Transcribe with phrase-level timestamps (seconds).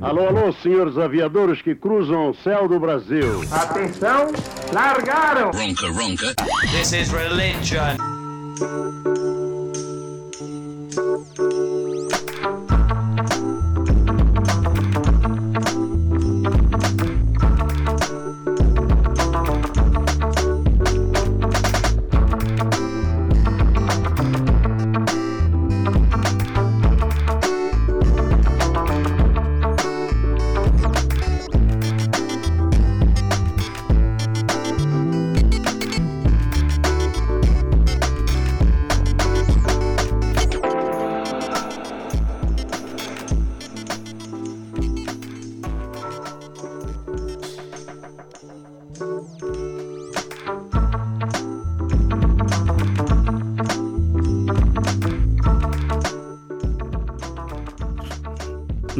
[0.00, 3.42] Alô, alô, senhores aviadores que cruzam o céu do Brasil.
[3.52, 4.28] Atenção,
[4.72, 5.50] largaram!
[5.50, 6.34] Ronca, ronca.
[6.72, 7.98] This is religion.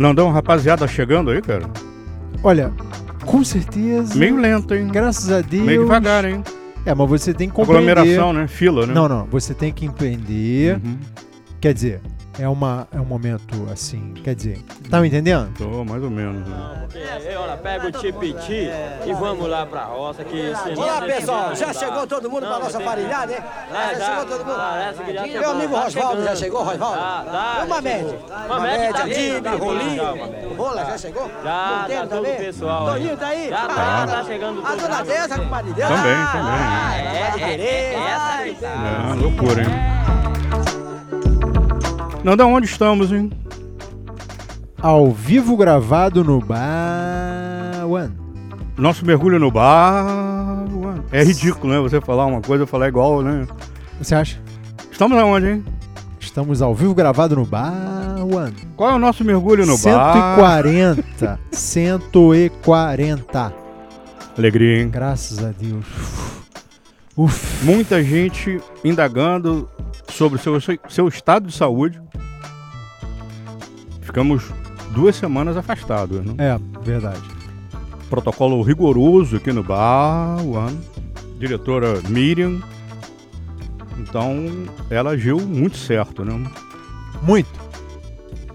[0.00, 1.68] Nandão, rapaziada, chegando aí, cara?
[2.42, 2.72] Olha,
[3.26, 4.14] com certeza.
[4.14, 4.88] Meio lento, hein?
[4.88, 5.62] Graças a Deus.
[5.62, 6.42] Meio devagar, hein?
[6.86, 7.98] É, mas você tem que compreender.
[7.98, 8.48] Aglomeração, né?
[8.48, 8.94] Fila, né?
[8.94, 9.26] Não, não.
[9.26, 10.80] Você tem que empreender.
[10.82, 10.96] Uhum.
[11.60, 12.00] Quer dizer,
[12.38, 14.14] é, uma, é um momento assim.
[14.24, 14.58] Quer dizer,
[14.90, 15.52] tá me entendendo?
[15.58, 16.46] Tô, mais ou menos.
[16.48, 16.88] Né?
[17.26, 18.68] É, olha, pega o tipiti
[19.06, 23.32] e vamos lá pra roça que Olá pessoal, já chegou todo mundo para nossa farinhada,
[23.32, 23.38] hein?
[23.72, 24.56] Ah, Já chegou todo mundo.
[24.56, 26.96] Parece que já Meu chegou, amigo tá Rosvaldo já chegou, Rosvaldo?
[26.98, 28.18] Tá, tá, Uma já média.
[29.04, 29.96] vindo Rolinho.
[29.96, 30.54] já.
[30.56, 31.30] Rola, já chegou?
[31.44, 32.34] Já, tá todo também?
[32.34, 32.92] o pessoal aí.
[32.94, 33.48] Toninho tá aí?
[33.50, 34.80] Já tá, tá chegando A tudo.
[34.82, 35.96] dona Deza, a compadre dela.
[35.96, 36.50] Também, Ah, também.
[36.52, 38.68] ah, É, é, é, é, é, aí tá.
[38.68, 39.89] É, loucura, hein?
[42.22, 43.30] Nandão, onde estamos, hein?
[44.80, 48.12] Ao vivo gravado no Bar One.
[48.76, 50.64] Nosso mergulho no bar.
[50.72, 50.94] ué.
[51.12, 51.80] É ridículo, né?
[51.80, 53.46] Você falar uma coisa e falar igual, né?
[54.00, 54.40] Você acha?
[54.90, 55.64] Estamos aonde, hein?
[56.18, 58.54] Estamos ao vivo gravado no Bar One.
[58.76, 60.14] Qual é o nosso mergulho no bar?
[60.14, 61.38] 140.
[61.52, 63.52] 140.
[64.38, 64.88] Alegria, hein?
[64.88, 65.84] Graças a Deus.
[67.14, 67.64] Uf.
[67.64, 69.68] Muita gente indagando
[70.08, 70.58] sobre o seu,
[70.88, 72.00] seu estado de saúde.
[74.10, 74.42] Ficamos
[74.90, 76.34] duas semanas afastados, né?
[76.36, 77.22] É, verdade.
[78.08, 80.80] Protocolo rigoroso aqui no bar, One.
[81.38, 82.60] Diretora Miriam.
[83.96, 86.44] Então, ela agiu muito certo, né?
[87.22, 87.48] Muito.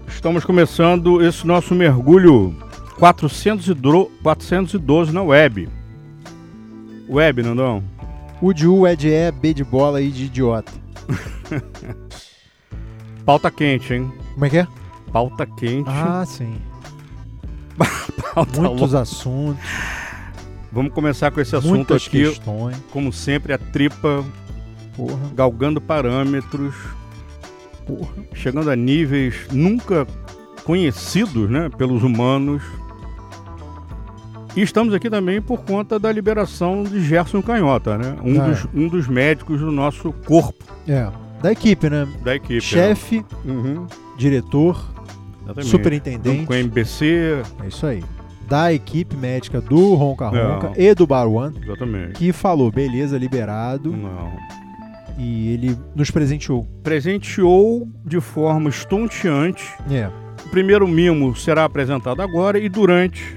[0.06, 2.54] Estamos começando esse nosso mergulho
[2.98, 5.70] 412, 412 na web.
[7.08, 7.82] Web, Nandão?
[8.42, 10.70] O de U é de E, B de bola e de idiota.
[13.24, 14.12] Pauta quente, hein?
[14.34, 14.66] Como é que é?
[15.12, 15.88] Pauta quente.
[15.88, 16.56] Ah, sim.
[18.34, 19.00] pauta Muitos louca.
[19.00, 19.64] assuntos,
[20.72, 22.24] Vamos começar com esse assunto muitas aqui.
[22.24, 22.76] questões.
[22.90, 24.24] Como sempre, a tripa
[24.94, 26.74] Porra, galgando parâmetros,
[27.86, 28.08] porra.
[28.34, 30.06] chegando a níveis nunca
[30.64, 32.62] conhecidos né, pelos humanos.
[34.54, 38.16] E estamos aqui também por conta da liberação de Gerson Canhota, né?
[38.24, 38.50] Um, Ah, é.
[38.50, 41.08] dos, um dos médicos do nosso corpo, É,
[41.42, 42.08] da equipe, né?
[42.22, 42.60] da equipe.
[42.62, 43.24] Chefe, né?
[43.52, 43.86] Uhum,
[44.16, 44.82] diretor,
[45.46, 45.70] exatamente.
[45.70, 46.36] superintendente.
[46.38, 48.02] Junto com a MBC, É isso aí.
[48.48, 50.74] Da equipe médica do Ronca Ronca Não.
[50.76, 52.12] e do Bar One, exatamente.
[52.12, 53.90] que falou, beleza, liberado.
[53.90, 54.32] Não.
[55.18, 56.64] E ele nos presenteou.
[56.82, 60.08] Presenteou de forma estonteante É.
[60.44, 63.34] O primeiro mimo será apresentado agora e durante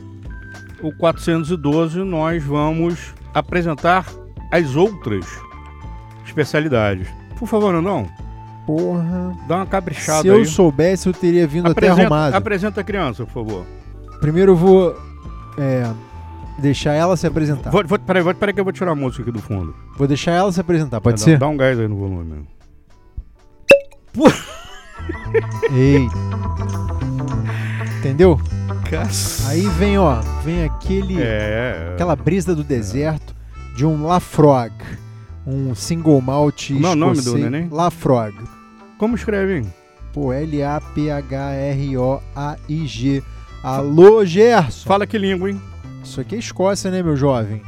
[0.83, 4.05] o 412 nós vamos apresentar
[4.51, 5.25] as outras
[6.25, 7.07] especialidades.
[7.37, 8.07] Por favor, não,
[8.69, 9.35] Porra.
[9.47, 10.45] dá uma caprichada Se eu aí.
[10.45, 12.35] soubesse, eu teria vindo até apresenta, arrumado.
[12.35, 13.65] apresenta a criança, por favor.
[14.19, 14.95] Primeiro eu vou
[15.57, 15.89] é,
[16.59, 17.71] deixar ela se apresentar.
[17.71, 19.73] Vou, vou, peraí, vou, peraí que eu vou tirar a música aqui do fundo.
[19.97, 21.39] Vou deixar ela se apresentar, pode Dá- ser?
[21.39, 22.47] Dá um gás aí no volume.
[25.73, 26.07] Ei.
[27.99, 28.39] Entendeu?
[28.87, 29.49] Caça.
[29.49, 31.91] Aí vem, ó, vem aquele É.
[31.93, 33.33] aquela brisa do deserto
[33.75, 34.73] de um Lafroig,
[35.45, 37.43] um single malt Como é o nome do escocês.
[37.43, 37.67] neném?
[37.71, 38.35] Lafroig.
[38.99, 39.65] Como escreve, hein?
[40.13, 40.31] Pô,
[41.89, 43.23] L-A-P-H-R-O-A-I-G.
[43.63, 44.87] Alô, Gerson.
[44.87, 45.59] Fala que língua, hein?
[46.03, 47.61] Isso aqui é Escócia, né, meu jovem?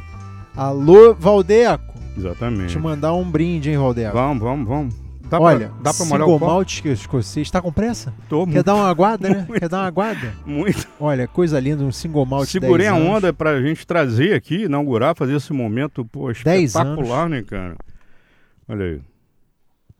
[0.56, 1.94] Alô, Valdeco.
[2.16, 2.72] Exatamente.
[2.72, 4.12] Te mandar um brinde, hein, Valdeco?
[4.14, 4.94] Vamos, vamos, vamos.
[5.30, 6.44] Dá Olha, pra, dá pra molhar o copo?
[6.46, 7.50] malt escocês.
[7.50, 8.12] Tá com pressa?
[8.28, 9.46] Tô Quer muito, dar uma aguada, né?
[9.58, 10.34] Quer dar uma aguada?
[10.44, 10.86] muito.
[11.00, 13.08] Olha, coisa linda, um single malt Segurei 10 a anos.
[13.16, 17.76] onda pra gente trazer aqui, inaugurar, fazer esse momento pô, espetacular, né, cara?
[18.68, 19.00] Olha aí.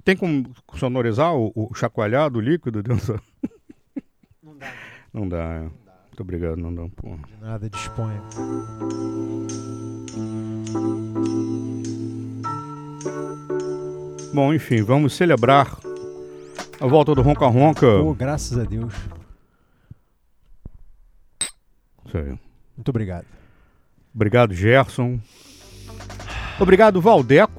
[0.05, 3.21] Tem como sonorizar o, o chacoalhar do líquido dentro?
[4.43, 4.73] Não dá.
[5.13, 5.61] Não dá, é.
[5.61, 6.83] Muito obrigado, não dá.
[6.95, 7.17] Pô.
[7.41, 8.21] Nada, disponha.
[14.35, 15.79] Bom, enfim, vamos celebrar
[16.79, 17.87] a volta do Ronca Ronca.
[17.87, 18.93] Pô, graças a Deus.
[22.07, 22.39] Isso aí.
[22.77, 23.27] Muito obrigado.
[24.15, 25.19] Obrigado, Gerson.
[26.61, 27.53] Obrigado, Valdeco,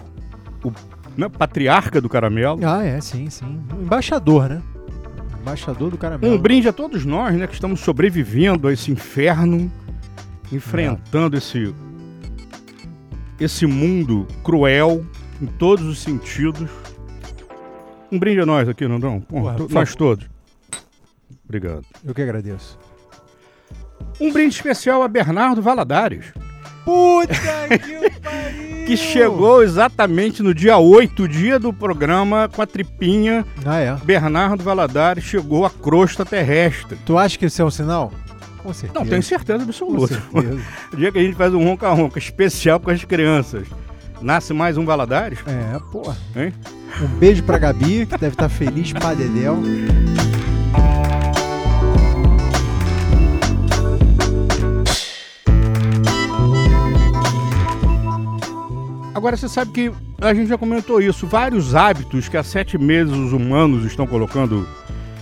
[1.18, 2.60] né, patriarca do caramelo.
[2.64, 3.62] Ah, é, sim, sim.
[3.80, 4.62] Embaixador, né?
[5.42, 6.34] Embaixador do caramelo.
[6.34, 9.72] Um brinde a todos nós, né, que estamos sobrevivendo a esse inferno,
[10.52, 11.74] enfrentando esse
[13.40, 15.06] esse mundo cruel
[15.42, 16.70] em todos os sentidos.
[18.12, 19.20] Um brinde a nós aqui, Nandão.
[19.20, 19.96] Porra, favor.
[19.96, 20.30] todos.
[21.44, 21.84] Obrigado.
[22.06, 22.78] Eu que agradeço.
[24.20, 26.32] Um brinde especial a Bernardo Valadares,
[26.86, 27.34] Puta
[27.80, 28.86] que pariu!
[28.86, 33.46] que chegou exatamente no dia 8, dia do programa com a tripinha.
[33.66, 33.96] Ah, é.
[34.04, 36.98] Bernardo Valadares chegou à crosta terrestre.
[37.06, 38.12] Tu acha que isso é um sinal?
[38.62, 39.00] Com certeza.
[39.00, 40.14] Não, tenho certeza Com absoluta.
[40.16, 40.62] certeza.
[40.92, 43.68] O dia que a gente faz um ronca-ronca especial com as crianças.
[44.22, 46.16] Nasce mais um Valadares, É, porra.
[46.36, 46.54] hein?
[47.02, 49.14] Um beijo pra Gabi, que deve estar feliz pra
[59.14, 61.28] Agora você sabe que a gente já comentou isso.
[61.28, 64.68] Vários hábitos que há sete meses os humanos estão colocando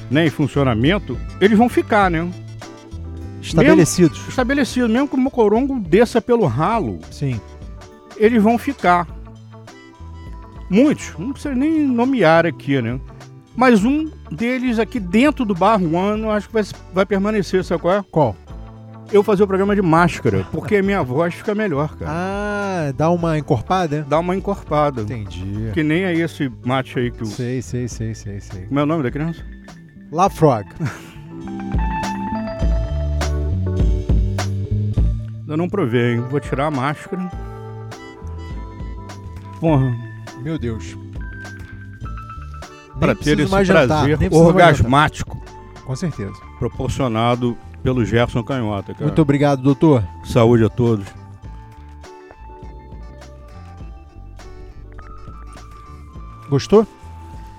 [0.09, 2.29] né, em funcionamento, eles vão ficar, né?
[3.41, 4.27] Estabelecidos.
[4.27, 4.89] Estabelecidos.
[4.89, 7.39] Mesmo que o mocorongo desça pelo ralo, Sim.
[8.17, 9.07] eles vão ficar.
[10.69, 12.99] Muitos, não precisa nem nomear aqui, né?
[13.55, 17.81] Mas um deles aqui dentro do Bar One, eu acho que vai, vai permanecer, sabe
[17.81, 18.05] qual é?
[18.09, 18.35] Qual?
[19.11, 22.11] Eu fazer o programa de máscara, porque a minha voz fica melhor, cara.
[22.13, 24.05] Ah, dá uma encorpada?
[24.07, 25.01] Dá uma encorpada.
[25.01, 25.71] Entendi.
[25.73, 27.25] Que nem é esse mate aí que o.
[27.25, 28.65] Sei, sei, sei, sei, sei.
[28.67, 29.43] Como é o nome da criança?
[30.11, 30.65] La Frog.
[35.47, 36.21] Eu não provei, hein?
[36.29, 37.29] Vou tirar a máscara.
[39.59, 39.93] Porra,
[40.41, 40.97] Meu Deus.
[42.97, 45.43] pra Nem ter esse jantar, prazer orgasmático.
[45.85, 46.39] Com certeza.
[46.57, 49.05] proporcionado pelo Gerson Canhota, cara.
[49.05, 50.03] Muito obrigado, doutor.
[50.23, 51.05] Saúde a todos.
[56.49, 56.85] Gostou?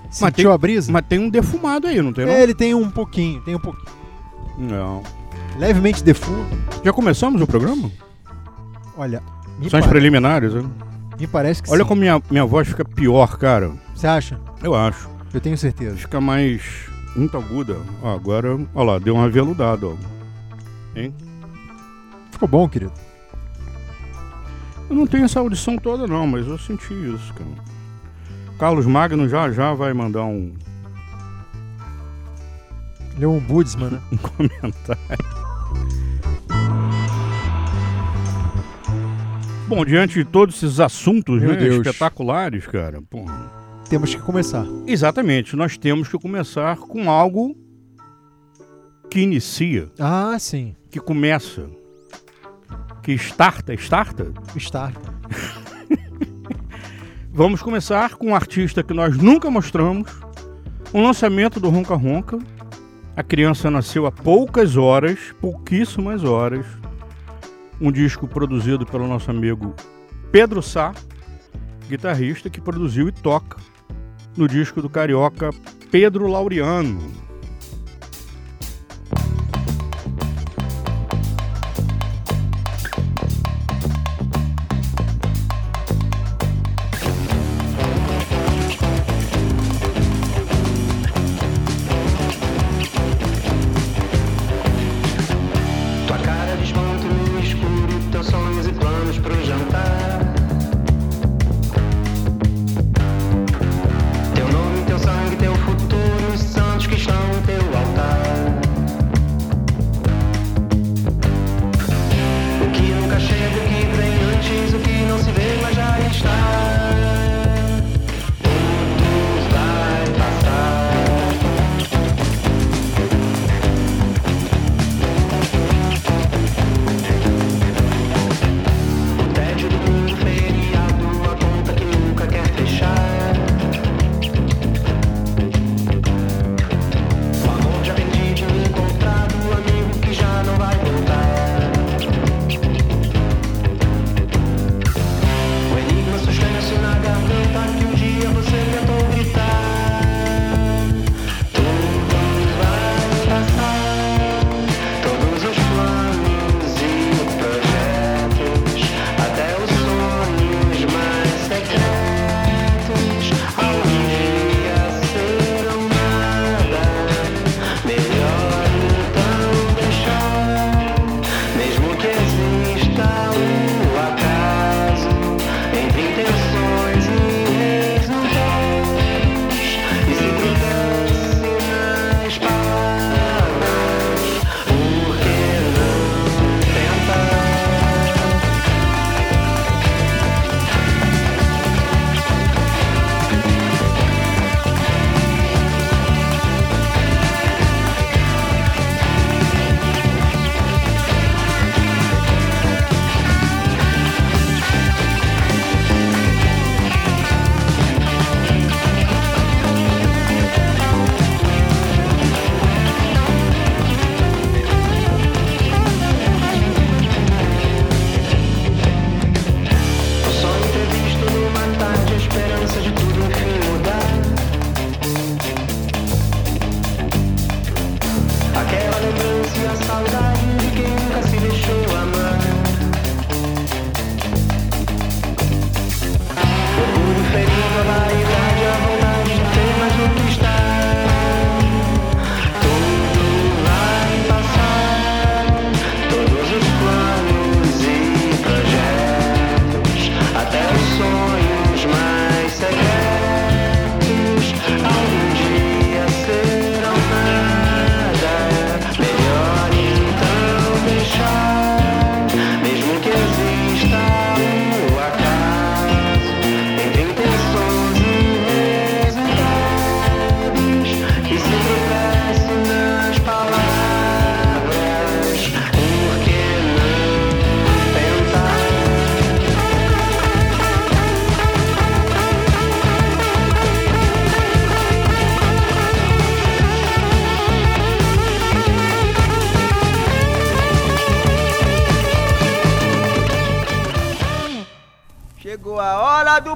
[0.09, 0.91] Sentiu tem- a brisa?
[0.91, 2.31] Mas tem um defumado aí, não tem não?
[2.33, 3.87] É, ele tem um pouquinho, tem um pouquinho.
[4.57, 5.01] Não.
[5.57, 6.45] Levemente defundo.
[6.83, 7.89] Já começamos o programa?
[8.95, 9.23] Olha,
[9.59, 10.63] me, São as preliminares, né?
[11.19, 11.87] me parece que Olha sim.
[11.87, 13.71] como minha, minha voz fica pior, cara.
[13.95, 14.39] Você acha?
[14.61, 15.09] Eu acho.
[15.33, 15.97] Eu tenho certeza.
[15.97, 16.61] Fica mais.
[17.15, 17.77] Muito aguda.
[18.01, 19.95] Ó, agora, ó lá, deu uma aveludada, ó.
[20.95, 21.13] Hein?
[22.31, 22.93] Ficou bom, querido.
[24.89, 27.73] Eu não tenho essa audição toda, não, mas eu senti isso, cara.
[28.59, 30.53] Carlos Magno já já vai mandar um,
[33.15, 34.01] Ele é um Budsman, né?
[34.11, 35.43] um comentário.
[39.67, 43.25] Bom, diante de todos esses assuntos né, espetaculares, cara, pô,
[43.89, 44.65] Temos que começar.
[44.87, 47.55] exatamente, nós temos que começar com algo
[49.09, 50.75] que inicia, Ah, sim.
[50.89, 51.69] que começa,
[53.03, 54.33] que starta, starta.
[54.55, 54.91] Está.
[57.31, 60.09] Vamos começar com um artista que nós nunca mostramos,
[60.93, 62.39] um lançamento do Ronca Ronca.
[63.15, 66.65] A criança nasceu há poucas horas, pouquíssimas horas.
[67.79, 69.75] Um disco produzido pelo nosso amigo
[70.31, 70.93] Pedro Sá,
[71.87, 73.57] guitarrista que produziu e toca
[74.35, 75.51] no disco do carioca
[75.91, 77.32] Pedro Laureano.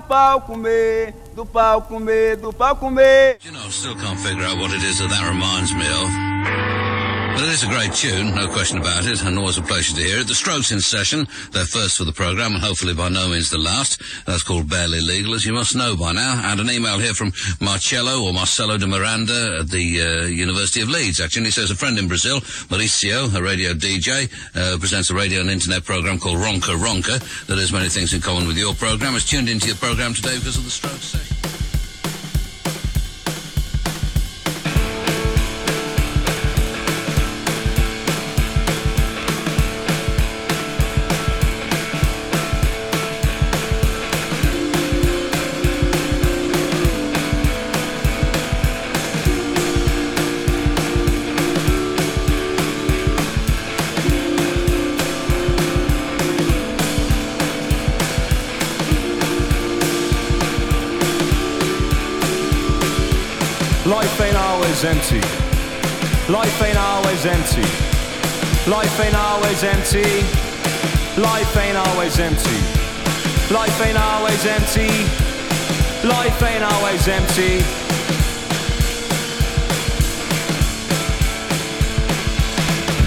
[0.08, 3.38] Pau comer, do pau comer, do pau comer.
[3.42, 6.77] You know, still can't figure out what it is that that reminds me of.
[7.38, 10.02] But it is a great tune, no question about it, and always a pleasure to
[10.02, 10.28] hear it.
[10.28, 13.60] The Strokes in session, their first for the programme, and hopefully by no means the
[13.60, 14.02] last.
[14.26, 16.42] That's called Barely Legal, as you must know by now.
[16.46, 20.90] And an email here from Marcello, or Marcelo de Miranda, at the uh, University of
[20.90, 21.46] Leeds, actually.
[21.46, 22.40] He says a friend in Brazil,
[22.72, 27.60] Mauricio, a radio DJ, uh, presents a radio and internet programme called Ronca Ronca, that
[27.60, 30.58] has many things in common with your programme, has tuned into your programme today because
[30.58, 31.57] of the Strokes session.
[68.68, 70.04] Life ain't always empty.
[71.16, 72.60] Life ain't always empty.
[73.50, 74.92] Life ain't always empty.
[76.06, 77.64] Life ain't always empty.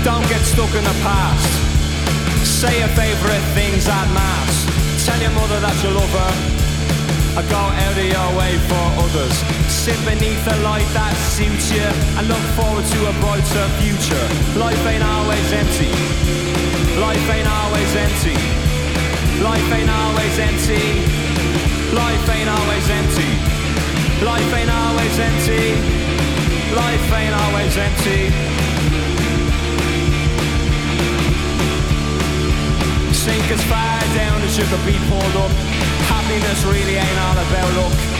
[0.03, 1.47] Don't get stuck in the past.
[2.43, 5.05] Say your favourite things at mass.
[5.05, 6.33] Tell your mother that you love her.
[7.37, 9.60] I go out of your way for others.
[9.81, 11.81] Sit beneath a light that suits you
[12.21, 14.27] and look forward to a brighter future.
[14.61, 15.89] Life ain't always empty.
[17.01, 18.37] Life ain't always empty.
[19.41, 20.85] Life ain't always empty.
[21.97, 23.33] Life ain't always empty.
[24.21, 25.65] Life ain't always empty.
[26.77, 28.21] Life ain't always empty.
[33.17, 35.53] Sink as far down as you could be pulled up.
[36.13, 38.20] Happiness really ain't all about luck.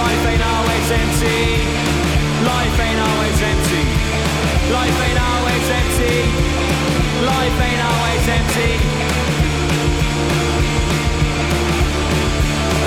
[0.00, 1.40] Life ain't always empty.
[2.48, 3.84] Life ain't always empty.
[4.72, 6.16] Life ain't always empty.
[7.20, 8.72] Life ain't always empty.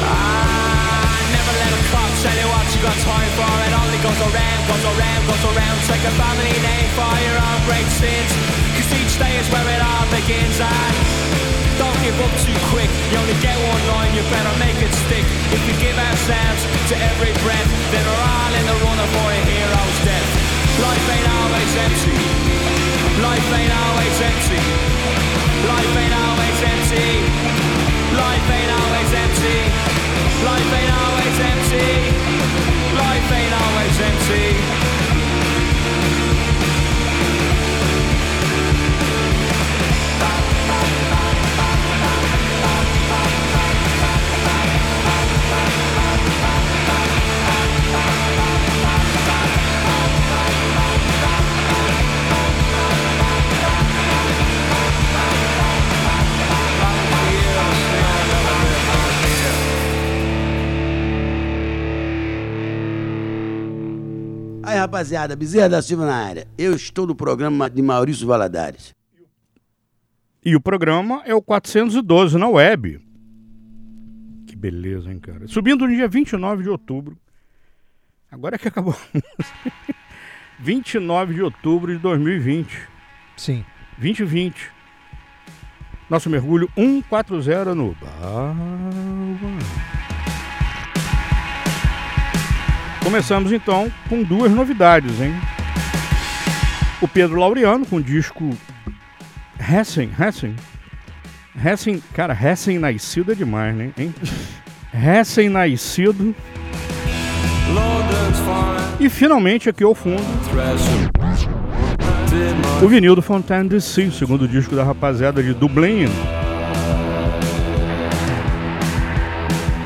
[0.01, 3.53] Ah, never let a clock tell you what you got time for.
[3.61, 5.77] It only goes around, goes around, goes around.
[5.85, 8.31] Take a family name for your own great sins.
[8.73, 10.57] Cause each day is where it all begins.
[10.57, 12.89] And don't give up too quick.
[13.09, 15.25] You only get one line, you better make it stick.
[15.55, 19.39] If we give ourselves to every breath, then we're all in the runner for a
[19.47, 20.29] hero's death.
[20.81, 22.17] Life ain't always empty.
[23.21, 24.61] Life ain't always empty.
[25.69, 27.09] Life ain't always empty.
[28.17, 29.59] Life ain't always empty.
[30.43, 31.89] Life ain't always empty.
[32.99, 35.02] Life ain't always empty.
[64.79, 66.47] Rapaziada, Bezerra da Silva na área.
[66.57, 68.93] Eu estou no programa de Maurício Valadares.
[70.45, 72.99] E o programa é o 412 na web.
[74.45, 75.47] Que beleza, hein, cara?
[75.47, 77.17] Subindo no dia 29 de outubro.
[78.29, 78.95] Agora é que acabou.
[80.59, 82.89] 29 de outubro de 2020.
[83.37, 83.63] Sim.
[83.97, 84.71] 2020.
[86.09, 87.95] Nosso mergulho 140 no.
[93.03, 95.33] Começamos então com duas novidades, hein?
[97.01, 98.49] O Pedro Laureano com o disco
[99.59, 100.55] Hessen, Hessen.
[101.63, 103.91] Hessen, cara, Hessen nascido é demais, né?
[103.97, 104.13] Hein?
[105.51, 106.35] Nascido.
[108.99, 110.23] E finalmente aqui ao fundo.
[112.81, 116.05] O vinil do Fontaine DC, segundo disco da rapaziada de Dublin.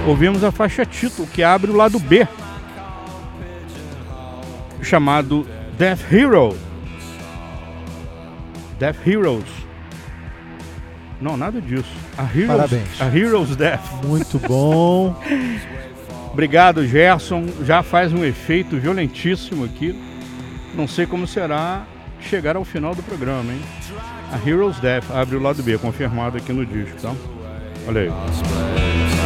[0.06, 2.28] Ouvimos a faixa título que abre o lado B,
[4.88, 5.46] chamado
[5.78, 6.56] Death Hero.
[8.80, 9.50] Death Heroes.
[11.20, 11.90] Não, nada disso.
[12.18, 13.02] A Heroes, Parabéns.
[13.02, 14.06] A Heroes Death.
[14.06, 15.16] Muito bom.
[16.32, 17.48] Obrigado, Gerson.
[17.64, 20.00] Já faz um efeito violentíssimo aqui.
[20.76, 21.86] Não sei como será
[22.22, 23.62] chegar ao final do programa, hein?
[24.32, 27.14] A Heroes Death abre o lado B, confirmado aqui no disco, tá?
[27.88, 29.17] Olha aí.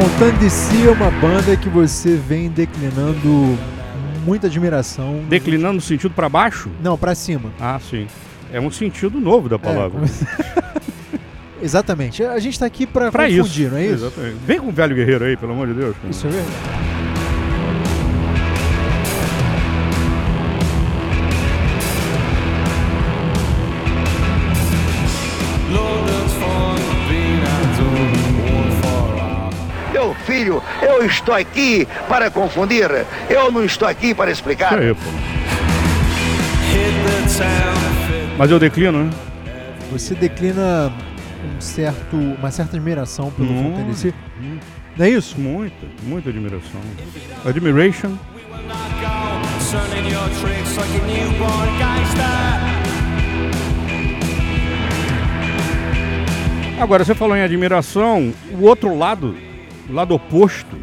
[0.00, 3.58] Fontane DC é uma banda que você vem declinando
[4.24, 5.22] muita admiração.
[5.28, 6.70] Declinando no sentido para baixo?
[6.82, 7.50] Não, pra cima.
[7.60, 8.06] Ah, sim.
[8.50, 10.00] É um sentido novo da palavra.
[11.62, 12.22] Exatamente.
[12.24, 13.70] A gente tá aqui Pra confundir, isso.
[13.70, 14.06] não é isso?
[14.06, 14.36] Exatamente.
[14.46, 15.94] Vem com o velho guerreiro aí, pelo amor de Deus.
[15.94, 16.08] cara.
[16.10, 16.89] Isso é verdade.
[30.40, 32.88] Filho, eu estou aqui para confundir.
[33.28, 34.78] Eu não estou aqui para explicar.
[34.78, 34.96] Aí.
[38.38, 39.10] Mas eu declino, né?
[39.92, 40.92] Você declina
[41.44, 43.48] um certo, uma certa admiração pelo
[43.86, 44.14] DC.
[44.96, 45.38] Não é isso?
[45.38, 46.80] Muita, muita admiração.
[47.44, 48.16] Admiration.
[56.80, 59.36] Agora, você falou em admiração, o outro lado,
[59.92, 60.76] lado oposto,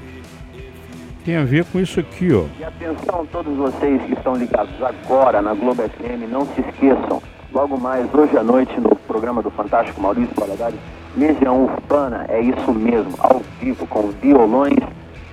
[1.23, 2.45] tem a ver com isso aqui, ó.
[2.59, 7.21] E atenção todos vocês que estão ligados agora na Globo FM, não se esqueçam,
[7.53, 10.79] logo mais hoje à noite no programa do Fantástico Maurício Valadares,
[11.15, 14.77] Legião Urbana, é isso mesmo, ao vivo, com violões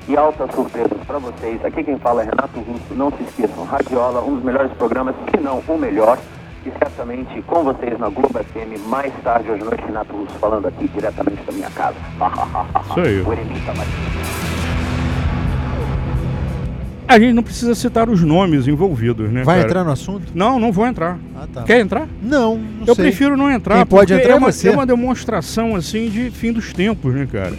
[0.08, 1.64] e altas surpresas para vocês.
[1.64, 5.40] Aqui quem fala é Renato Russo, não se esqueçam, Radiola, um dos melhores programas, se
[5.40, 6.18] não o melhor,
[6.66, 10.66] e certamente com vocês na Globo FM, mais tarde hoje à noite, Renato Russo falando
[10.66, 11.96] aqui diretamente da minha casa.
[12.90, 13.20] Isso aí.
[13.20, 14.54] O Eremita Martins.
[17.06, 19.44] A gente não precisa citar os nomes envolvidos, né?
[19.44, 19.68] Vai cara?
[19.68, 20.32] entrar no assunto?
[20.34, 21.18] Não, não vou entrar.
[21.36, 21.62] Ah, tá.
[21.64, 22.08] Quer entrar?
[22.22, 23.04] Não, não Eu sei.
[23.04, 23.76] prefiro não entrar.
[23.76, 24.68] Quem pode porque entrar é é uma, você.
[24.68, 27.54] é uma demonstração assim de fim dos tempos, né, cara?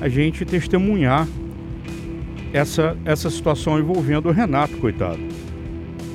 [0.00, 1.26] A gente testemunhar
[2.52, 5.20] essa, essa situação envolvendo o Renato, coitado.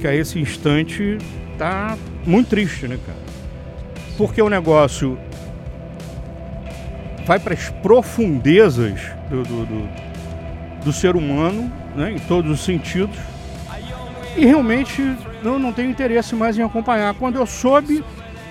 [0.01, 1.17] Que a esse instante
[1.59, 3.19] tá muito triste, né, cara?
[4.17, 5.19] Porque o negócio
[7.27, 9.89] vai para as profundezas do, do, do,
[10.85, 13.15] do ser humano, né, em todos os sentidos.
[14.35, 17.13] E realmente eu não tenho interesse mais em acompanhar.
[17.13, 18.03] Quando eu soube,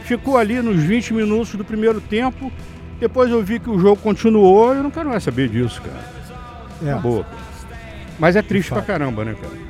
[0.05, 2.53] ficou ali nos 20 minutos do primeiro tempo.
[3.01, 4.75] Depois eu vi que o jogo continuou.
[4.75, 6.05] Eu não quero mais saber disso, cara.
[6.85, 6.93] É.
[6.93, 7.25] Acabou.
[7.25, 7.37] cara.
[8.19, 9.68] Mas é triste pra caramba, né, cara?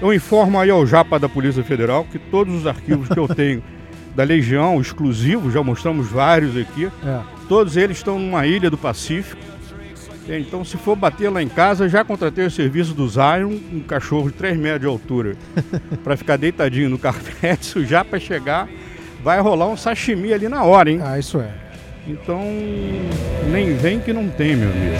[0.00, 3.62] Eu informo aí ao Japa da Polícia Federal que todos os arquivos que eu tenho
[4.14, 7.20] da Legião, exclusivos, já mostramos vários aqui, É.
[7.48, 9.40] todos eles estão numa ilha do Pacífico.
[10.24, 10.44] Entende?
[10.46, 14.28] Então, se for bater lá em casa, já contratei o serviço do Zion, um cachorro
[14.30, 15.36] de 3 metros de altura,
[16.04, 17.64] pra ficar deitadinho no carpete.
[17.66, 18.68] Se o Japa chegar,
[19.24, 21.00] vai rolar um sashimi ali na hora, hein?
[21.02, 21.48] Ah, isso é.
[22.06, 22.42] Então,
[23.50, 24.96] nem vem que não tem, meu amigo.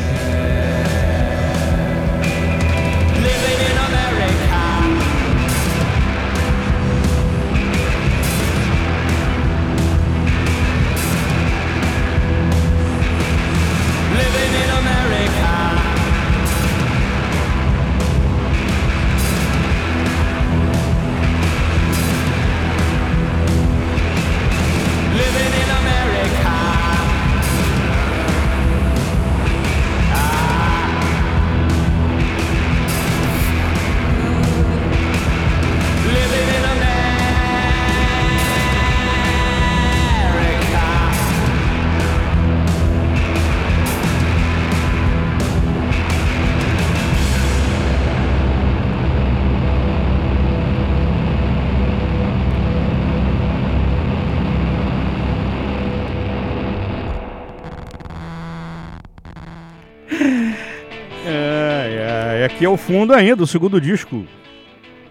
[62.89, 64.25] Fundo ainda, o segundo disco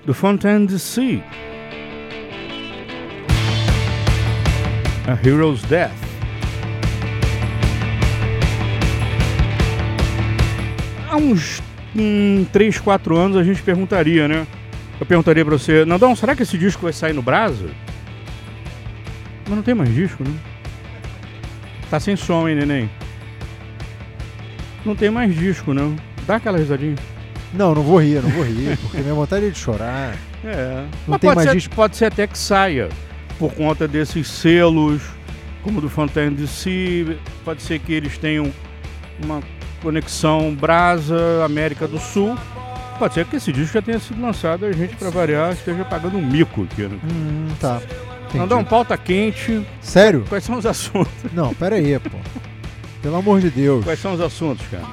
[0.03, 1.21] do Fontaine DC.
[5.05, 5.91] A Hero's Death.
[11.07, 11.61] Há uns
[11.95, 14.47] hum, 3, 4 anos a gente perguntaria, né?
[14.99, 17.69] Eu perguntaria pra você, Nandão, será que esse disco vai sair no Brasa?
[19.47, 20.35] Mas não tem mais disco, né?
[21.91, 22.89] Tá sem som, hein, neném?
[24.83, 25.95] Não tem mais disco, não.
[26.25, 26.95] Dá aquela risadinha.
[27.57, 30.15] Não, não vou rir, não vou rir, porque minha vontade é de chorar.
[30.45, 30.83] É.
[30.83, 32.89] Não Mas tem pode, mais ser, pode ser até que saia.
[33.39, 35.01] Por conta desses selos,
[35.63, 37.17] como do Fontaine DC.
[37.43, 38.51] Pode ser que eles tenham
[39.23, 39.41] uma
[39.81, 42.37] conexão Brasa, América do Sul.
[42.97, 45.85] Pode ser que esse disco já tenha sido lançado e a gente, pra variar, esteja
[45.85, 46.97] pagando um mico aqui, né?
[47.03, 47.79] Hum, tá.
[48.23, 48.39] Entendi.
[48.39, 49.65] Mandar um pauta quente.
[49.81, 50.25] Sério?
[50.27, 51.11] Quais são os assuntos?
[51.31, 52.17] Não, pera aí, pô.
[53.01, 53.85] Pelo amor de Deus.
[53.85, 54.83] Quais são os assuntos, cara?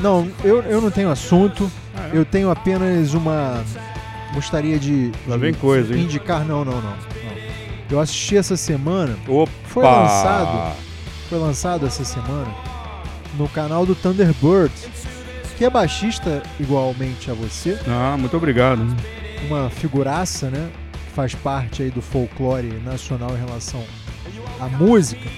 [0.00, 1.70] Não, eu, eu não tenho assunto.
[1.98, 2.18] Ah, é?
[2.18, 3.62] Eu tenho apenas uma.
[4.34, 5.12] Gostaria de.
[5.26, 6.04] Lá de vem coisa, hein?
[6.04, 6.44] Indicar.
[6.44, 6.96] Não, não, não, não.
[7.90, 9.16] Eu assisti essa semana.
[9.26, 9.50] Opa!
[9.64, 10.76] Foi lançado.
[11.28, 12.48] Foi lançado essa semana
[13.36, 14.72] no canal do Thunderbird,
[15.56, 17.78] que é baixista igualmente a você.
[17.86, 18.84] Ah, muito obrigado.
[19.46, 20.68] Uma figuraça, né?
[20.92, 23.82] Que faz parte aí do folclore nacional em relação
[24.60, 25.28] à música.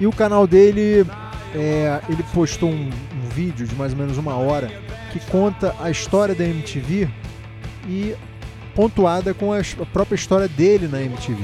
[0.00, 1.06] E o canal dele,
[1.54, 4.70] é, ele postou um, um vídeo de mais ou menos uma hora
[5.12, 7.08] que conta a história da MTV
[7.88, 8.14] e
[8.74, 11.42] pontuada com a a própria história dele na MTV.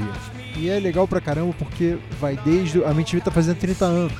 [0.57, 2.83] E é legal pra caramba porque vai desde.
[2.83, 4.13] A MTV tá fazendo 30 anos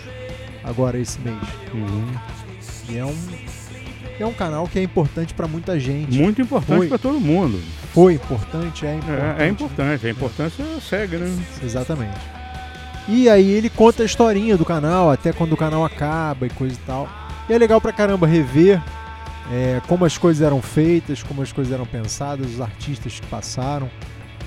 [0.64, 1.38] agora esse mês.
[1.74, 2.08] Uhum.
[2.90, 3.16] E é um.
[4.20, 6.18] É um canal que é importante pra muita gente.
[6.18, 7.60] Muito importante pra todo mundo.
[7.92, 9.42] Foi importante, é importante.
[9.42, 10.08] É, é importante.
[10.08, 11.44] A importância segue, né?
[11.64, 12.41] Exatamente.
[13.14, 16.76] E aí ele conta a historinha do canal, até quando o canal acaba e coisa
[16.76, 17.10] e tal.
[17.50, 18.82] E é legal pra caramba rever
[19.52, 23.90] é, como as coisas eram feitas, como as coisas eram pensadas, os artistas que passaram,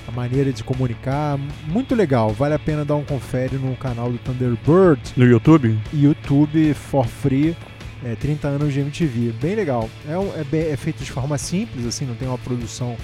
[0.07, 1.37] a maneira de comunicar.
[1.67, 4.99] Muito legal, vale a pena dar um confere no canal do Thunderbird.
[5.15, 5.77] No YouTube?
[5.93, 7.55] YouTube for free.
[8.03, 9.87] É, 30 anos de MTV, bem legal.
[10.07, 12.97] É, é é feito de forma simples, assim, não tem uma produção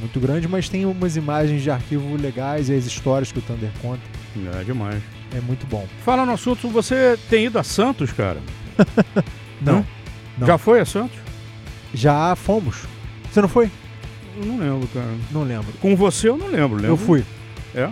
[0.00, 3.70] muito grande, mas tem umas imagens de arquivo legais e as histórias que o Thunder
[3.80, 4.00] conta.
[4.58, 5.02] É demais.
[5.36, 5.86] É muito bom.
[6.04, 8.38] Fala no assunto, você tem ido a Santos, cara?
[9.60, 9.84] Não.
[10.38, 10.46] Não.
[10.46, 11.18] Já foi a Santos?
[11.92, 12.84] Já fomos.
[13.30, 13.70] Você não foi?
[14.38, 15.08] Eu não lembro, cara.
[15.30, 15.72] Não lembro.
[15.80, 16.86] Com você eu não lembro, lembro.
[16.92, 17.24] Eu fui.
[17.74, 17.88] É?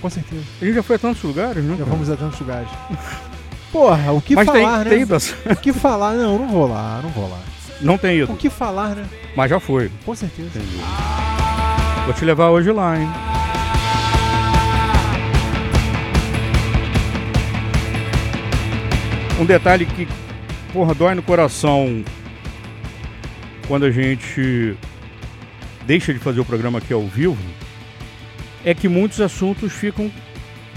[0.00, 0.42] Com certeza.
[0.60, 1.72] A gente já foi a tantos lugares, né?
[1.72, 1.90] Já cara?
[1.90, 2.68] fomos a tantos lugares.
[3.72, 5.16] Porra, o que Mas tem- falar, tem né?
[5.48, 6.14] a- O que falar?
[6.14, 7.40] Não, não vou lá, não vou lá.
[7.80, 8.32] Não tem ido.
[8.32, 9.06] O que falar, né?
[9.36, 9.90] Mas já foi.
[10.04, 10.48] Com certeza.
[10.54, 11.37] Entendi.
[12.08, 13.06] Vou te levar hoje lá, hein?
[19.40, 20.08] Um detalhe que,
[20.72, 22.02] porra, dói no coração
[23.66, 24.74] quando a gente
[25.86, 27.36] deixa de fazer o programa aqui ao vivo
[28.64, 30.10] é que muitos assuntos ficam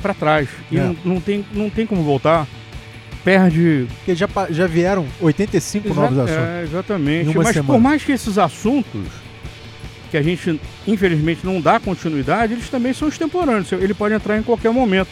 [0.02, 0.82] pra trás e É.
[0.84, 2.48] não, não tem, não tem como voltar.
[3.24, 6.44] Perde Porque já, já vieram 85 novos Exa- assuntos.
[6.44, 7.38] É, exatamente.
[7.38, 7.63] Mas semana.
[7.74, 9.08] por mais que esses assuntos,
[10.12, 13.71] que a gente infelizmente não dá continuidade, eles também são extemporâneos.
[13.71, 15.10] Ele pode entrar em qualquer momento.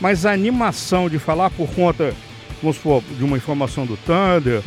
[0.00, 2.14] Mas a animação de falar por conta,
[2.62, 4.62] vamos supor, de uma informação do Thunder,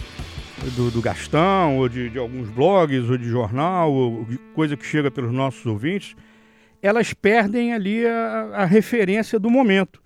[0.75, 4.85] do, do Gastão, ou de, de alguns blogs, ou de jornal, ou de coisa que
[4.85, 6.15] chega pelos nossos ouvintes,
[6.81, 10.01] elas perdem ali a, a referência do momento.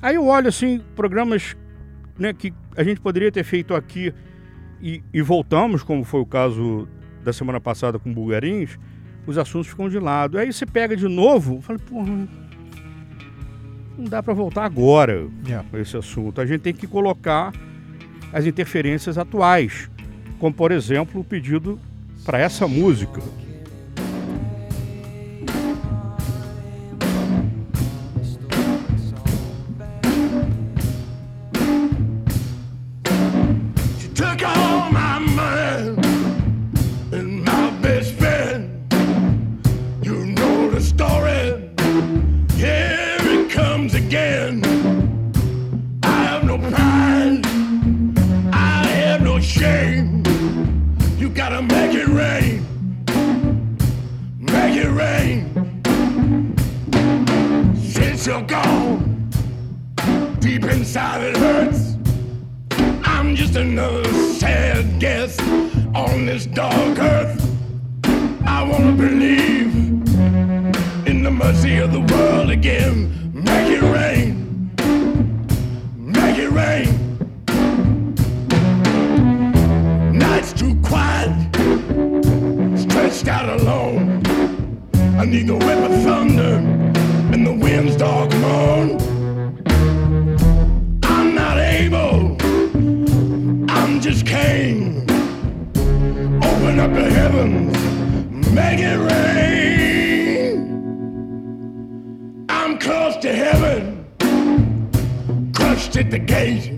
[0.00, 1.56] Aí eu olho assim, programas
[2.18, 4.12] né, que a gente poderia ter feito aqui
[4.80, 6.86] e, e voltamos, como foi o caso
[7.24, 8.78] da semana passada com Bulgarins,
[9.26, 10.38] os assuntos ficam de lado.
[10.38, 12.28] Aí você pega de novo, fala, porra,
[13.98, 15.62] não dá para voltar agora É.
[15.70, 16.40] com esse assunto.
[16.40, 17.52] A gente tem que colocar
[18.32, 19.90] as interferências atuais,
[20.38, 21.78] como por exemplo o pedido
[22.24, 23.20] para essa música.
[51.60, 52.66] Make it rain.
[54.38, 55.44] Make it rain.
[57.76, 59.28] Since you're gone,
[60.38, 61.96] deep inside it hurts.
[63.04, 65.42] I'm just another sad guest
[65.94, 67.44] on this dark earth.
[68.46, 69.74] I wanna believe
[71.06, 73.32] in the mercy of the world again.
[73.34, 74.70] Make it rain.
[75.94, 76.89] Make it rain.
[83.24, 84.22] Not alone.
[85.18, 86.54] I need the whip of thunder
[87.32, 88.98] and the wind's dark moan.
[91.02, 92.36] I'm not able,
[93.70, 95.02] I'm just Cain.
[96.42, 97.76] Open up the heavens,
[98.52, 100.56] make it rain.
[102.48, 104.06] I'm close to heaven,
[105.52, 106.72] crushed at the gate.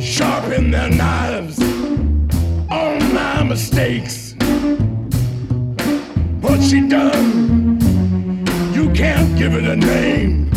[0.00, 1.60] Sharpen their knives
[2.70, 4.25] on my mistakes.
[6.68, 7.78] She done,
[8.74, 10.50] you can't give it a name.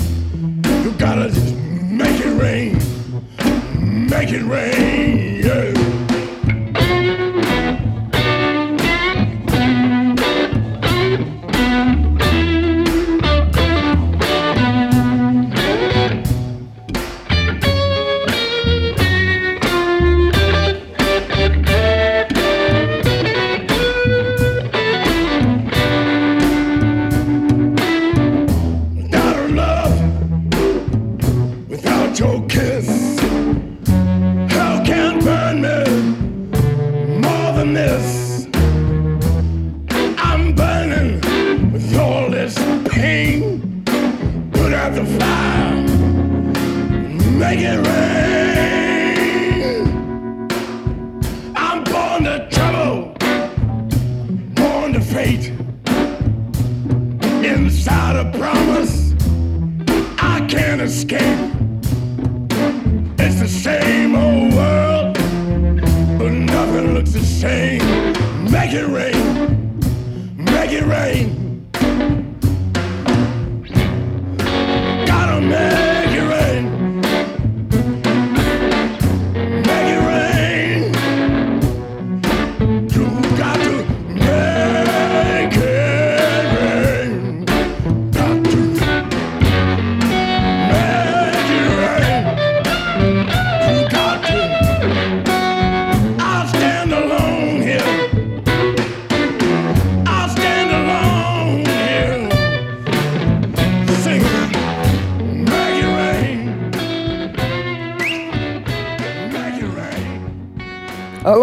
[0.83, 2.73] You gotta just make it rain,
[4.09, 5.38] make it rain.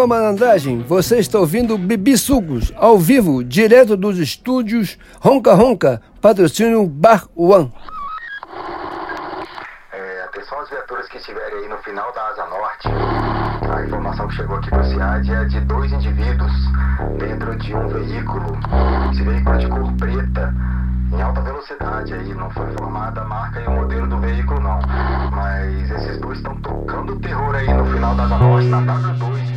[0.07, 7.27] Malandragem, você está ouvindo Bibi Sugos, ao vivo, direto dos estúdios Ronca Ronca, patrocínio Bar
[7.35, 7.73] One.
[9.91, 12.87] É, atenção às viaturas que estiverem aí no final da Asa Norte.
[13.69, 16.53] A informação que chegou aqui para o CIAD é de dois indivíduos
[17.19, 18.57] dentro de um veículo.
[19.11, 20.53] Esse veículo é de cor preta,
[21.11, 22.33] em alta velocidade aí.
[22.33, 24.79] Não foi informada a marca e o modelo do veículo não.
[25.31, 29.56] Mas esses dois estão tocando terror aí no final da Asa Norte, na W2,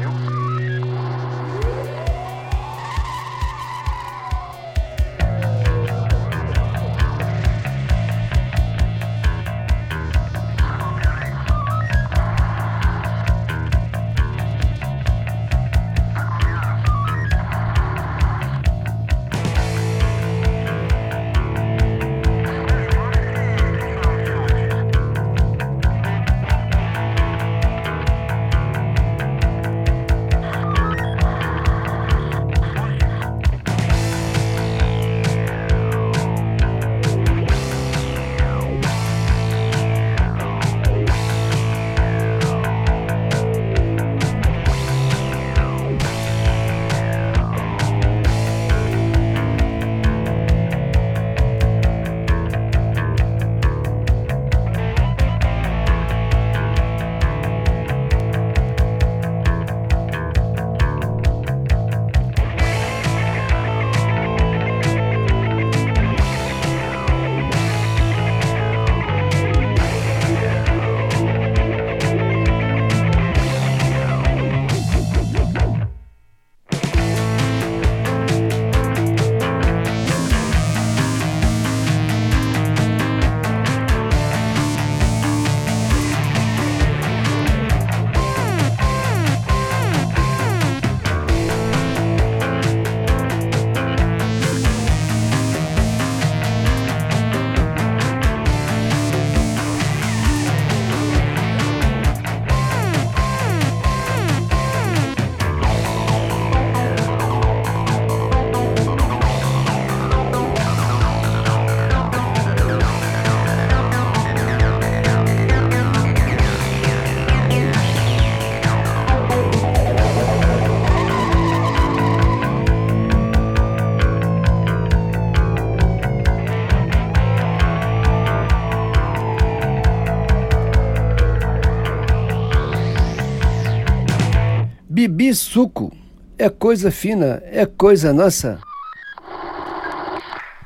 [135.30, 135.92] Bibi Suco.
[136.36, 138.58] É coisa fina, é coisa nossa.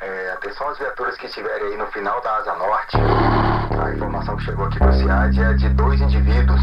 [0.00, 2.96] É, atenção às viaturas que estiverem aí no final da Asa Norte.
[2.96, 6.60] A informação que chegou aqui pro CIAD é de dois indivíduos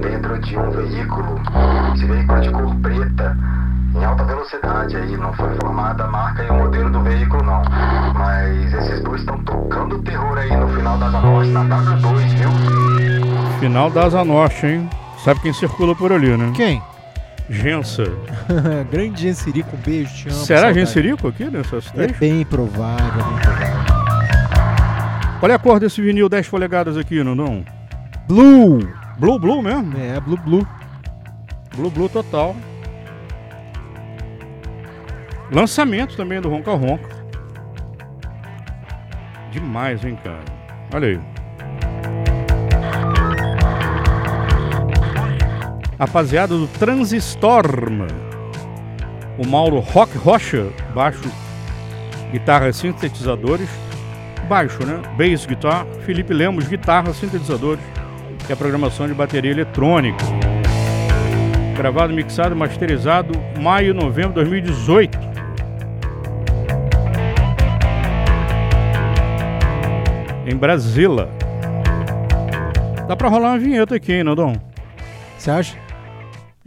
[0.00, 1.40] dentro de um veículo.
[1.94, 3.36] Esse veículo é de cor preta,
[3.94, 5.16] em alta velocidade aí.
[5.16, 7.62] Não foi informada a marca e o modelo do veículo, não.
[8.14, 13.58] Mas esses dois estão tocando terror aí no final da Asa Norte, na W2, viu?
[13.60, 14.90] Final da Asa Norte, hein?
[15.22, 16.52] Sabe quem circula por ali, né?
[16.56, 16.82] Quem?
[17.50, 18.04] Gensa.
[18.92, 20.38] Grande Genserico, um beijo, te amo.
[20.38, 20.80] Será saudade.
[20.80, 22.18] Genserico aqui nessas É três?
[22.18, 23.98] bem provável, bem provável.
[25.40, 27.64] Qual é a cor desse vinil 10 polegadas aqui, Nandão?
[28.26, 28.80] Blue.
[29.18, 29.96] Blue, blue mesmo?
[29.98, 30.66] É, blue, blue.
[31.76, 32.54] Blue, blue total.
[35.50, 37.16] Lançamento também do Ronca Ronca.
[39.52, 40.44] Demais, hein, cara?
[40.92, 41.20] Olha aí.
[45.98, 48.06] Rapaziada do Transistorm.
[49.36, 51.28] O Mauro Rock Rocha, baixo,
[52.30, 53.68] guitarra, sintetizadores.
[54.48, 55.02] Baixo, né?
[55.16, 55.84] Bass guitar.
[56.06, 57.82] Felipe Lemos, guitarra, sintetizadores.
[58.48, 60.24] E a programação de bateria eletrônica.
[61.76, 65.18] Gravado, mixado, masterizado, maio, novembro de 2018.
[70.46, 71.28] Em Brasília.
[73.08, 74.52] Dá pra rolar uma vinheta aqui, hein, Nandão?
[75.36, 75.87] Você acha?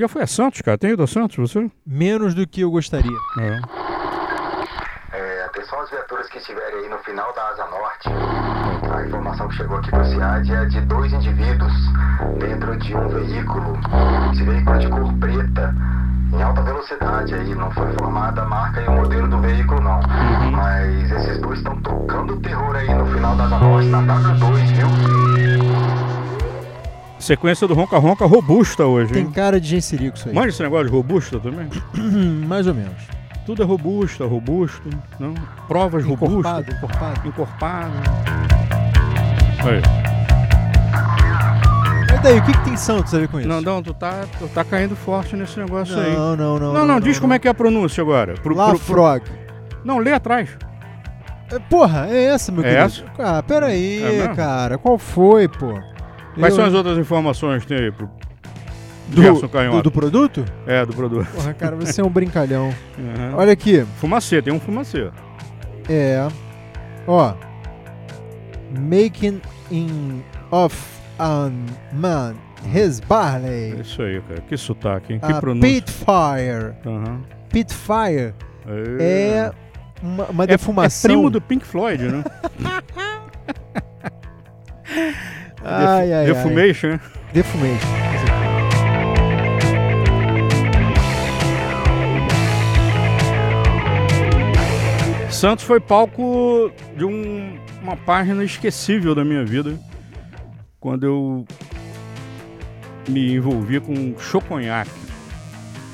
[0.02, 0.80] Já foi a Santos, cara?
[0.80, 1.70] Tem ido a Santos, você?
[1.86, 3.16] Menos do que eu gostaria.
[3.38, 3.60] É.
[5.14, 8.10] É, atenção às viaturas que estiverem aí no final da Asa Norte.
[8.92, 11.72] A informação que chegou aqui pro CIAD é de dois indivíduos
[12.40, 13.80] dentro de um veículo.
[14.34, 15.76] Esse veículo é de cor preta,
[16.34, 17.54] em alta velocidade aí.
[17.54, 20.02] Não foi informada a marca e o modelo do veículo, não.
[20.52, 26.11] Mas esses dois estão tocando terror aí no final da Asa Norte, na W2, viu?
[27.22, 29.32] Sequência do Ronca Ronca robusta hoje, Tem hein?
[29.32, 30.34] cara de Genserico isso aí.
[30.36, 31.70] Manja esse negócio de robusta também?
[32.48, 32.96] Mais ou menos.
[33.46, 35.34] Tudo é robusta, robusto, não?
[35.68, 36.68] Provas robustas.
[36.68, 36.72] Encorpado,
[37.28, 37.28] encorpado.
[37.28, 37.92] Encorpado.
[39.64, 39.82] Aí.
[42.16, 43.48] E daí, o que, que tem Santos a ver com isso?
[43.48, 46.14] Nandão, tu tá, tu tá caindo forte nesse negócio aí.
[46.16, 47.36] Não, não, não, Não, não, não, diz não, como não.
[47.36, 48.34] é que é a pronúncia agora.
[48.36, 49.24] Pro, La pro- pro- Frog.
[49.84, 50.50] Não, lê atrás.
[51.52, 52.86] É, Porra, é essa, meu É querido?
[52.86, 53.04] essa?
[53.20, 54.78] Ah, peraí, É cara.
[54.78, 55.80] Qual foi, pô?
[56.36, 58.10] Quais Eu- são as outras informações que tem aí pro
[59.10, 60.46] Do, do, do produto?
[60.66, 61.28] É, do produto.
[61.32, 62.74] Porra, cara, você é um brincalhão.
[62.98, 63.36] Uhum.
[63.36, 63.86] Olha aqui.
[63.98, 65.10] Fumacê, tem um fumacê.
[65.90, 66.26] É.
[67.08, 67.34] Ó.
[68.80, 70.76] Making in of
[71.20, 71.50] a
[71.92, 72.36] man
[72.74, 73.74] his barley.
[73.78, 74.42] É isso aí, cara.
[74.42, 75.20] Que sotaque, hein?
[75.20, 75.70] Que A pronúncia.
[75.70, 76.74] Pitfire.
[76.86, 77.22] Aham.
[77.50, 78.34] Pitfire
[78.66, 79.50] É.
[79.50, 79.52] é
[80.02, 81.12] uma, uma É- defumação.
[81.12, 82.24] É primo do Pink Floyd, né?
[85.64, 86.26] Ai, ai, ai.
[86.26, 87.00] Defumation, né?
[87.34, 87.88] Defumation.
[95.30, 99.74] Santos foi palco de um- uma página esquecível da minha vida.
[100.80, 101.46] Quando eu
[103.08, 104.92] me envolvi com choconhaque.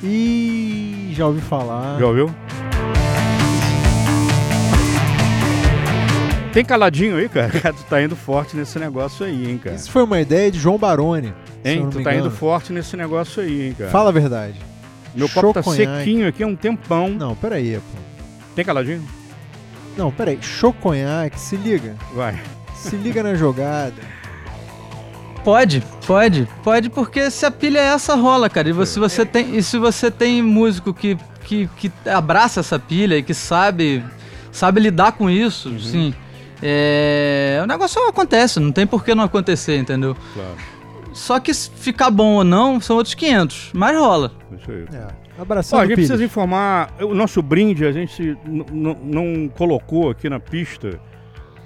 [0.04, 2.00] Ih, já ouvi falar.
[2.00, 2.30] Já ouviu?
[6.58, 7.52] Tem caladinho aí, cara?
[7.52, 9.76] Cara, tu tá indo forte nesse negócio aí, hein, cara?
[9.76, 11.32] Isso foi uma ideia de João Baroni.
[11.64, 11.88] Hein?
[11.92, 13.92] Tu tá indo forte nesse negócio aí, hein, cara?
[13.92, 14.60] Fala a verdade.
[15.14, 17.10] Meu copo tá sequinho aqui há um tempão.
[17.10, 18.00] Não, peraí, pô.
[18.56, 19.08] Tem caladinho?
[19.96, 20.40] Não, peraí.
[20.42, 21.96] Choconhaque, se liga.
[22.16, 22.40] Vai.
[22.74, 24.02] Se liga na jogada.
[25.44, 28.68] Pode, pode, pode, porque se a pilha é essa, rola, cara.
[28.68, 32.80] E você, se você tem, e se você tem músico que, que, que abraça essa
[32.80, 34.04] pilha e que sabe,
[34.52, 35.80] sabe lidar com isso, Uhum.
[35.80, 36.16] sim.
[36.62, 40.16] É, o negócio acontece, não tem por que não acontecer, entendeu?
[40.34, 40.56] Claro.
[41.14, 44.32] Só que se ficar bom ou não, são outros 500, mas rola.
[44.60, 44.86] Isso aí.
[44.94, 45.08] É.
[45.38, 46.10] Ó, Abraçando a gente pilhas.
[46.10, 51.00] precisa informar, o nosso brinde a gente não colocou aqui na pista,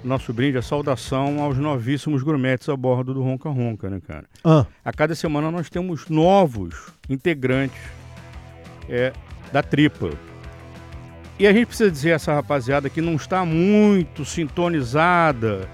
[0.04, 4.24] nosso brinde é saudação aos novíssimos gourmetes a bordo do Ronca Ronca, né, cara?
[4.44, 4.66] Ah.
[4.84, 7.80] A cada semana nós temos novos integrantes
[8.88, 9.12] é,
[9.52, 10.10] da tripa.
[11.42, 15.68] E a gente precisa dizer a essa rapaziada que não está muito sintonizada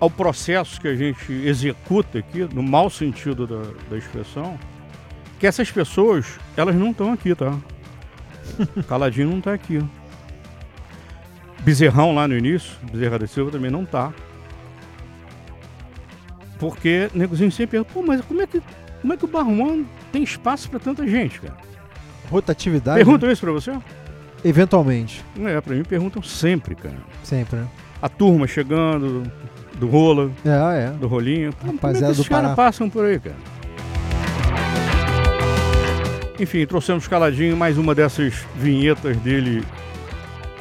[0.00, 4.58] ao processo que a gente executa aqui, no mau sentido da, da expressão,
[5.38, 7.56] que essas pessoas, elas não estão aqui, tá?
[8.88, 9.80] Caladinho não tá aqui.
[11.60, 14.12] Bezerrão lá no início, Bezerra da Silva também não tá.
[16.58, 18.60] Porque o negozinho sempre pergunta, pô, mas como é que,
[19.00, 21.56] como é que o Barrumão tem espaço pra tanta gente, cara?
[22.28, 22.96] Rotatividade.
[22.96, 23.70] Perguntam isso pra você?
[24.44, 25.24] Eventualmente.
[25.40, 26.98] É, pra mim perguntam sempre, cara.
[27.22, 27.66] Sempre, né?
[28.02, 29.22] A turma chegando,
[29.78, 30.90] do rola, É, é.
[30.90, 31.50] do rolinho.
[31.62, 32.54] É Rapaziada esses do caras Pará.
[32.56, 33.36] passam por aí, cara?
[36.38, 39.64] Enfim, trouxemos caladinho mais uma dessas vinhetas dele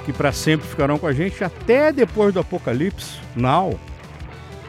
[0.05, 3.79] que para sempre ficarão com a gente até depois do Apocalipse Now.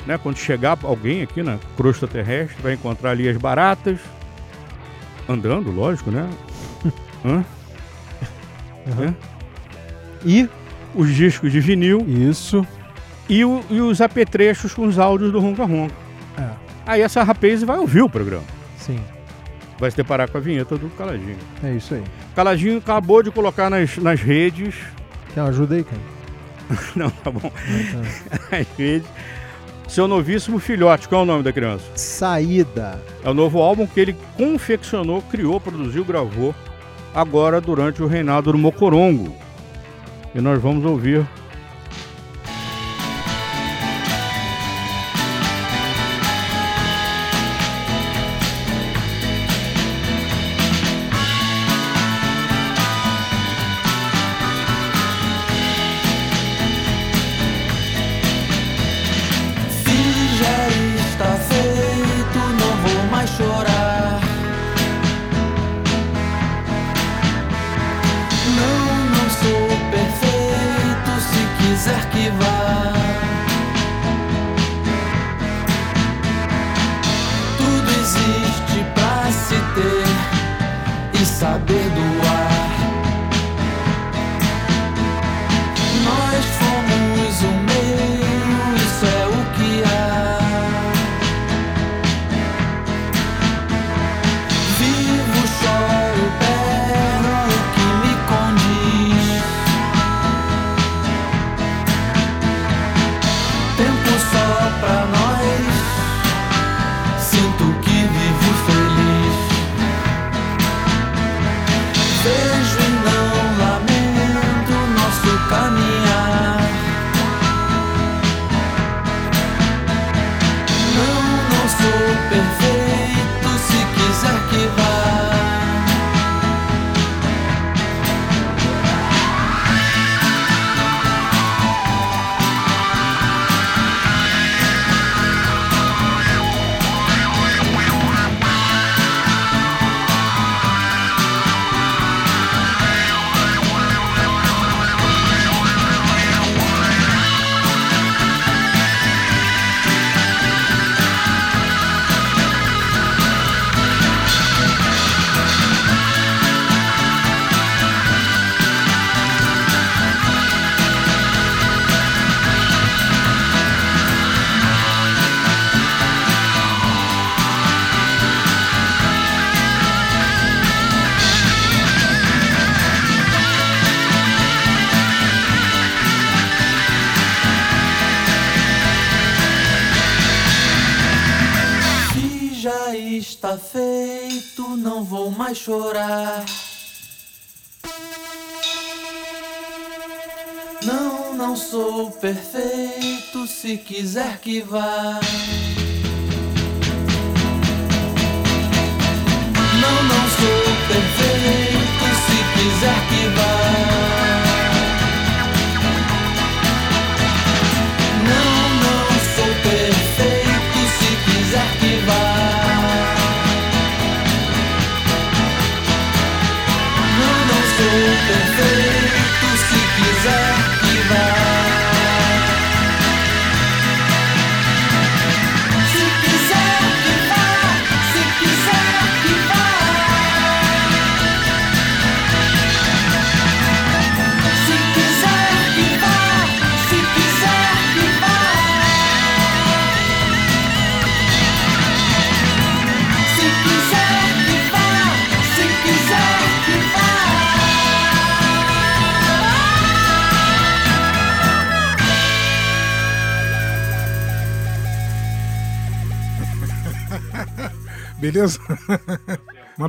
[0.06, 0.18] Né?
[0.18, 3.98] Quando chegar alguém aqui na crosta terrestre, vai encontrar ali as baratas,
[5.28, 6.28] andando, lógico, né?
[7.24, 7.44] Hã?
[8.86, 9.14] Né?
[10.24, 10.48] E
[10.94, 12.04] os discos de vinil.
[12.06, 12.66] Isso.
[13.28, 15.94] E, o- e os apetrechos com os áudios do Ronca Ronca.
[16.38, 16.48] É.
[16.86, 18.44] Aí essa rapaz vai ouvir o programa.
[18.78, 18.98] Sim.
[19.78, 21.36] Vai se deparar com a vinheta do Caladinho.
[21.62, 22.02] É isso aí.
[22.34, 24.74] Caladinho acabou de colocar nas, nas redes.
[25.36, 26.02] Uma ajuda aí, cara?
[26.94, 27.50] Não, tá bom.
[28.50, 29.08] Nas redes.
[29.88, 31.84] Seu novíssimo filhote, qual é o nome da criança?
[31.94, 33.00] Saída.
[33.22, 36.54] É o novo álbum que ele confeccionou, criou, produziu, gravou
[37.14, 39.32] agora durante o reinado do Mocorongo.
[40.34, 41.24] E nós vamos ouvir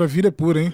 [0.06, 0.72] Maravilha pura, hein?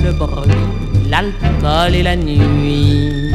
[0.00, 0.50] Le bruit,
[1.08, 3.32] l'alcool et la nuit.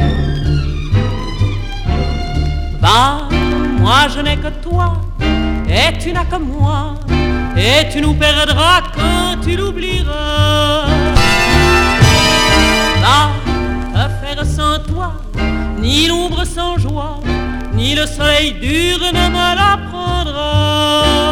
[2.80, 3.28] Va,
[3.80, 4.94] moi je n'ai que toi,
[5.68, 6.94] et tu n'as que moi,
[7.56, 10.86] et tu nous perdras quand tu l'oublieras.
[13.02, 13.30] Va,
[13.94, 15.14] te faire sans toi,
[15.78, 17.20] ni l'ombre sans joie,
[17.74, 21.31] ni le soleil dur ne me l'apprendra.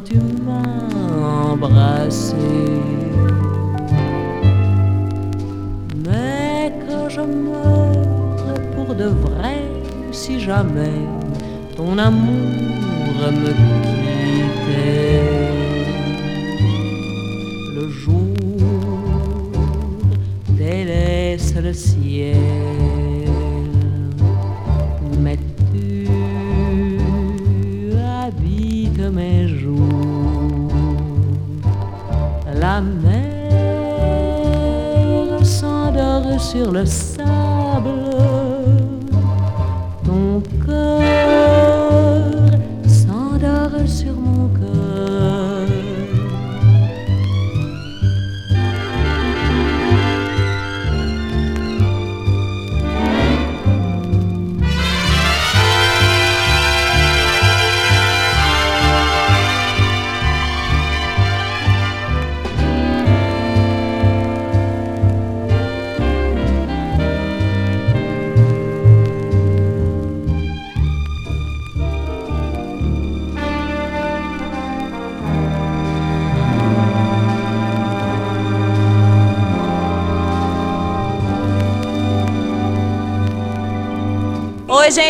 [0.00, 2.34] Tu m'as embrassé.
[6.04, 9.60] Mais que je meure pour de vrai
[10.10, 11.00] si jamais
[11.76, 15.20] ton amour me quittait.
[17.76, 18.36] Le jour
[20.56, 22.36] délaisse le ciel
[32.72, 33.20] La mer
[35.44, 38.11] s'endort sur le sable.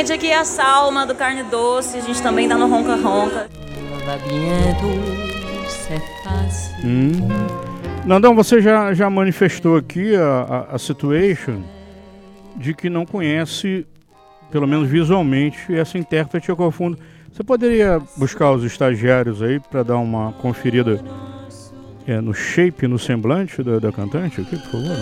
[0.03, 1.99] Gente, aqui é a Salma do Carne Doce.
[1.99, 3.49] A gente também tá no Ronca Ronca.
[6.85, 7.13] Hum.
[8.05, 11.63] Nandão, você já, já manifestou aqui a, a, a situation
[12.57, 13.87] de que não conhece,
[14.51, 16.99] pelo menos visualmente, essa intérprete ao fundo.
[17.33, 21.01] Você poderia buscar os estagiários aí para dar uma conferida
[22.09, 24.97] é, no shape, no semblante da, da cantante aqui, por favor?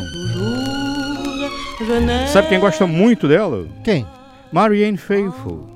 [2.28, 3.66] Sabe quem gosta muito dela?
[3.82, 4.06] Quem?
[4.52, 5.68] Marianne Faithfull.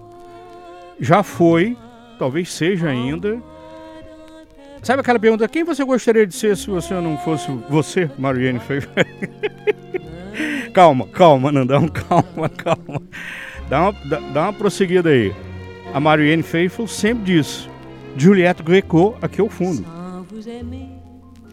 [1.00, 1.76] Já foi,
[2.18, 3.40] talvez seja ainda.
[4.82, 8.92] Sabe aquela pergunta, quem você gostaria de ser se você não fosse você, Marianne Faithfull?
[10.74, 13.02] calma, calma, Nandão, calma, calma.
[13.68, 15.32] Dá uma, dá, dá uma prosseguida aí.
[15.92, 17.68] A Marianne Faithfull sempre disse,
[18.16, 19.84] Juliette Greco aqui ao fundo.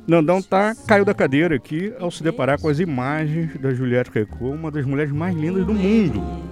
[0.07, 4.47] Nandão tá, caiu da cadeira aqui ao se deparar com as imagens da Juliette Greco,
[4.47, 6.50] uma das mulheres mais lindas do mundo.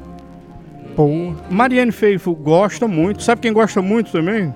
[1.50, 3.24] Marianne Faithfull gosta muito.
[3.24, 4.54] Sabe quem gosta muito também?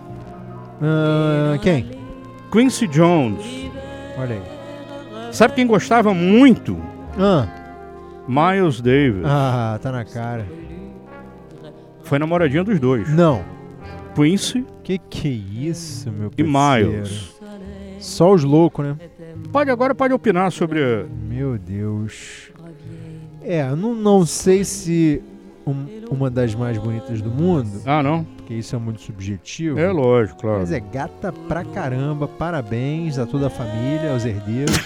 [0.82, 1.89] Ah, quem?
[2.52, 3.72] Quincy Jones.
[4.18, 5.34] Olha aí.
[5.34, 6.78] Sabe quem gostava muito?
[7.18, 7.48] Ah.
[8.28, 9.24] Miles Davis.
[9.26, 10.46] Ah, tá na cara.
[12.04, 13.10] Foi namoradinha dos dois.
[13.10, 13.44] Não.
[14.16, 16.91] Quincy Que que é isso, meu e parceiro?
[16.91, 17.34] Miles.
[18.00, 18.98] Só os loucos, né?
[19.52, 22.52] Pode agora pode opinar sobre Meu Deus.
[23.41, 25.22] É, não, não sei se
[25.66, 27.70] um- uma das mais bonitas do mundo.
[27.86, 28.24] Ah, não?
[28.38, 29.80] Porque isso é muito subjetivo.
[29.80, 30.59] É lógico, claro.
[30.59, 32.28] Mas é gata pra caramba.
[32.28, 34.78] Parabéns a toda a família, aos herdeiros.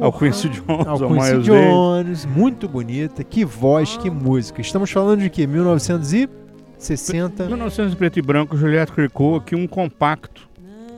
[0.00, 2.26] Ao Quincy Jones, Ao ao Quincy Jones.
[2.26, 3.22] Muito bonita.
[3.22, 4.60] Que voz, que música.
[4.60, 5.46] Estamos falando de quê?
[5.46, 7.46] 1960.
[7.46, 10.48] 1900 preto e branco, Juliette Cricot, aqui um compacto.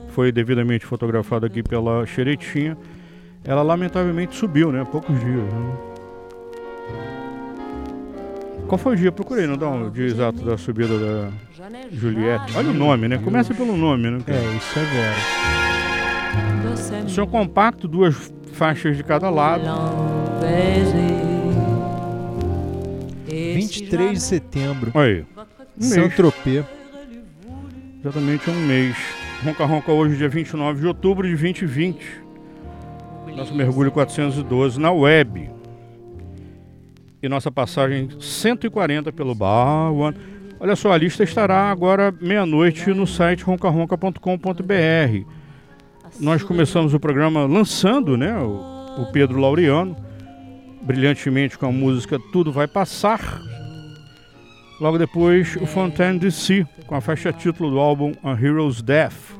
[0.09, 2.75] Foi devidamente fotografado aqui pela Xeretinha.
[3.43, 4.83] Ela lamentavelmente subiu, né?
[4.91, 5.43] Poucos dias.
[5.43, 5.75] Né?
[8.71, 9.11] Qual foi o dia?
[9.11, 11.29] Procurei, não dá um dia exato da subida da
[11.91, 12.55] Juliette.
[12.55, 13.17] Olha o nome, né?
[13.17, 14.19] Começa pelo nome, né?
[14.25, 14.39] cara?
[14.39, 14.83] É, isso é
[17.03, 17.21] vera.
[17.21, 19.65] Um compacto, duas faixas de cada lado.
[23.27, 24.93] 23 de setembro.
[24.97, 25.25] Aí.
[25.25, 25.25] Um
[25.77, 25.93] mês.
[25.93, 26.63] Saint-Tropez.
[27.99, 28.95] Exatamente um mês.
[29.43, 32.23] Ronca Ronca hoje, dia 29 de outubro de 2020.
[33.35, 35.60] Nosso mergulho 412 na web.
[37.21, 40.17] E nossa passagem 140 pelo Bar One.
[40.59, 45.25] Olha só, a lista estará agora meia-noite no site roncarronca.com.br.
[46.19, 49.95] Nós começamos o programa lançando né, o, o Pedro Laureano,
[50.81, 53.39] brilhantemente com a música Tudo Vai Passar.
[54.79, 59.39] Logo depois, o Fontaine DC, com a faixa título do álbum A Hero's Death.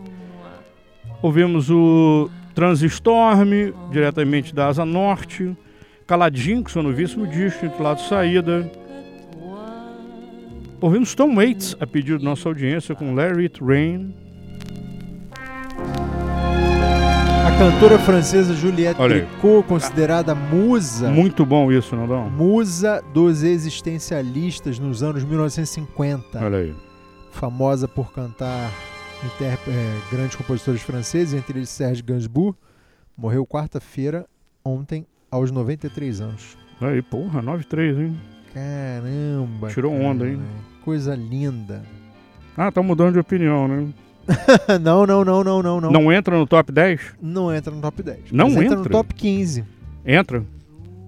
[1.20, 5.56] Ouvimos o Transistorm, diretamente da Asa Norte.
[6.08, 8.70] Caladinho, com seu novíssimo disco, intitulado Saída.
[10.82, 14.14] Ouvimos Tom Waits, a pedido da nossa audiência, com Larry It Rain.
[17.46, 19.00] A cantora francesa Juliette.
[19.00, 21.10] Tricot, considerada musa.
[21.10, 22.18] Muito bom isso, não dá?
[22.22, 26.44] Musa dos existencialistas nos anos 1950.
[26.44, 26.74] Olha aí.
[27.32, 28.72] Famosa por cantar
[29.24, 32.58] interp- eh, grandes compositores franceses, entre eles Serge Gainsbourg.
[33.16, 34.26] Morreu quarta-feira,
[34.66, 36.58] ontem, aos 93 anos.
[36.82, 38.18] Aí, porra, 9-3, hein?
[38.54, 39.70] Caramba.
[39.70, 40.42] Tirou onda, hein?
[40.84, 41.84] Coisa linda.
[42.58, 43.88] Ah, tá mudando de opinião, né?
[44.82, 45.92] não, não, não, não, não, não.
[45.92, 47.16] Não entra no top 10?
[47.22, 48.32] Não entra no top 10.
[48.32, 48.92] Não mas entra no entra?
[48.92, 49.64] top 15.
[50.06, 50.44] Entra?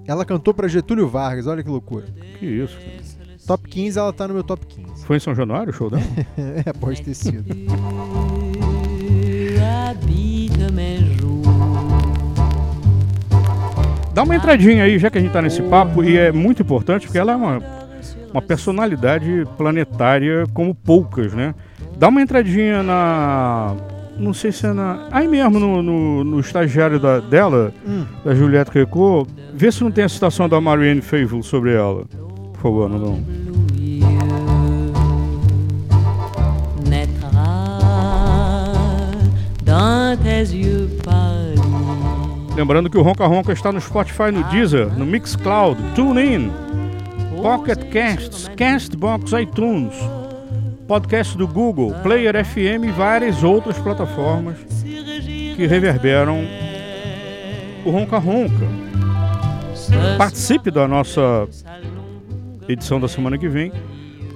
[0.07, 2.05] Ela cantou pra Getúlio Vargas, olha que loucura.
[2.39, 3.23] Que isso, cara.
[3.45, 5.05] Top 15, ela tá no meu top 15.
[5.05, 6.03] Foi em São Januário o show dela?
[6.65, 7.43] é, pode ter sido.
[14.13, 17.07] Dá uma entradinha aí, já que a gente tá nesse papo, e é muito importante,
[17.07, 17.59] porque ela é uma,
[18.31, 21.55] uma personalidade planetária como poucas, né?
[21.97, 23.75] Dá uma entradinha na.
[24.17, 25.07] Não sei se é na.
[25.11, 28.05] Aí mesmo no, no, no estagiário da, dela, Hum.
[28.23, 32.05] da Juliette Recot, vê se não tem a citação da Marianne Faithfull sobre ela.
[32.53, 32.99] Por favor, não.
[32.99, 33.43] não.
[39.65, 40.72] dans tes yeux.
[42.55, 46.51] Lembrando que o Ronca Ronca está no Spotify, no Deezer, no Mixcloud, TuneIn,
[47.41, 49.95] Pocket Casts, Castbox, iTunes,
[50.87, 54.57] podcast do Google, Player FM e várias outras plataformas
[55.55, 56.45] que reverberam
[57.83, 58.67] o Ronca Ronca.
[60.17, 61.47] Participe da nossa
[62.67, 63.71] edição da semana que vem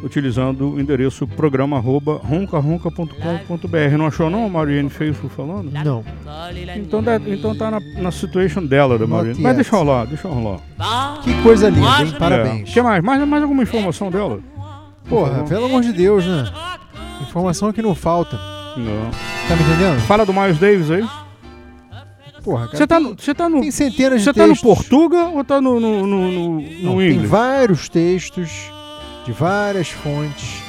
[0.04, 3.98] utilizando o endereço programa arroba roncaronca.com.br.
[3.98, 5.72] Não achou não, a Mariane Faithful falando?
[5.72, 6.04] Não.
[6.76, 9.40] Então, então tá na, na situation dela, da Mariane.
[9.42, 10.60] Mas deixa rolar, deixa rolar.
[11.24, 12.14] Que coisa linda, hein?
[12.18, 12.70] Parabéns.
[12.70, 13.04] O que mais?
[13.04, 13.28] mais?
[13.28, 14.40] Mais alguma informação dela?
[15.10, 16.46] Porra, pelo amor de Deus, né?
[17.22, 18.38] Informação que não falta.
[18.78, 19.10] Não.
[19.48, 20.00] Tá me entendendo?
[20.02, 21.06] Fala do Miles Davis aí.
[22.44, 22.78] Porra, cara.
[22.78, 23.62] Você tá, no- você tá no.
[23.62, 24.56] Tem centenas de Você tá no.
[24.56, 28.72] Portuga ou tá no, no, no, no, no Não, tem vários textos
[29.28, 30.64] de várias fontes.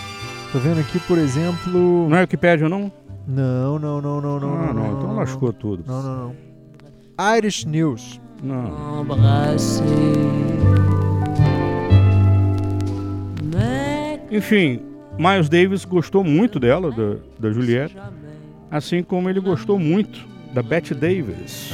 [0.51, 2.09] Tô vendo aqui, por exemplo.
[2.09, 2.91] Não é Wikipédia, não?
[3.25, 4.55] Não, não, não, não, não.
[4.57, 5.85] Ah, não, então lascou tudo.
[5.87, 7.37] Não, não, não.
[7.37, 8.21] Irish News.
[8.43, 9.07] Não.
[14.31, 14.81] Enfim,
[15.17, 17.97] Miles Davis gostou muito dela, da, da Juliette,
[18.71, 21.73] assim como ele gostou muito da Bette Davis.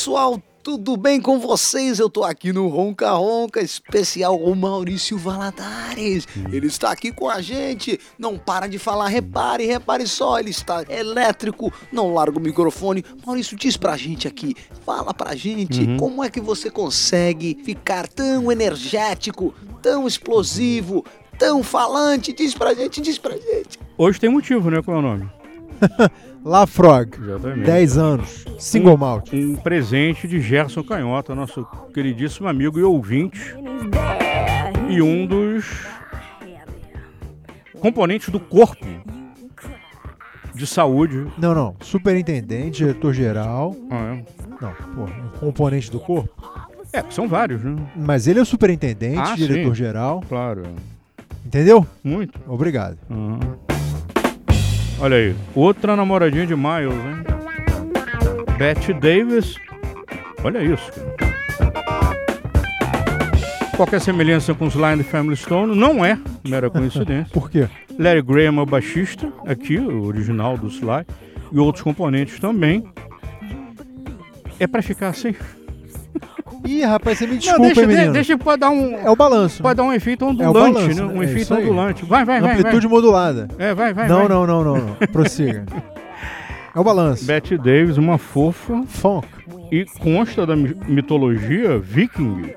[0.00, 1.98] Pessoal, tudo bem com vocês?
[1.98, 6.26] Eu tô aqui no Ronca Ronca, especial o Maurício Valadares.
[6.50, 8.00] Ele está aqui com a gente.
[8.18, 13.04] Não para de falar, repare, repare só, ele está elétrico, não larga o microfone.
[13.26, 15.98] Maurício, diz pra gente aqui, fala pra gente, Uhum.
[15.98, 21.04] como é que você consegue ficar tão energético, tão explosivo,
[21.38, 22.32] tão falante?
[22.32, 23.78] Diz pra gente, diz pra gente.
[23.98, 24.80] Hoje tem motivo, né?
[24.82, 25.39] Qual é o nome?
[26.44, 27.64] La Frog, Exatamente.
[27.66, 29.32] 10 anos, single um, malt.
[29.32, 33.54] Um presente de Gerson Canhota, nosso queridíssimo amigo e ouvinte.
[34.88, 35.86] E um dos
[37.80, 38.86] componentes do corpo
[40.54, 41.26] de saúde.
[41.38, 41.76] Não, não.
[41.80, 43.76] Superintendente, diretor-geral.
[43.90, 44.24] Ah, é?
[44.60, 46.30] Não, pô, um componente do corpo.
[46.92, 47.76] É, são vários, né?
[47.94, 50.24] Mas ele é o superintendente, Ah, diretor-geral.
[50.28, 50.62] Claro.
[51.46, 51.86] Entendeu?
[52.02, 52.38] Muito.
[52.48, 52.98] Obrigado.
[53.08, 53.38] Uhum.
[55.02, 57.24] Olha aí, outra namoradinha de Miles, hein?
[58.58, 59.56] Bette Davis.
[60.44, 60.92] Olha isso.
[63.74, 67.32] Qualquer semelhança com os and Family Stone não é mera coincidência.
[67.32, 67.66] Por quê?
[67.98, 71.06] Larry Graham é o baixista, aqui, o original do Sly,
[71.50, 72.84] e outros componentes também.
[74.58, 75.34] É pra ficar assim?
[76.64, 78.12] Ih, rapaz, você me Não, desculpa, deixa, hein, de- menino.
[78.12, 78.96] deixa pra dar um.
[78.96, 79.62] É o balanço.
[79.62, 81.12] Pode dar um efeito É ondulante, balanço, né?
[81.12, 82.04] Um é efeito ondulante.
[82.04, 82.50] Vai, vai, vai.
[82.52, 82.94] Amplitude vai.
[82.96, 83.48] modulada.
[83.58, 84.08] É, vai, vai.
[84.08, 84.28] Não, vai.
[84.28, 84.94] não, não, não, não.
[85.12, 85.64] Prossiga.
[86.74, 87.24] É o balanço.
[87.26, 88.82] Betty Davis, uma fofa.
[88.86, 89.26] Funk.
[89.72, 92.54] E consta da mi- mitologia viking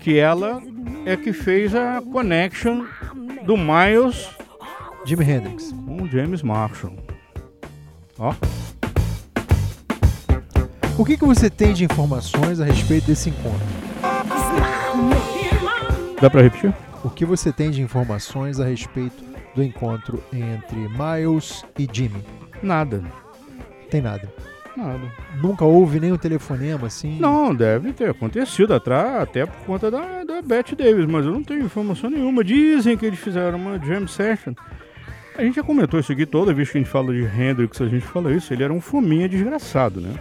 [0.00, 0.60] que ela
[1.04, 2.84] é que fez a connection
[3.44, 4.28] do Miles
[5.04, 5.72] Jimi Hendrix.
[5.86, 6.92] com o James Marshall.
[8.18, 8.32] Ó.
[10.98, 13.66] O que, que você tem de informações a respeito desse encontro?
[16.18, 16.72] Dá pra repetir?
[17.04, 19.22] O que você tem de informações a respeito
[19.54, 22.24] do encontro entre Miles e Jimmy?
[22.62, 23.04] Nada.
[23.90, 24.32] Tem nada.
[24.74, 25.12] Nada.
[25.42, 27.18] Nunca houve nenhum telefonema assim?
[27.20, 31.44] Não, deve ter acontecido atrás, até por conta da, da Bette Davis, mas eu não
[31.44, 32.42] tenho informação nenhuma.
[32.42, 34.54] Dizem que eles fizeram uma jam session.
[35.36, 37.86] A gente já comentou isso aqui toda vez que a gente fala de Hendrix, a
[37.86, 38.50] gente fala isso.
[38.54, 40.14] Ele era um fominha desgraçado, né?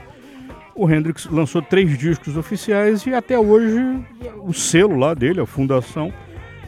[0.76, 3.80] O Hendrix lançou três discos oficiais e até hoje
[4.44, 6.14] o selo lá dele, a fundação,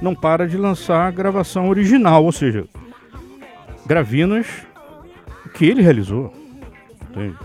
[0.01, 2.65] não para de lançar a gravação original, ou seja,
[3.85, 4.47] gravinas
[5.53, 6.33] que ele realizou.
[7.09, 7.35] Entende?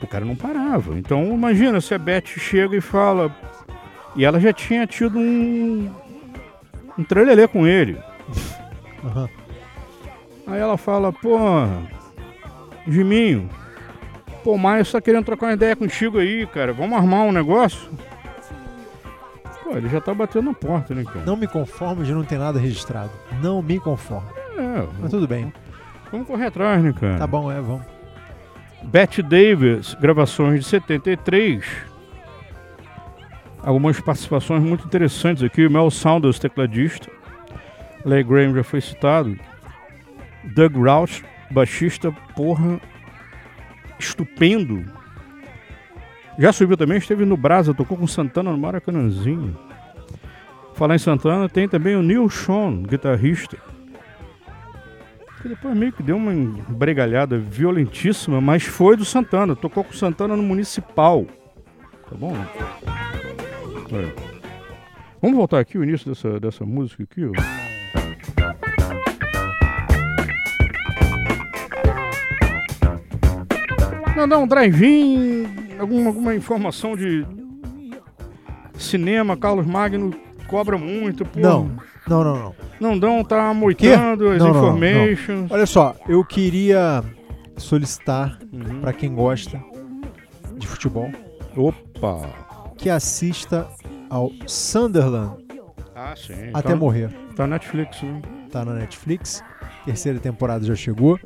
[0.00, 0.96] O cara não parava.
[0.96, 3.34] Então imagina se a Beth chega e fala.
[4.14, 5.90] E ela já tinha tido um.
[6.96, 7.98] um trelelê com ele.
[9.04, 9.28] Aham.
[10.46, 11.38] Aí ela fala, pô,
[12.86, 13.48] Jiminho,
[14.44, 16.72] pô, o Maio tá querendo trocar uma ideia contigo aí, cara.
[16.74, 17.90] Vamos armar um negócio?
[19.64, 21.24] Pô, ele já tá batendo na porta, né, cara?
[21.24, 23.10] Não me conformo de não ter nada registrado.
[23.42, 24.28] Não me conformo.
[24.58, 25.52] É, Mas tudo bem.
[26.12, 27.16] vamos correr atrás, né, cara?
[27.16, 27.82] Tá bom, é, vamos.
[28.84, 31.64] Betty Davis, gravações de 73.
[33.62, 35.66] Algumas participações muito interessantes aqui.
[35.70, 37.10] Mel Saunders, tecladista.
[38.04, 39.34] Leigh Graham já foi citado.
[40.54, 42.78] Doug Roush, baixista, porra,
[44.04, 44.84] estupendo.
[46.38, 49.56] Já subiu também, esteve no Brasa, tocou com Santana no Maracanãzinho.
[50.74, 53.56] Falar em Santana, tem também o Neil Sean, guitarrista.
[55.40, 56.32] Que depois meio que deu uma
[56.68, 59.54] bregalhada violentíssima, mas foi do Santana.
[59.54, 61.26] Tocou com Santana no Municipal.
[62.08, 62.34] Tá bom?
[63.92, 64.12] Olha.
[65.22, 67.73] Vamos voltar aqui o início dessa, dessa música aqui, ó.
[74.16, 75.46] Não, não, um drive-in,
[75.78, 77.26] alguma, alguma informação de
[78.74, 80.14] cinema, Carlos Magno
[80.46, 81.40] cobra muito, pô.
[81.40, 81.70] Não,
[82.08, 82.54] não, não, não.
[82.80, 84.78] Não dão, tá moitando as Não, não, não, não.
[84.78, 85.50] informations.
[85.50, 87.02] Olha só, eu queria
[87.56, 88.80] solicitar Uhum.
[88.80, 89.60] pra quem gosta
[90.56, 91.10] de futebol
[91.56, 92.28] Opa!
[92.76, 93.66] que assista
[94.10, 95.44] ao Sunderland
[95.94, 96.50] Ah, sim.
[96.52, 97.10] até Tá- morrer.
[97.34, 98.22] Tá na Netflix, né?
[98.50, 99.42] Tá na Netflix.
[99.84, 101.18] Terceira temporada já chegou.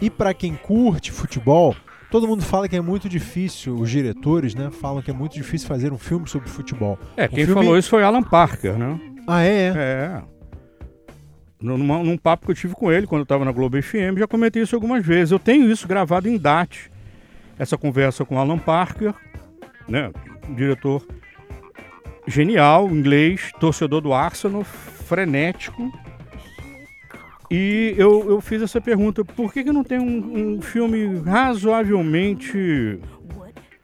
[0.00, 1.74] E pra quem curte futebol,
[2.12, 5.66] todo mundo fala que é muito difícil, os diretores, né, falam que é muito difícil
[5.66, 6.96] fazer um filme sobre futebol.
[7.16, 9.00] É, Um quem filme- falou isso foi Alan Parker, né?
[9.26, 9.72] Ah, é?
[9.74, 10.22] é?
[11.60, 14.18] Num, numa- num papo que eu tive com ele quando eu tava na Globo FM,
[14.18, 15.32] já comentei isso algumas vezes.
[15.32, 16.90] Eu tenho isso gravado em DAT.
[17.58, 19.14] Essa conversa com Alan Parker,
[19.88, 20.10] né?
[20.48, 21.06] Um diretor
[22.26, 25.92] genial, inglês, torcedor do Arsenal, frenético.
[27.54, 32.98] E eu, eu fiz essa pergunta: por que, que não tem um, um filme razoavelmente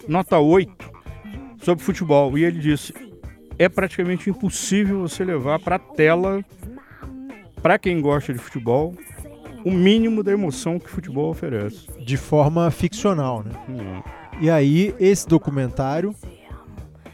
[0.09, 0.91] nota 8
[1.59, 2.39] sobre futebol?
[2.39, 2.95] E ele disse:
[3.59, 6.43] é praticamente impossível você levar para tela,
[7.61, 8.95] para quem gosta de futebol,
[9.63, 11.87] o mínimo da emoção que futebol oferece.
[12.03, 13.53] De forma ficcional, né?
[13.69, 14.03] Hum.
[14.41, 16.15] E aí, esse documentário,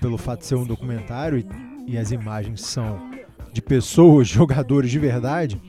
[0.01, 3.11] pelo fato de ser um documentário e, e as imagens são
[3.53, 5.61] de pessoas, jogadores de verdade,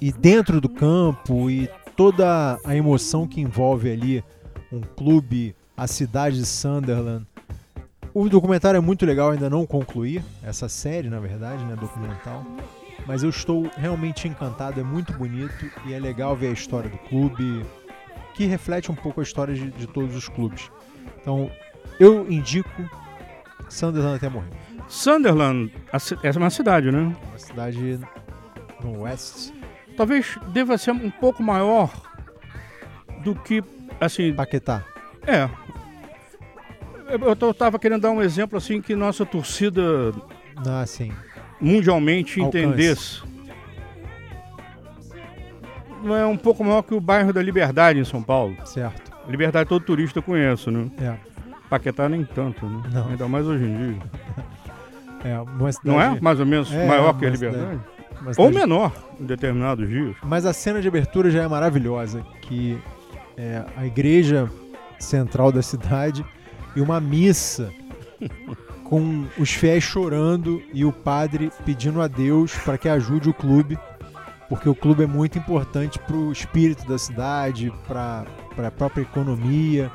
[0.00, 4.24] e dentro do campo e toda a emoção que envolve ali
[4.72, 7.26] um clube, a cidade de Sunderland.
[8.14, 12.44] O documentário é muito legal, ainda não concluí, essa série, na verdade, né, documental.
[13.06, 16.98] Mas eu estou realmente encantado, é muito bonito e é legal ver a história do
[16.98, 17.64] clube,
[18.34, 20.70] que reflete um pouco a história de, de todos os clubes.
[21.20, 21.50] Então,
[21.98, 22.88] eu indico
[23.68, 24.50] Sunderland até morrer.
[24.88, 25.72] Sunderland,
[26.22, 27.14] é uma cidade, né?
[27.30, 28.00] Uma cidade
[28.82, 29.52] no West.
[29.98, 31.90] Talvez deva ser um pouco maior
[33.24, 33.62] do que,
[34.00, 34.32] assim...
[34.32, 34.82] Paquetá.
[35.26, 35.48] É.
[37.08, 39.82] Eu, eu tô- tava querendo dar um exemplo, assim, que nossa torcida
[40.66, 41.10] Ah, sim.
[41.60, 42.64] mundialmente Alcance.
[42.64, 43.22] entendesse.
[46.02, 48.56] Não é um pouco maior que o bairro da Liberdade em São Paulo.
[48.64, 49.10] Certo.
[49.28, 50.88] Liberdade todo turista conhece, né?
[51.00, 51.16] É.
[51.68, 52.82] Paquetá nem tanto, né?
[52.92, 53.08] Não.
[53.08, 54.02] Ainda mais hoje em dia.
[55.24, 55.34] É.
[55.82, 56.20] Não é?
[56.20, 57.64] Mais ou menos É, maior que a Liberdade?
[57.64, 60.16] cidade- uma Ou cidade- menor, em determinados dias.
[60.22, 62.78] Mas a cena de abertura já é maravilhosa, que
[63.36, 64.50] é a igreja
[64.98, 66.24] central da cidade
[66.74, 67.72] e uma missa
[68.84, 73.78] com os fiéis chorando e o padre pedindo a Deus para que ajude o clube,
[74.48, 78.24] porque o clube é muito importante para o espírito da cidade, para
[78.56, 79.90] a própria economia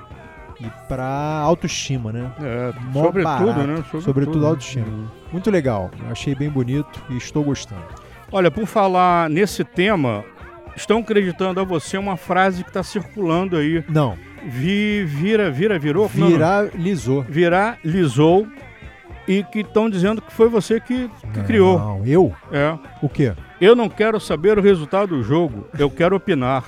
[0.61, 2.32] e para a autoestima, né?
[2.39, 3.67] É, sobretudo, barato.
[3.67, 3.76] né?
[3.78, 4.47] Sobretudo, Sobretudo, né?
[4.47, 4.86] autoestima.
[4.88, 5.07] Uhum.
[5.32, 7.82] Muito legal, achei bem bonito e estou gostando.
[8.34, 10.25] Olha, por falar nesse tema,
[10.75, 13.86] estão acreditando a você uma frase que está circulando aí.
[13.88, 14.17] Não.
[14.47, 16.09] Vi, vira, vira, virou?
[16.15, 16.29] Não, não.
[16.31, 17.21] Viralizou.
[17.21, 18.47] Viralizou.
[19.27, 21.77] E que estão dizendo que foi você que, que criou.
[21.77, 22.34] Não, eu?
[22.51, 22.75] É.
[23.03, 23.34] O quê?
[23.61, 26.65] Eu não quero saber o resultado do jogo, eu quero opinar.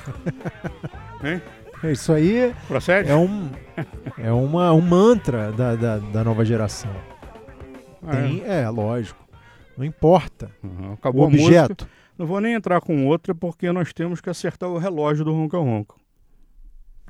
[1.24, 1.42] hein?
[1.92, 3.10] Isso aí Procede?
[3.10, 3.50] é um
[4.18, 6.92] é uma, um mantra da, da, da nova geração.
[8.06, 8.70] Ah, Tem, é.
[8.70, 9.25] lógico.
[9.78, 10.50] Não importa.
[10.94, 11.48] Acabou o a música.
[11.64, 11.88] objeto.
[12.18, 15.58] Não vou nem entrar com outra porque nós temos que acertar o relógio do Ronca
[15.58, 15.96] Ronca.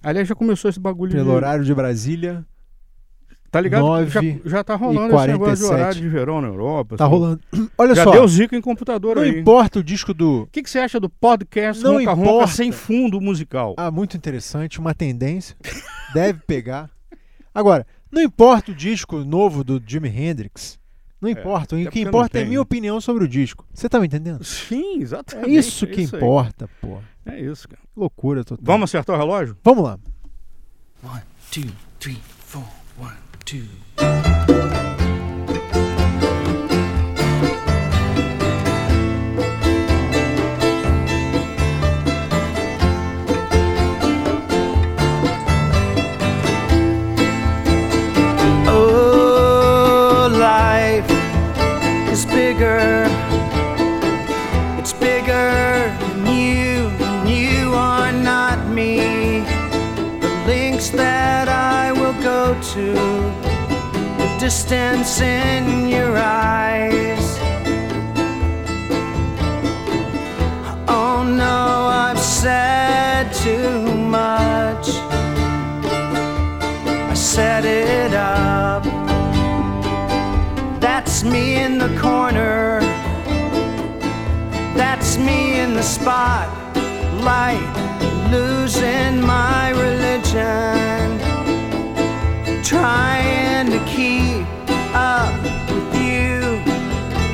[0.01, 1.35] Aliás, já começou esse bagulho Pelo de...
[1.35, 2.45] horário de Brasília.
[3.51, 4.05] Tá ligado?
[4.07, 5.73] já, já tá rolando esse negócio de 47.
[5.73, 6.97] horário de verão na Europa.
[6.97, 7.13] Tá assim.
[7.13, 7.41] rolando.
[7.77, 8.11] Olha já só.
[8.11, 9.39] deu zica em computador Não aí.
[9.39, 10.41] importa o disco do.
[10.41, 12.47] O que, que você acha do podcast Não Ronca Ronca importa.
[12.53, 13.73] sem fundo musical?
[13.77, 15.55] Ah, muito interessante, uma tendência.
[16.13, 16.89] Deve pegar.
[17.53, 20.77] Agora, não importa o disco novo do Jimi Hendrix.
[21.21, 21.75] Não importa.
[21.75, 23.65] até o que importa é a minha opinião sobre o disco.
[23.73, 24.43] Você tá me entendendo?
[24.43, 25.55] Sim, É exatamente.
[25.57, 26.21] isso que é isso aí.
[26.21, 26.99] importa, pô.
[27.25, 27.81] É isso, cara.
[27.95, 28.63] Loucura total.
[28.63, 29.57] Vamos acertar o relógio?
[29.63, 29.97] Vamos lá.
[31.03, 32.63] One, two, three, four,
[32.99, 34.44] one, two.
[62.75, 67.39] To the distance in your eyes.
[70.85, 74.89] Oh no, I've said too much.
[77.11, 78.83] I set it up.
[80.81, 82.81] That's me in the corner.
[84.75, 87.71] That's me in the spotlight,
[88.33, 90.74] losing my religion.
[92.65, 94.43] Trying to keep
[94.95, 95.39] up
[95.69, 96.41] with you,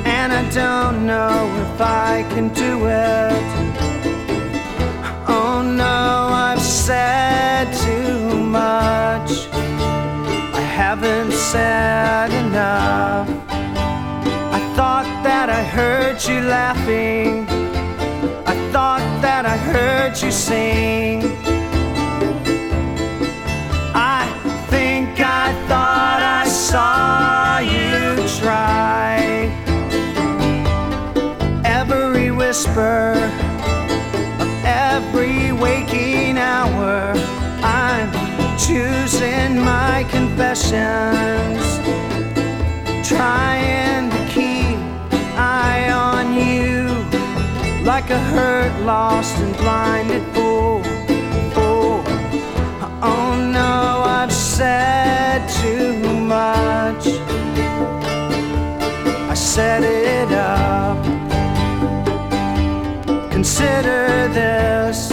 [0.03, 3.31] and I don't know if I can do it.
[5.29, 9.47] Oh no, I've said too much.
[10.53, 13.29] I haven't said enough.
[13.47, 17.47] I thought that I heard you laughing.
[18.45, 21.40] I thought that I heard you sing.
[26.71, 29.51] Saw you try.
[31.65, 33.11] Every whisper
[34.39, 37.11] of every waking hour,
[37.61, 38.09] I'm
[38.57, 41.63] choosing my confessions,
[43.05, 44.79] trying to keep
[45.35, 46.87] eye on you
[47.83, 50.81] like a hurt, lost, and blinded fool.
[51.53, 52.01] fool.
[53.03, 56.00] Oh no, I've said too
[56.91, 57.07] much.
[59.29, 60.97] I set it up.
[63.31, 65.09] Consider this.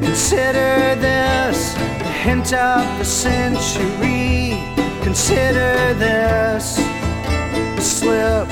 [0.00, 4.58] Consider this the hint of the century.
[5.02, 6.76] Consider this
[7.76, 8.48] the slip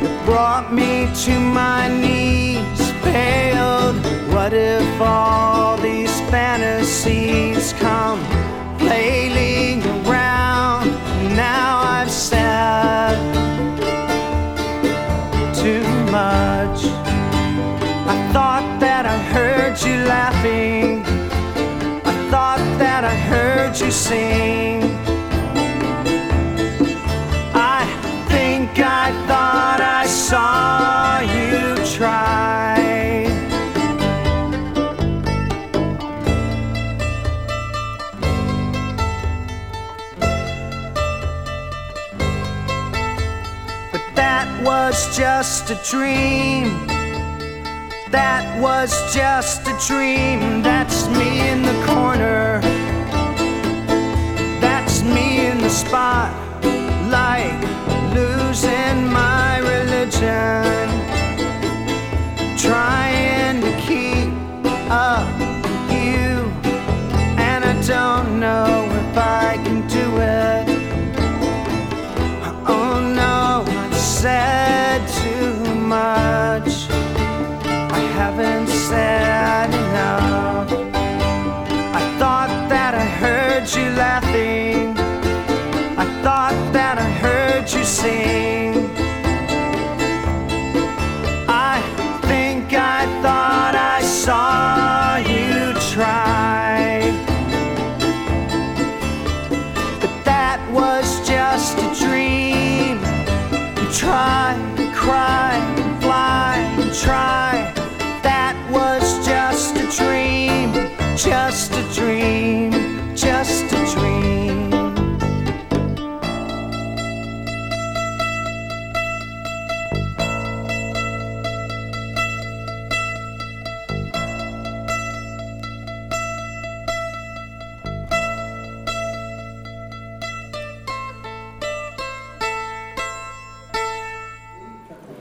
[0.00, 2.80] that brought me to my knees.
[3.02, 3.96] Failed.
[4.32, 8.20] What if all these fantasies come
[8.78, 10.29] flailing around?
[11.40, 13.16] Now I've said
[15.54, 15.88] too
[16.18, 16.80] much.
[18.12, 21.02] I thought that I heard you laughing.
[22.04, 24.82] I thought that I heard you sing.
[27.54, 27.82] I
[28.28, 32.79] think I thought I saw you try.
[45.12, 46.86] Just a dream.
[48.10, 50.62] That was just a dream.
[50.62, 52.60] That's me in the corner.
[54.60, 56.40] That's me in the spotlight,
[58.14, 60.88] losing my religion.
[62.56, 64.30] Trying to keep
[64.90, 66.50] up with you,
[67.36, 69.49] and I don't know if I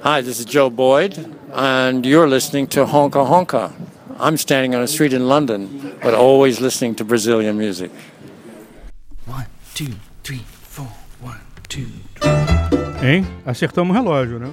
[0.10, 1.14] Hi, this is Joe Boyd,
[1.53, 3.72] and you're listening to Honka Honka.
[4.20, 7.91] I'm standing on a street in London, but always listening to Brazilian music.
[9.28, 9.45] One,
[9.76, 9.93] two,
[10.24, 10.88] three, four.
[11.22, 11.86] One, two.
[13.03, 13.24] Hein?
[13.45, 14.51] Acertamos o relógio, né?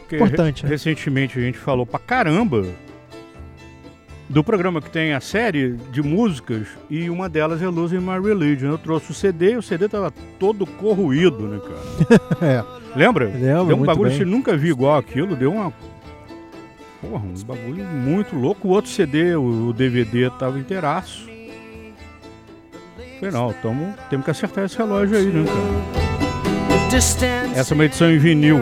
[0.00, 0.74] Porque Importante, re- né?
[0.74, 2.62] Recentemente a gente falou pra caramba
[4.28, 8.68] do programa que tem a série de músicas e uma delas é Losing My Religion.
[8.68, 12.20] Eu trouxe o CD e o CD tava todo corroído, né, cara?
[12.82, 12.85] É.
[12.96, 13.26] Lembra?
[13.26, 14.18] Lembro, Deu um bagulho bem.
[14.18, 15.72] que você nunca viu igual aquilo, deu uma.
[17.00, 18.68] Porra, um bagulho muito louco.
[18.68, 21.28] O outro CD, o, o DVD, tava inteiraço.
[23.20, 25.96] Falei, não, tamo, temos que acertar esse relógio aí, né, cara?
[27.54, 28.58] Essa é uma edição em vinil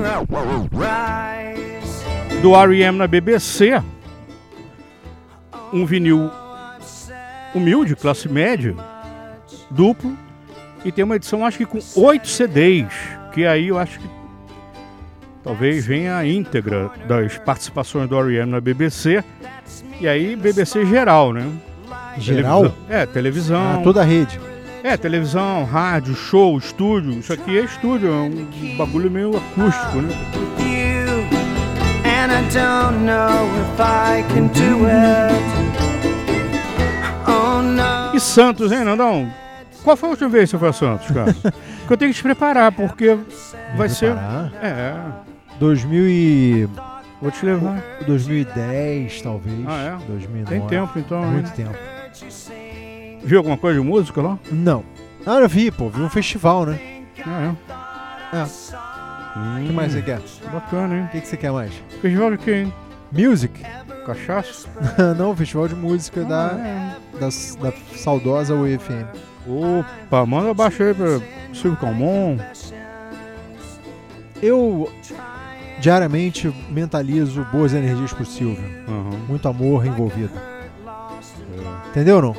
[2.43, 2.99] do R.E.M.
[2.99, 3.83] na BBC.
[5.73, 6.31] Um vinil
[7.55, 8.75] humilde, classe média,
[9.71, 10.17] duplo,
[10.85, 12.93] e tem uma edição, acho que com oito CDs,
[13.33, 14.09] que aí eu acho que
[15.45, 18.51] talvez venha a íntegra das participações do R.E.M.
[18.51, 19.23] na BBC,
[20.01, 21.47] e aí BBC geral, né?
[22.19, 22.63] Geral?
[22.63, 23.75] Televisão- é, televisão.
[23.77, 24.41] Ah, toda a rede.
[24.83, 27.13] É, televisão, rádio, show, estúdio.
[27.19, 30.15] Isso aqui é estúdio, é um bagulho meio acústico, né?
[30.59, 31.25] you,
[32.05, 35.35] and I don't know if I can do it.
[37.27, 38.15] Oh no.
[38.17, 39.31] E Santos, hein, Nandão?
[39.83, 41.35] Qual foi a última vez que você foi a Santos, cara?
[41.81, 43.17] porque eu tenho que te preparar, porque
[43.77, 44.13] vai ser.
[44.13, 44.53] preparar?
[44.63, 44.95] É.
[45.59, 46.69] 2000 e...
[47.21, 47.83] Vou te levar.
[48.07, 49.57] 2010, talvez.
[49.67, 50.07] Ah, é?
[50.07, 50.45] 2009.
[50.51, 51.53] Tem tempo, então, Muito hein?
[51.57, 51.75] tempo.
[53.25, 54.39] Viu alguma coisa de música lá?
[54.53, 54.85] Não.
[55.25, 55.89] Ah, eu vi, pô.
[55.89, 56.79] Vi um festival, né?
[57.25, 57.55] Ah,
[58.33, 58.37] é.
[58.37, 58.43] É.
[59.63, 60.21] O que mais você quer?
[60.53, 61.05] Bacana, hein?
[61.05, 61.73] O que, que você quer mais?
[62.03, 62.73] Festival de quem?
[63.11, 63.63] Music?
[64.05, 64.69] Cachaça?
[65.17, 67.27] Não, festival de música da, Ah, da,
[67.71, 69.07] da saudosa UFM.
[69.47, 71.21] Opa, manda abaixo aí pra
[71.55, 72.37] Silvio Calmon.
[74.43, 74.91] Eu
[75.85, 78.65] diariamente mentalizo boas energias pro Silvio.
[79.29, 80.31] Muito amor envolvido.
[81.91, 82.37] Entendeu ou não?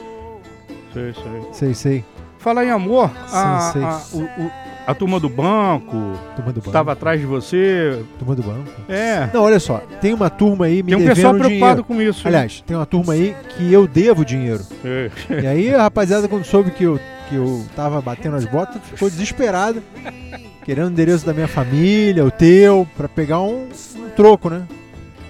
[0.91, 1.41] Sei, sei.
[1.53, 2.05] Sei, sei.
[2.39, 3.83] Falar em amor, a, sei.
[3.83, 4.51] a, o- o-
[4.87, 6.71] a turma do banco, Turma do banco.
[6.71, 8.03] tava atrás de você.
[8.17, 8.69] Turma do banco?
[8.89, 9.29] É.
[9.31, 9.77] Não, olha só.
[10.01, 11.83] Tem uma turma aí me Tem um pessoal preocupado dinheiro.
[11.83, 12.27] com isso?
[12.27, 14.63] Aliás, tem uma turma aí que eu devo dinheiro.
[14.83, 15.11] É.
[15.43, 16.99] E aí a rapaziada, quando soube que eu,
[17.29, 19.83] que eu tava batendo as botas, ficou desesperada.
[20.65, 24.63] Querendo o endereço da minha família, o teu, pra pegar um, um troco, né?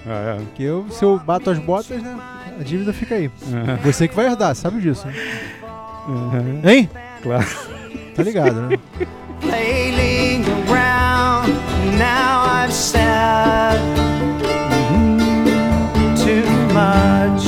[0.06, 0.36] Ah, é.
[0.36, 2.16] Porque eu, se eu bato as botas, né?
[2.58, 3.26] A dívida fica aí.
[3.26, 3.76] Uhum.
[3.84, 5.14] Você que vai herdar, sabe disso, né?
[6.08, 6.60] Uhum.
[6.64, 6.88] Hein?
[7.22, 7.46] Claro.
[8.14, 8.78] Tá ligado, né?
[9.40, 11.52] flailing around.
[11.98, 13.78] Now I've said
[16.16, 17.46] too much.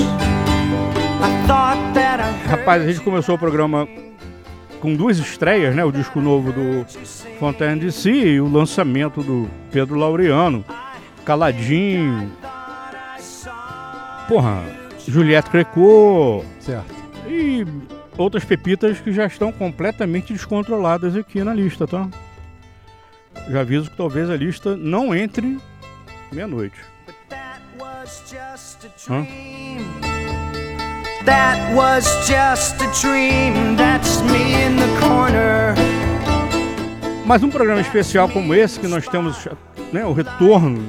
[1.20, 3.89] I thought that I heard Rapaz, a gente começou o programa
[4.80, 5.84] com duas estreias, né?
[5.84, 6.84] O disco novo do
[7.38, 10.64] Fontaine DC e o lançamento do Pedro Laureano.
[11.24, 12.30] Caladinho.
[14.26, 14.62] Porra,
[15.06, 16.44] Juliette Crecô.
[16.60, 16.94] Certo.
[17.26, 17.66] E
[18.16, 22.09] outras pepitas que já estão completamente descontroladas aqui na lista, tá?
[23.48, 25.59] Já aviso que talvez a lista não entre
[26.32, 26.78] meia-noite.
[28.09, 30.07] was just a Hã?
[31.28, 33.76] That was just a dream.
[33.76, 35.74] That's me in the corner.
[37.26, 39.46] Mas um programa especial como esse, que nós temos
[39.92, 40.82] né, o retorno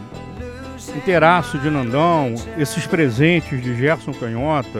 [0.95, 4.79] inteiraço de Nandão, esses presentes de Gerson Canhota,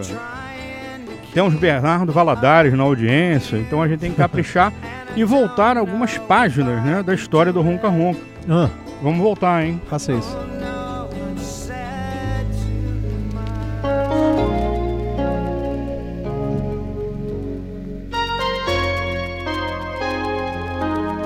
[1.34, 4.72] temos Bernardo Valadares na audiência, então a gente tem que caprichar
[5.14, 8.22] e voltar algumas páginas né, da história do Ronca Ronca.
[8.50, 8.70] Ah,
[9.02, 9.82] Vamos voltar, hein?
[9.90, 10.38] faça isso.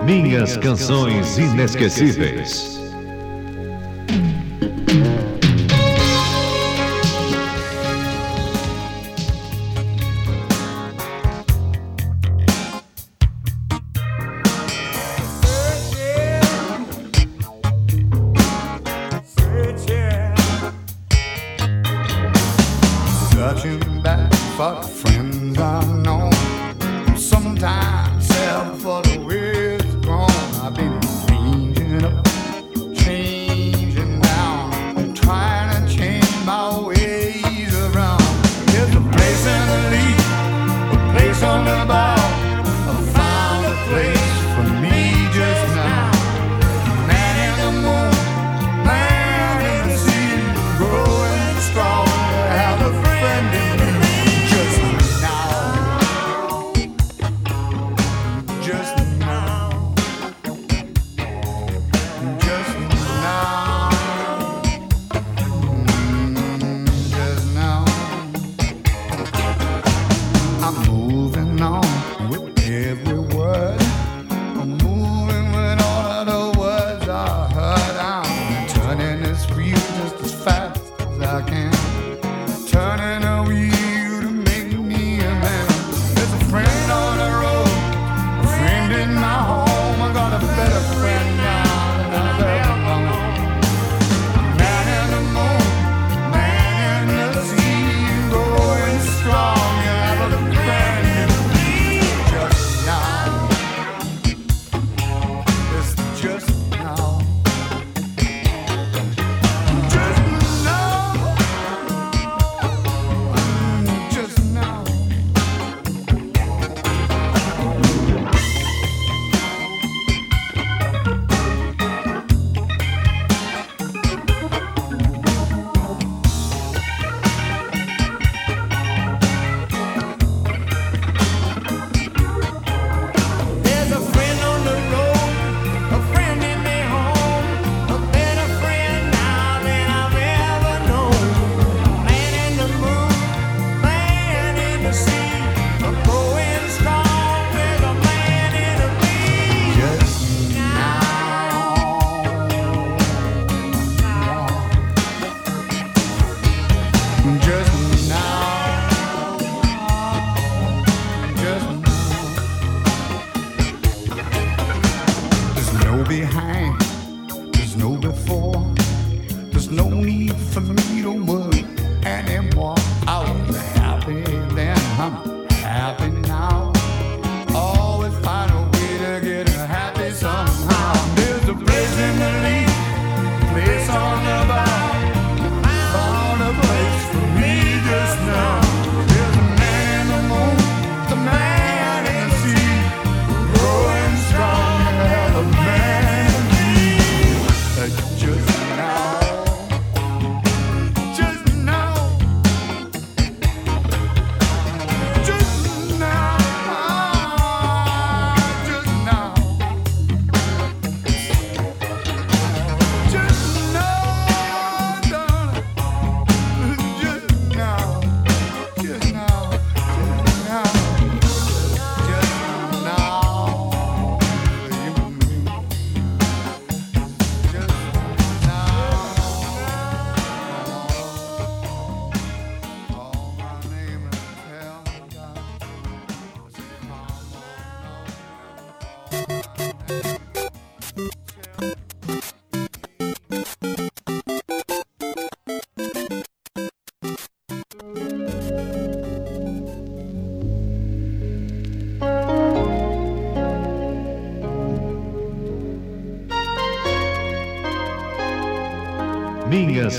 [0.05, 2.72] Minhas canções inesquecíveis.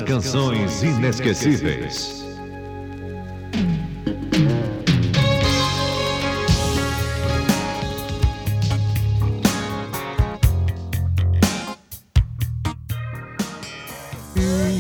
[0.05, 2.25] Canções inesquecíveis.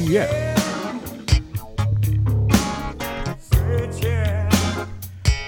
[0.08, 0.54] Yeah.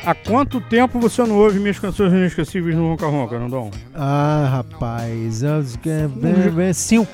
[0.04, 3.70] Há quanto tempo você não ouve minhas canções inesquecíveis no Ronca Ronca, Nandão?
[3.94, 5.42] Ah, rapaz.
[5.42, 7.10] é bem- bem- Cinco.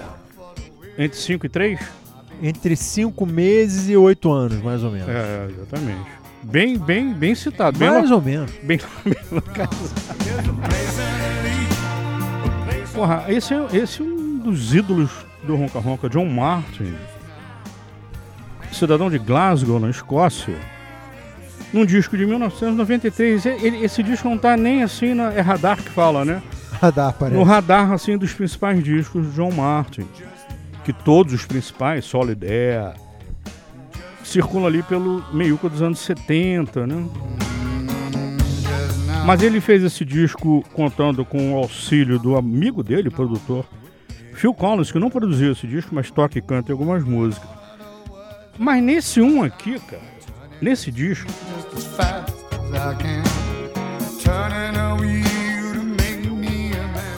[0.99, 1.81] Entre 5 e 3?
[2.43, 5.09] Entre cinco meses e oito anos, mais ou menos.
[5.09, 6.11] É, exatamente.
[6.43, 7.79] Bem, bem, bem citado.
[7.79, 8.51] Bem Mais lo- ou menos.
[8.65, 10.57] Bem, bem localizado.
[12.95, 15.11] Porra, esse é, esse é um dos ídolos
[15.45, 16.95] do Ronca Ronca, John Martin.
[18.73, 20.57] Cidadão de Glasgow, na Escócia.
[21.73, 23.45] Num disco de 1993.
[23.45, 25.33] E- ele- esse disco não tá nem assim na.
[25.33, 26.43] É radar que fala, né?
[26.81, 27.37] Radar, parece.
[27.37, 30.07] No radar, assim, dos principais discos de John Martin.
[30.85, 32.95] Que todos os principais, Solid Air,
[34.25, 37.09] circulam ali pelo meiuca dos anos 70, né?
[39.25, 43.65] Mas ele fez esse disco contando com o auxílio do amigo dele, produtor,
[44.35, 47.49] Phil Collins, que não produziu esse disco, mas toca e canta algumas músicas.
[48.59, 50.03] Mas nesse um aqui, cara,
[50.61, 51.31] nesse disco,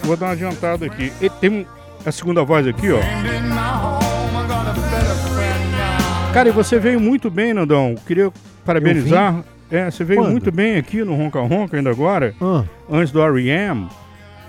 [0.03, 1.13] vou dar uma adiantada aqui.
[1.21, 1.67] Ele tem um-
[2.07, 3.01] a segunda voz aqui, ó.
[6.33, 7.95] Cara, e você veio muito bem, Nandão.
[8.07, 8.33] Queria
[8.65, 9.43] parabenizar.
[9.71, 10.31] É, você veio Quando?
[10.33, 12.65] muito bem aqui no Ronca Ronca ainda agora, Ah.
[12.91, 13.89] antes do R.E.M.,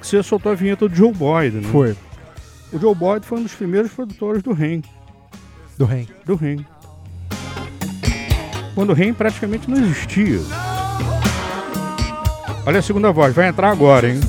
[0.01, 1.69] que você soltou a vinheta do Joe Boyd, né?
[1.71, 1.95] Foi.
[2.73, 4.81] O Joe Boyd foi um dos primeiros produtores do REM.
[5.77, 6.07] Do REM.
[6.25, 6.65] Do REM.
[8.75, 10.39] Quando o REM praticamente não existia.
[12.65, 14.19] Olha a segunda voz, vai entrar agora, hein?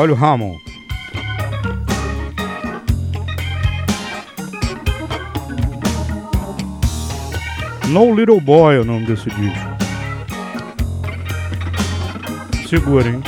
[0.00, 0.60] Olha o Hammond.
[7.88, 9.58] No Little Boy é o nome desse disco.
[12.68, 13.20] Segura, hein?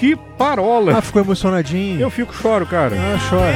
[0.00, 0.96] Que parola!
[0.96, 2.00] Ah, ficou emocionadinho.
[2.00, 2.96] Eu fico choro, cara.
[2.96, 3.54] Ah, chora.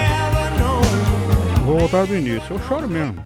[1.65, 2.45] Vou voltar do início.
[2.51, 3.17] Eu choro mesmo.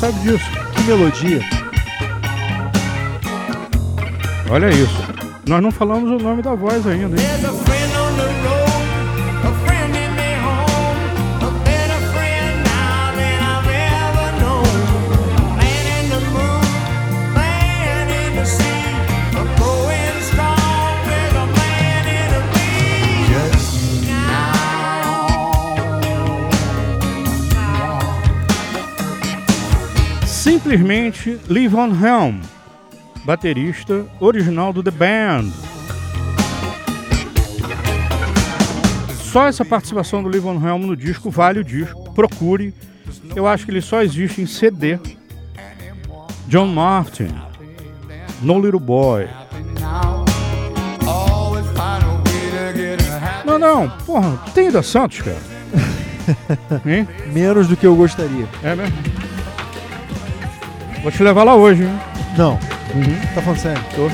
[0.00, 0.44] Sabe disso?
[0.74, 1.40] Que melodia.
[4.50, 5.04] Olha isso.
[5.46, 8.63] Nós não falamos o nome da voz ainda, hein?
[30.64, 32.40] Simplesmente Levon Helm,
[33.22, 35.50] baterista original do The Band.
[39.24, 42.10] Só essa participação do Levon Helm no disco vale o disco.
[42.14, 42.72] Procure.
[43.36, 44.98] Eu acho que ele só existe em CD.
[46.48, 47.28] John Martin,
[48.40, 49.28] No Little Boy.
[53.44, 55.36] Não, não, porra, tem da Santos, cara.
[57.30, 58.48] Menos do que eu gostaria.
[58.62, 59.13] É mesmo?
[61.04, 62.00] Vou te levar lá hoje, hein?
[62.34, 62.58] Não.
[63.34, 63.84] Tá falando sério?
[63.94, 64.08] Tô.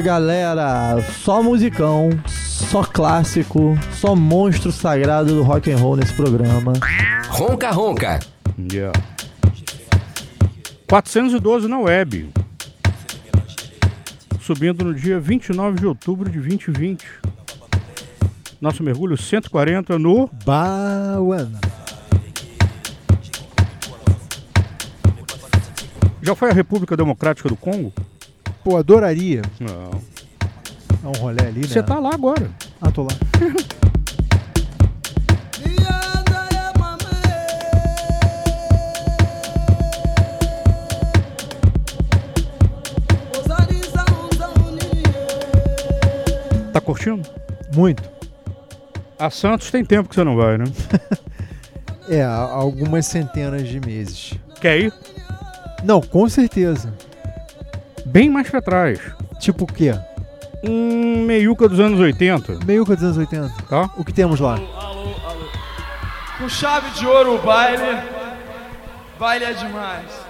[0.00, 1.00] Galera!
[1.22, 6.72] Só musicão, só clássico, só monstro sagrado do rock and roll nesse programa.
[7.28, 8.20] Ronca Ronca.
[8.72, 8.92] Yeah.
[10.88, 12.30] 412 na web.
[14.40, 17.04] Subindo no dia 29 de outubro de 2020.
[18.60, 21.50] Nosso mergulho 140 no Bawan.
[26.22, 27.92] Já foi a República Democrática do Congo?
[28.64, 29.42] Pô, adoraria.
[29.60, 29.90] Não.
[31.02, 31.66] Dá um rolê ali, né?
[31.66, 32.50] Você tá lá agora.
[32.80, 33.10] Ah, tô lá.
[46.72, 47.22] Tá curtindo?
[47.74, 48.02] Muito.
[49.18, 50.64] A Santos tem tempo que você não vai, né?
[52.06, 54.34] É, há algumas centenas de meses.
[54.60, 54.92] Quer ir?
[55.82, 56.92] Não, com certeza.
[58.04, 59.00] Bem mais pra trás.
[59.38, 59.92] Tipo o quê?
[60.62, 62.64] Um meiuca dos anos 80.
[62.64, 63.50] Meiuca dos anos 80.
[63.68, 63.90] Tá.
[63.96, 64.58] O que temos lá?
[66.38, 68.02] Com chave de ouro o baile.
[69.18, 70.24] Baile é demais.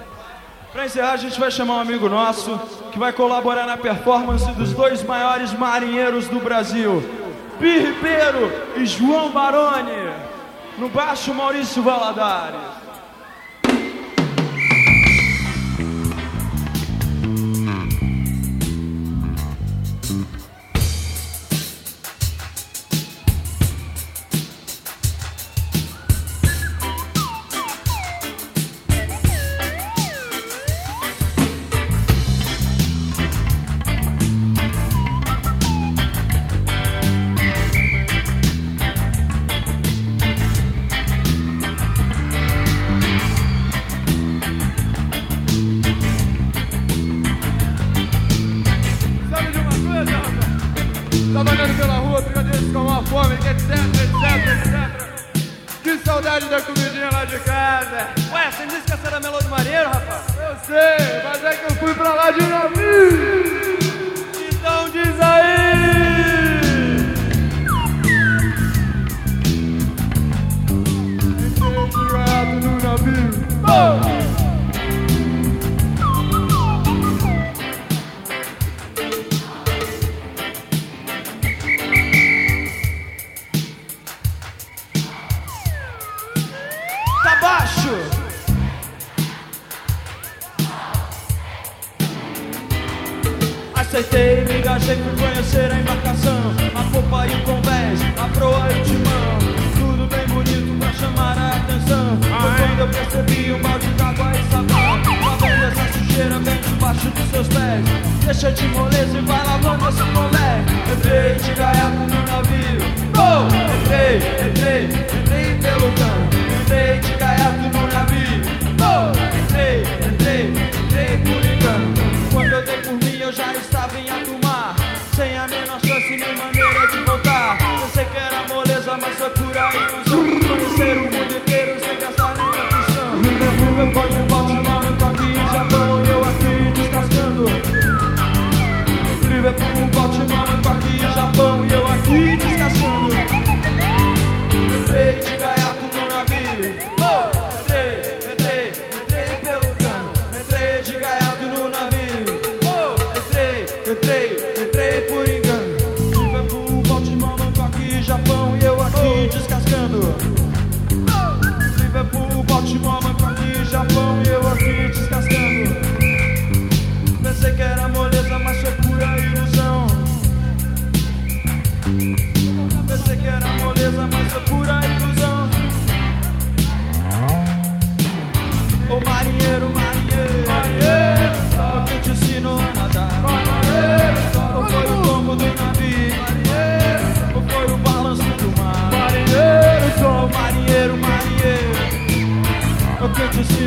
[0.73, 2.59] Pra encerrar, a gente vai chamar um amigo nosso
[2.91, 7.01] que vai colaborar na performance dos dois maiores marinheiros do Brasil,
[7.61, 10.11] Pi Ribeiro e João Baroni.
[10.77, 12.84] No baixo, Maurício Valadares.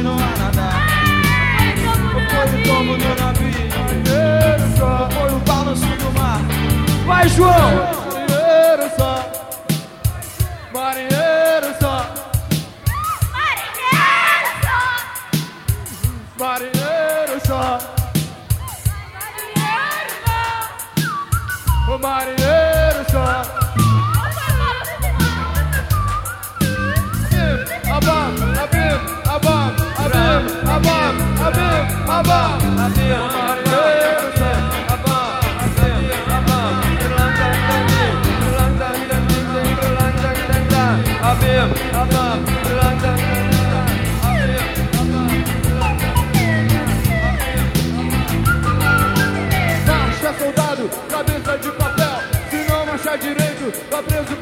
[0.08, 0.88] continua a nadar.
[2.30, 3.52] Foi o tombo do navio,
[5.12, 6.42] foi o balanço do mar.
[7.06, 8.07] Vai, João.
[50.18, 52.20] Marcha soldado, cabeça de papel.
[52.50, 54.36] Se não marchar direito, tá preso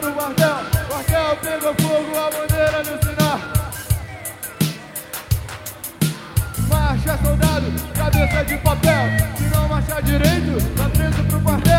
[8.26, 9.06] cabeça de papel.
[9.38, 11.74] Se não marchar direito, tá preso pro quartel.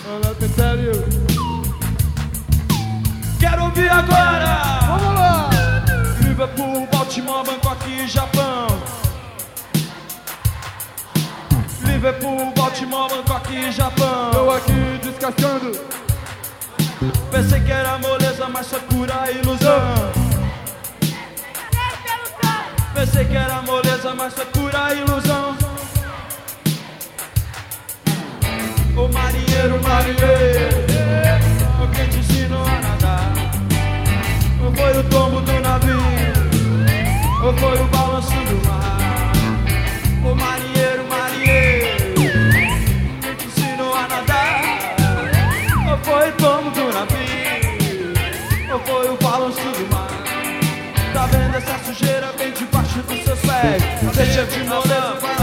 [0.00, 0.54] É
[3.40, 4.80] Quero ouvir agora.
[4.86, 5.50] Vamos lá.
[6.20, 8.66] Liverpool, Baltimore, Bangkok e Japão.
[11.82, 14.32] Liverpool, Baltimore, Bangkok e Japão.
[14.34, 15.72] Eu aqui descascando.
[17.30, 20.33] Pensei que era moleza, mas só pura ilusão.
[23.04, 25.54] Pensei que era moleza, mas foi pura ilusão.
[28.96, 30.78] O marinheiro, marinheiro,
[31.82, 33.30] o que te ensinou a nadar?
[34.64, 36.00] Ou foi o tombo do navio,
[37.44, 39.32] ou foi o balanço do mar?
[40.24, 42.14] O marinheiro, marinheiro,
[43.20, 44.62] que te ensinou a nadar?
[45.90, 50.08] Ou foi o tombo do navio, ou foi o balanço do mar?
[51.12, 52.43] Tá vendo essa sujeira?
[53.64, 53.80] Hey,
[54.12, 55.33] c'est chef du monde.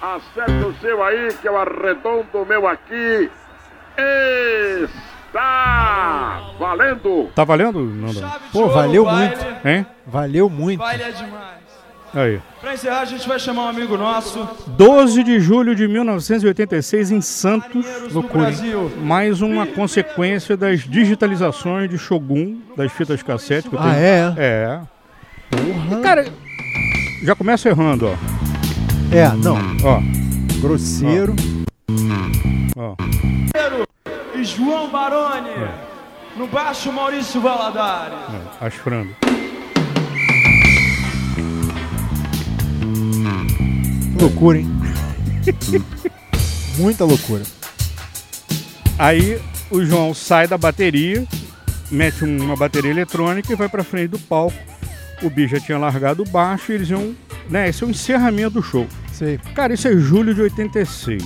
[0.00, 3.30] Acerta o seu aí, que eu arredondo o meu aqui.
[5.26, 7.28] Está valendo!
[7.34, 8.22] Tá valendo, Nando?
[8.52, 9.46] Pô, valeu muito.
[9.64, 9.86] Hein?
[10.06, 10.78] Valeu muito.
[10.78, 11.54] Baile é demais.
[12.14, 12.40] Aí.
[12.60, 14.48] Pra encerrar, a gente vai chamar um amigo nosso.
[14.68, 17.84] 12 de julho de 1986 em Santos.
[18.12, 18.52] Loucura.
[19.02, 23.68] Mais uma consequência das digitalizações de Shogun, das fitas cassete.
[23.68, 23.96] Que eu Ah, tenho.
[23.96, 24.34] é?
[24.38, 24.80] É.
[26.02, 26.24] Cara,
[27.24, 28.14] já começa errando, ó.
[29.12, 29.56] É, não.
[29.84, 30.00] Ó.
[30.60, 31.34] Grosseiro.
[31.90, 32.53] Ó.
[34.34, 35.50] E João Baroni.
[36.36, 38.18] No baixo, Maurício Valadares.
[38.60, 39.14] ó, As frangas.
[44.20, 44.68] Loucura, hein?
[46.78, 47.42] Muita loucura.
[48.98, 49.40] Aí
[49.70, 51.26] o João sai da bateria,
[51.90, 54.56] mete um- uma bateria eletrônica e vai pra frente do palco.
[55.22, 57.14] O bicho já tinha largado o baixo e eles iam.
[57.48, 58.86] Né, esse é o encerramento do show.
[59.12, 59.38] Sei.
[59.54, 61.22] Cara, isso é julho de 86.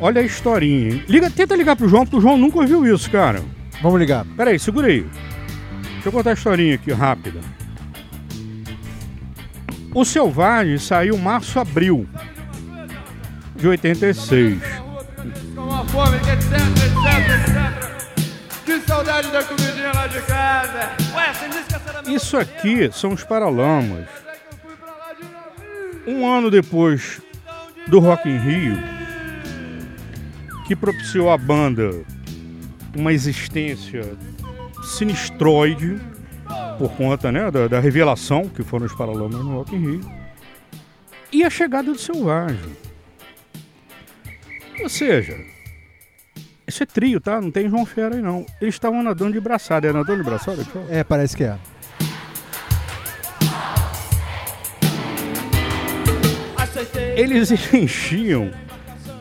[0.00, 1.04] Olha a historinha, hein?
[1.08, 3.42] Liga, tenta ligar pro João, porque o João nunca ouviu isso, cara.
[3.82, 4.24] Vamos ligar.
[4.36, 5.04] Peraí, segura aí.
[5.94, 7.40] Deixa eu contar a historinha aqui, rápida.
[9.94, 12.08] O Selvagem saiu março-abril
[13.56, 14.62] de 86.
[15.54, 16.28] Com uma fome, etc,
[16.86, 18.64] etc, etc.
[18.64, 20.90] Que saudade da comidinha lá de casa.
[22.06, 24.06] Isso aqui são os Paralamas.
[26.06, 27.20] Um ano depois
[27.86, 28.78] do Rock in Rio,
[30.68, 32.04] que propiciou à banda
[32.94, 34.02] uma existência
[34.84, 35.98] sinistroide
[36.78, 40.00] por conta né, da, da revelação que foram os Paralamas no Rock in Rio
[41.32, 42.76] e a chegada do Selvagem.
[44.82, 45.36] Ou seja,
[46.66, 47.40] isso é trio, tá?
[47.40, 48.44] Não tem João Fera aí não.
[48.60, 49.88] Eles estavam nadando de braçada.
[49.88, 50.62] É nadando de braçada?
[50.62, 51.58] Deixa eu- É, parece que é.
[57.16, 58.50] eles enchiam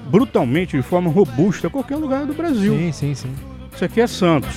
[0.10, 2.74] brutalmente, de forma robusta, qualquer lugar do Brasil.
[2.74, 3.36] Sim, sim, sim.
[3.74, 4.56] Isso aqui é Santos.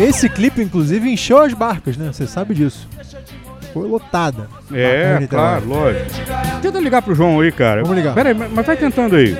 [0.00, 2.12] Esse clipe, inclusive, encheu as barcas, né?
[2.12, 2.88] Você sabe disso.
[3.72, 4.48] Foi lotada.
[4.72, 6.04] É, claro, lógico.
[6.62, 7.82] Tenta ligar pro João aí, cara.
[7.82, 8.14] Vamos ligar.
[8.14, 9.36] Pera aí, mas mas vai tentando aí.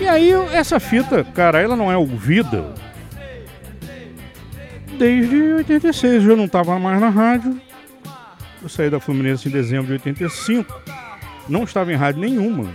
[0.00, 2.72] E aí, essa fita, cara, ela não é ouvida
[4.98, 6.24] desde 86.
[6.24, 7.60] Eu não tava mais na rádio.
[8.62, 10.82] Eu saí da Fluminense em dezembro de 85.
[11.48, 12.72] Não estava em rádio nenhuma.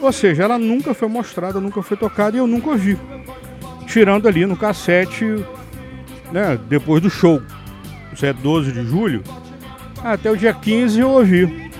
[0.00, 2.98] Ou seja, ela nunca foi mostrada, nunca foi tocada e eu nunca ouvi.
[3.86, 5.24] Tirando ali no cassete,
[6.30, 7.42] né, depois do show.
[8.12, 9.22] Isso é 12 de julho.
[10.02, 11.70] Até o dia 15 eu ouvi.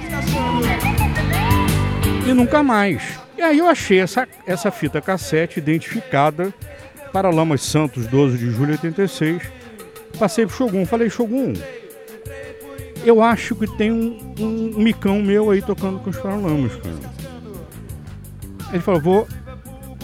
[2.27, 3.21] E nunca mais.
[3.37, 6.53] E aí eu achei essa, essa fita cassete identificada
[7.13, 9.43] para Lamas Santos, 12 de julho de 86.
[10.19, 11.55] Passei pro Shogun, falei, Shogun,
[13.09, 16.95] eu acho que tem um, um micão meu aí tocando com os Paralamas, cara.
[18.71, 19.29] Ele falou, vou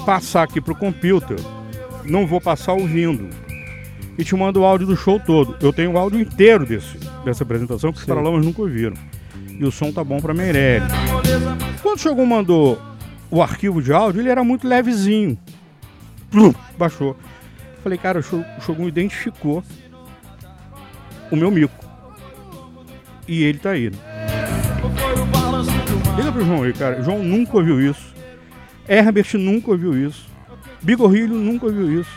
[0.07, 1.37] passar aqui pro computer,
[2.05, 3.29] não vou passar ouvindo.
[4.17, 5.57] E te mando o áudio do show todo.
[5.61, 8.97] Eu tenho o áudio inteiro desse, dessa apresentação que os Paralamas nunca ouviram.
[9.49, 10.89] E o som tá bom pra Meirelles.
[11.83, 12.81] Quando o Shogun mandou
[13.31, 15.37] o arquivo de áudio, ele era muito levezinho.
[16.31, 17.17] Plum, baixou.
[17.83, 18.23] Falei, cara, o
[18.63, 19.63] Shogun identificou
[21.31, 21.84] o meu mico.
[23.27, 23.91] E ele tá aí.
[23.91, 23.97] né?
[26.17, 27.03] Liga pro João aí, cara.
[27.03, 28.15] João nunca ouviu isso.
[28.89, 30.27] Herbert nunca ouviu isso.
[30.83, 32.11] Bigorrilho nunca ouviu isso.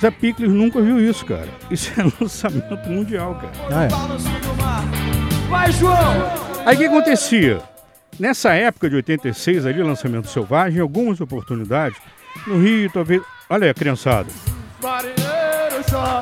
[0.00, 1.48] Zé Picles nunca ouviu isso, cara.
[1.70, 3.52] Isso é lançamento mundial, cara.
[3.70, 5.48] Ah, é.
[5.48, 6.32] Vai, João!
[6.66, 7.60] Aí o que acontecia?
[8.18, 11.98] Nessa época de 86, ali, lançamento selvagem, algumas oportunidades,
[12.46, 13.22] no Rio, talvez.
[13.48, 14.28] Olha aí, a criançada.
[14.82, 16.20] Marinheiro só.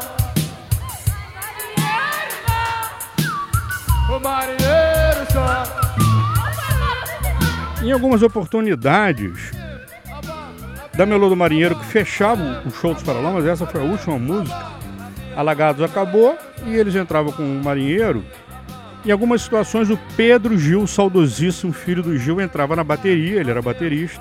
[4.21, 5.65] Marinheiro só.
[7.83, 9.53] Em algumas oportunidades
[10.95, 14.67] da Melô do Marinheiro, que fechava o show dos Paralamas, essa foi a última música.
[15.35, 16.37] Alagados acabou
[16.67, 18.23] e eles entravam com o Marinheiro.
[19.05, 23.63] Em algumas situações, o Pedro Gil, saudosíssimo filho do Gil, entrava na bateria, ele era
[23.63, 24.21] baterista,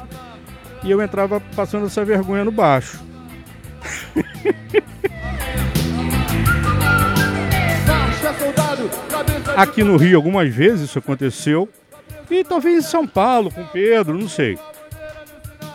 [0.83, 3.03] e eu entrava passando essa vergonha no baixo.
[9.59, 11.67] Aqui no Rio, algumas vezes isso aconteceu.
[12.31, 14.57] E talvez em São Paulo, com Pedro, não sei.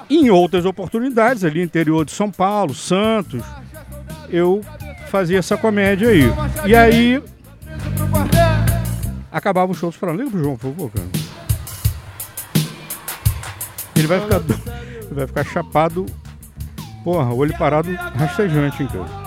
[0.08, 3.42] Em outras oportunidades, ali interior de São Paulo, Santos,
[4.30, 4.62] eu
[5.10, 6.22] fazia essa comédia aí.
[6.64, 7.22] E aí.
[9.30, 11.08] Acabava o show falando, liga pro João, por favor, cara.
[13.94, 14.36] Ele vai ficar.
[14.38, 16.06] Ele vai ficar chapado.
[17.04, 19.24] Porra, olho parado rastejante, cara.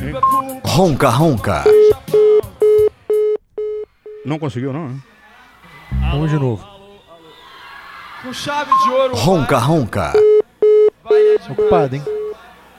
[0.00, 0.14] Hein?
[0.64, 1.64] Ronca Ronca.
[4.24, 4.98] Não conseguiu, não, né?
[6.10, 6.64] Vamos de novo.
[8.22, 9.14] Com chave de ouro.
[9.14, 10.12] Ronca, ronca.
[11.50, 12.02] Ocupado, hein?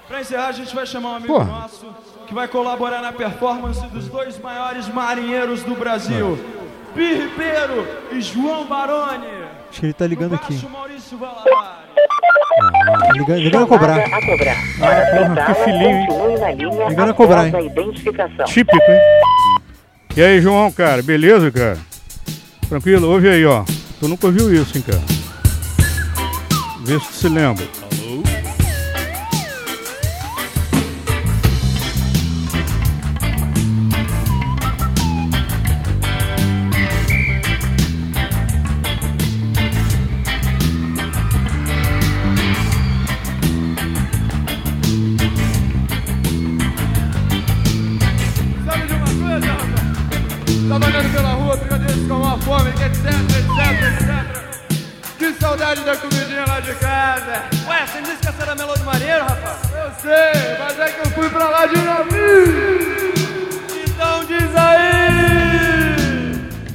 [0.08, 1.46] Pra encerrar, a gente vai chamar um amigo Porra.
[1.46, 1.88] nosso
[2.28, 6.40] que vai colaborar na performance dos dois maiores marinheiros do Brasil,
[6.94, 9.28] Pi Ribeiro e João Baroni.
[9.70, 10.66] Acho que ele tá ligando aqui.
[10.70, 11.82] Maurício Valadares.
[13.14, 13.98] Ligando, ligando a cobrar.
[14.00, 14.56] A cobrar.
[15.12, 16.58] porra, que filhinho, hein?
[16.90, 17.54] Ligando a cobrar, hein?
[18.46, 19.00] Típico, hein?
[20.16, 21.78] E aí, João, cara, beleza, cara?
[22.68, 23.10] Tranquilo?
[23.10, 23.64] Ouve aí, ó.
[24.00, 25.02] Tu nunca ouviu isso, hein, cara?
[26.84, 27.66] Vê se tu se lembra.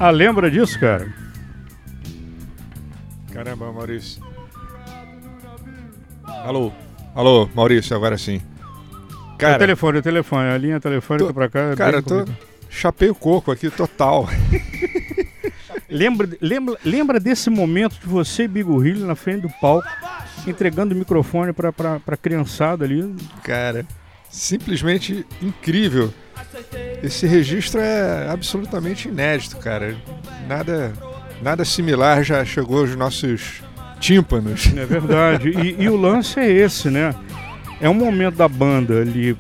[0.07, 1.13] Ah, lembra disso, cara?
[3.33, 4.23] Caramba, Maurício.
[6.45, 6.71] Alô,
[7.13, 8.41] alô, Maurício, agora sim.
[9.35, 11.59] o Cara, telefone, o telefone, a linha telefônica pra cá.
[11.73, 12.19] é cara, eu tô.
[12.19, 12.39] complicado.
[12.71, 14.29] Chapei o coco aqui total.
[15.91, 19.89] Lembra, lembra, lembra desse momento de você e Bigorrilho na frente do palco,
[20.47, 23.15] entregando o microfone pra, pra, pra criançada ali?
[23.43, 23.87] Cara,
[24.29, 26.13] simplesmente incrível.
[27.03, 29.95] Esse registro é absolutamente inédito, cara.
[30.49, 30.93] Nada,
[31.43, 33.63] nada similar já chegou aos nossos
[34.01, 34.67] tímpanos.
[34.77, 35.51] É verdade.
[35.51, 37.15] E, e o lance é esse, né?
[37.81, 39.37] É um momento da banda ali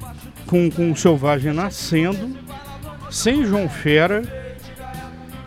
[0.46, 2.36] com, com o Selvagem nascendo,
[3.10, 4.22] sem João Fera,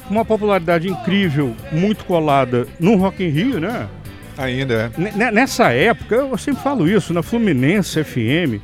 [0.07, 3.87] com uma popularidade incrível, muito colada no Rock in Rio, né?
[4.37, 5.01] Ainda é.
[5.01, 8.59] N- n- Nessa época, eu sempre falo isso, na Fluminense FM,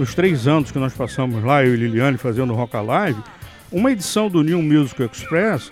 [0.00, 3.22] nos três anos que nós passamos lá, eu e Liliane fazendo Rock Alive,
[3.70, 5.70] uma edição do New Music Express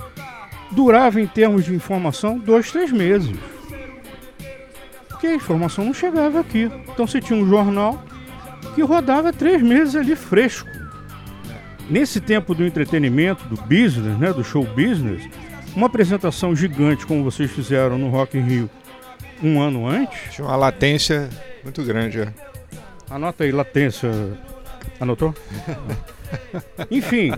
[0.70, 3.34] durava, em termos de informação, dois, três meses.
[5.08, 6.70] Porque a informação não chegava aqui.
[6.88, 8.04] Então você tinha um jornal
[8.74, 10.68] que rodava três meses ali fresco.
[11.88, 15.26] Nesse tempo do entretenimento, do business, né, do show business,
[15.74, 18.70] uma apresentação gigante como vocês fizeram no Rock in Rio
[19.42, 20.34] um ano antes.
[20.34, 21.30] Tinha uma latência
[21.64, 22.47] muito grande, é.
[23.10, 24.10] Anota aí, latência.
[25.00, 25.34] Anotou?
[26.90, 27.32] Enfim,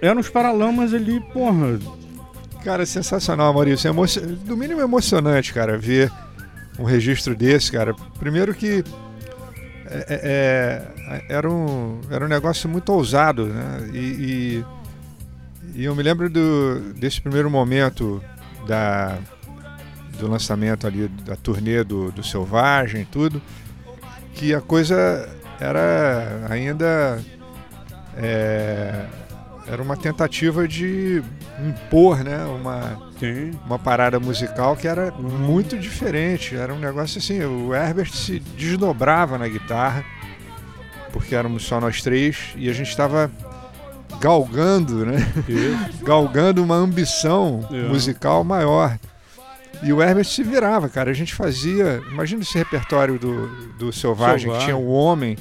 [0.00, 1.78] eram os paralamas ali, porra.
[2.64, 3.88] Cara, sensacional, Maurício.
[3.88, 4.04] É emo-
[4.46, 6.10] No mínimo emocionante, cara, ver
[6.78, 7.94] um registro desse, cara.
[8.18, 8.84] Primeiro que
[9.86, 13.90] é- é- é- era, um, era um negócio muito ousado, né?
[13.92, 14.64] E, e-
[15.74, 18.22] e eu me lembro do, desse primeiro momento
[18.66, 19.18] da,
[20.18, 23.42] do lançamento ali, da turnê do, do Selvagem e tudo,
[24.34, 25.28] que a coisa
[25.60, 27.20] era ainda
[28.16, 29.04] é,
[29.66, 31.22] era uma tentativa de
[31.66, 32.98] impor né, uma,
[33.64, 36.56] uma parada musical que era muito diferente.
[36.56, 40.04] Era um negócio assim, o Herbert se desdobrava na guitarra,
[41.12, 43.30] porque éramos só nós três, e a gente estava
[44.20, 45.16] galgando, né?
[46.02, 47.88] galgando uma ambição É.
[47.88, 48.98] musical maior.
[49.82, 51.10] E o Herbert se virava, cara.
[51.10, 52.02] A gente fazia.
[52.10, 53.48] Imagina esse repertório do,
[53.78, 54.58] do Selvagem, Selvagem.
[54.60, 55.36] que tinha o Homem,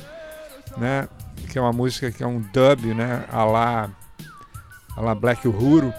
[0.78, 1.08] né?
[1.50, 3.24] Que é uma música que é um dub, né?
[3.32, 3.90] A lá,
[4.96, 5.94] a lá Black Uhuru.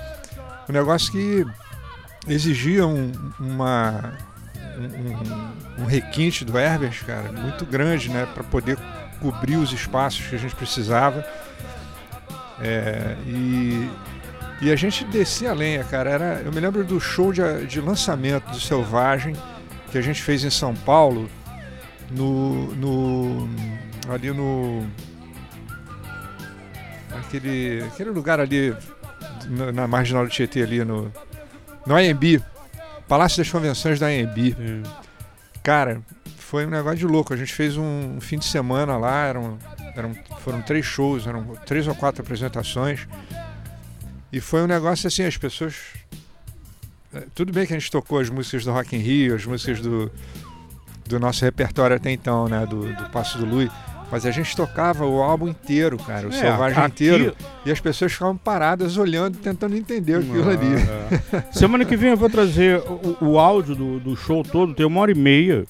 [0.68, 1.44] Um negócio que
[2.26, 4.12] exigia um, uma,
[4.78, 4.84] um,
[5.80, 8.26] um- um requinte do Herbert, cara, muito grande, né?
[8.34, 8.76] Para poder
[9.20, 11.24] cobrir os espaços que a gente precisava.
[12.60, 13.90] É, e,
[14.62, 16.08] e a gente descia a lenha, cara.
[16.08, 19.34] Era, eu me lembro do show de, de lançamento do Selvagem
[19.90, 21.28] que a gente fez em São Paulo,
[22.10, 23.48] no, no
[24.08, 24.86] ali no
[27.18, 28.74] aquele, aquele lugar ali
[29.48, 31.12] na, na marginal do Tietê ali no
[31.84, 32.40] no AMB,
[33.08, 34.54] Palácio das Convenções da AMB.
[35.62, 36.00] Cara,
[36.38, 37.34] foi um negócio de louco.
[37.34, 39.58] A gente fez um, um fim de semana lá, eram,
[39.96, 43.08] eram, foram três shows, eram três ou quatro apresentações.
[44.32, 45.74] E foi um negócio assim, as pessoas.
[47.14, 49.80] eh, Tudo bem que a gente tocou as músicas do Rock in Rio, as músicas
[49.80, 50.10] do,
[51.06, 52.64] do nosso repertório até então, né?
[52.66, 53.70] Do, do Passo do Lui.
[54.10, 57.36] Mas a gente tocava o álbum inteiro, cara, o É, Selvagem aqui- inteiro.
[57.64, 60.66] E as pessoas ficavam paradas olhando, tentando entender aquilo ali.
[61.32, 61.52] Ah, é.
[61.52, 65.00] Semana que vem eu vou trazer o, o áudio do, do show todo, tem uma
[65.00, 65.64] hora e meia.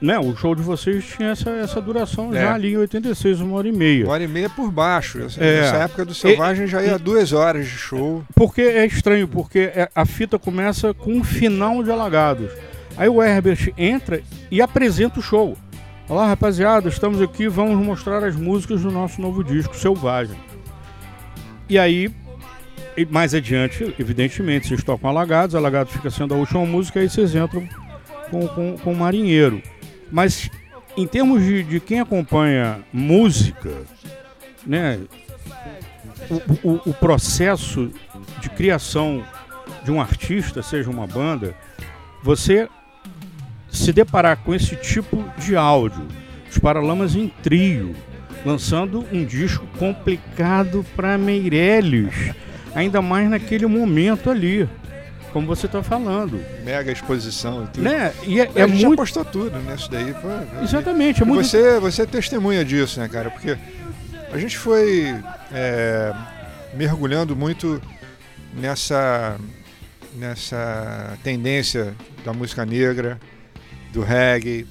[0.00, 2.40] Né, o show de vocês tinha essa, essa duração É.
[2.42, 4.04] já ali em 86, uma hora e meia.
[4.04, 5.20] Uma hora e meia por baixo.
[5.22, 5.60] Essa- É.
[5.62, 8.22] Nessa época do Selvagem já ia duas horas de show.
[8.34, 12.50] Porque é estranho, porque é- a fita começa com um final de Alagados.
[12.96, 14.20] Aí o Herbert entra
[14.50, 15.56] e apresenta o show.
[16.08, 20.36] Olá, rapaziada, estamos aqui, vamos mostrar as músicas do nosso novo disco, Selvagem.
[21.68, 22.10] E aí,
[22.96, 27.34] e mais adiante, evidentemente, vocês tocam Alagados, Alagados fica sendo a última música, aí vocês
[27.34, 27.68] entram
[28.30, 29.60] com, com, com o Marinheiro.
[30.10, 30.50] Mas,
[30.96, 33.70] em termos de, de quem acompanha música,
[34.66, 34.98] né,
[36.30, 37.90] o, o- o processo
[38.40, 39.24] de criação
[39.84, 41.54] de um artista, seja uma banda,
[42.22, 42.68] você
[43.70, 46.06] se deparar com esse tipo de áudio,
[46.50, 47.94] os Paralamas em trio,
[48.44, 52.32] lançando um disco complicado para Meirelles,
[52.74, 54.68] ainda mais naquele momento ali,
[55.32, 56.40] como você está falando.
[56.64, 57.82] Mega exposição e tudo.
[57.84, 58.12] Né?
[58.26, 60.12] E é- a é gente muito- apostou tudo nisso daí.
[60.14, 60.28] pô.
[60.62, 63.30] Exatamente, é muito- Você, você é testemunha disso, né, cara?
[63.30, 63.56] Porque
[64.32, 65.14] a gente foi
[65.52, 66.12] é,
[66.74, 67.80] mergulhando muito
[68.54, 69.36] nessa,
[70.16, 71.94] nessa tendência
[72.24, 73.18] da música negra,
[73.92, 74.66] do reggae.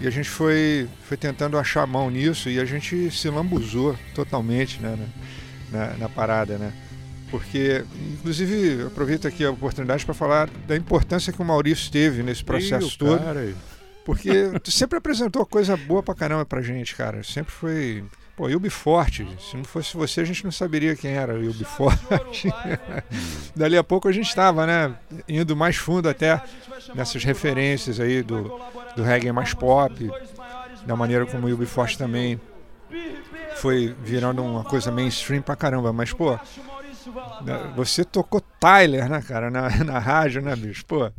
[0.00, 4.80] E a gente foi, foi tentando achar mão nisso e a gente se lambuzou totalmente
[4.80, 4.96] né,
[5.72, 6.72] na, na, na parada, né?
[7.30, 7.84] Porque,
[8.14, 12.94] inclusive, aproveito aqui a oportunidade para falar da importância que o Maurício teve nesse processo
[12.94, 13.18] Ih, todo.
[13.18, 13.54] cara.
[14.04, 17.22] Porque tu sempre apresentou coisa boa pra caramba pra gente, cara.
[17.22, 18.04] Sempre foi.
[18.34, 19.28] Pô, Yubi Forte.
[19.38, 22.48] Se não fosse você, a gente não saberia quem era o Yubi Forte.
[23.54, 24.94] Dali a pouco a gente estava, né?
[25.28, 26.40] Indo mais fundo até
[26.94, 28.58] nessas referências aí do,
[28.96, 30.10] do reggae mais pop,
[30.86, 32.40] da maneira como o Yubi Forte também
[33.56, 35.92] foi virando uma coisa mainstream pra caramba.
[35.92, 36.40] Mas, pô, né,
[37.74, 40.84] você tocou Tyler, né, cara, na, na rádio, né, bicho?
[40.86, 41.10] Pô.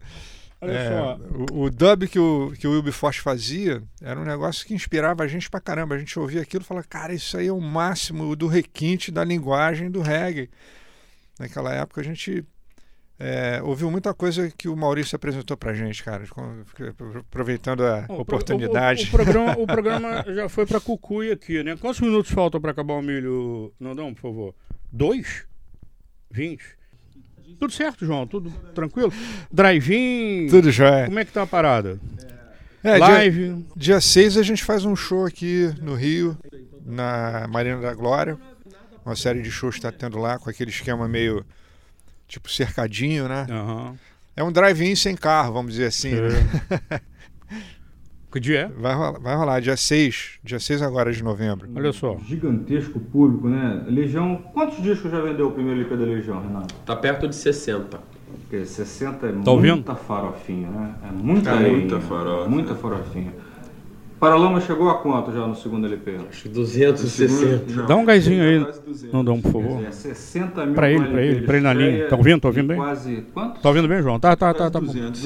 [0.62, 1.20] Olha é, só.
[1.54, 5.28] O, o dub que o, que o Wilberforce fazia era um negócio que inspirava a
[5.28, 5.96] gente pra caramba.
[5.96, 9.24] A gente ouvia aquilo e falava, cara, isso aí é o máximo do requinte da
[9.24, 10.50] linguagem do reggae.
[11.40, 12.44] Naquela época a gente
[13.18, 16.26] é, ouviu muita coisa que o Maurício apresentou pra gente, cara.
[17.20, 19.04] Aproveitando a O pro- oportunidade.
[19.04, 21.78] O, o- programa, o programa já foi pra Cucuia aqui, né?
[21.78, 24.56] Quantos minutos faltam pra acabar o milho, Nandão, por favor?
[24.92, 25.48] Dois?
[26.32, 26.64] Vinte?
[27.60, 28.26] Tudo certo, João?
[28.26, 29.12] Tudo tranquilo?
[29.52, 30.48] Drive-in?
[30.50, 31.06] Tudo jóia.
[31.06, 32.00] Como é que tá a parada?
[32.84, 33.66] É, Live?
[33.76, 36.38] Dia 6 a gente faz um show aqui no Rio,
[36.86, 38.38] na Marina da Glória.
[39.06, 41.46] Uma série de shows que está tendo lá, com aquele esquema meio
[42.28, 43.46] tipo cercadinho, né?
[44.36, 46.14] É um drive-in sem carro, vamos dizer assim.
[46.14, 47.02] né?
[48.32, 48.68] Que dia é?
[48.80, 50.40] Vai rolar, vai rolar, dia 6.
[50.44, 51.68] Dia 6 agora de novembro.
[51.76, 52.16] Olha só.
[52.28, 53.84] Gigantesco público, né?
[53.88, 54.36] Legião.
[54.54, 56.76] Quantos discos já vendeu o primeiro LP da Legião, Renato?
[56.86, 58.00] Tá perto de 60.
[58.42, 59.76] Porque 60 é Tá ouvindo?
[59.76, 60.96] muita farofinha, né?
[61.08, 62.50] É muita É muita farofa.
[62.50, 63.34] Muita farofinha.
[64.20, 66.18] Paralama chegou a quanto já no segundo LP?
[66.30, 67.84] Acho que 260.
[67.84, 68.68] Dá um gásinho aí,
[69.14, 69.84] Nandão, por favor.
[69.86, 72.08] É 60 mil Pra ele, pra ele, pra ele na linha.
[72.08, 72.42] Tá ouvindo?
[72.42, 72.78] Tá ouvindo bem?
[72.78, 73.26] Quase.
[73.34, 73.62] Quanto?
[73.62, 74.20] Tá ouvindo bem, João?
[74.20, 74.88] Tá, tá, tá, tá bom.
[74.88, 75.26] 200.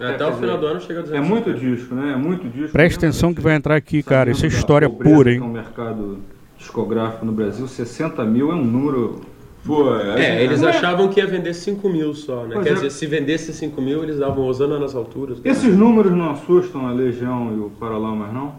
[0.00, 1.24] É, até o final do ano chega a 200.
[1.24, 2.12] É muito disco, né?
[2.12, 2.72] É muito disco.
[2.72, 4.32] Presta atenção que vai entrar aqui, cara.
[4.32, 5.42] Isso é da história pura, que hein?
[5.42, 6.18] É um mercado
[6.58, 9.20] discográfico no Brasil, 60 mil é um número.
[9.66, 12.50] Pô, é, eles Não é- achavam que ia vender 5 mil só, né?
[12.54, 12.74] Pois Quer é.
[12.74, 15.38] dizer, se vendesse 5 mil, eles davam Osana nas alturas.
[15.44, 18.54] Esses números não assustam a Legião e o Paralamas, não?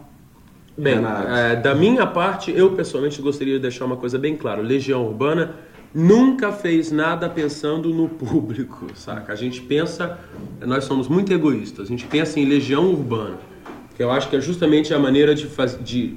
[0.78, 4.62] Bem, é, da minha parte, eu pessoalmente gostaria de deixar uma coisa bem clara.
[4.62, 5.56] Legião Urbana
[5.96, 9.34] nunca fez nada pensando no público, saca?
[9.34, 10.20] A gente pensa,
[10.64, 13.38] nós somos muito egoístas, a gente pensa em Legião Urbana,
[13.96, 16.16] que eu acho que é justamente a maneira de, faz, de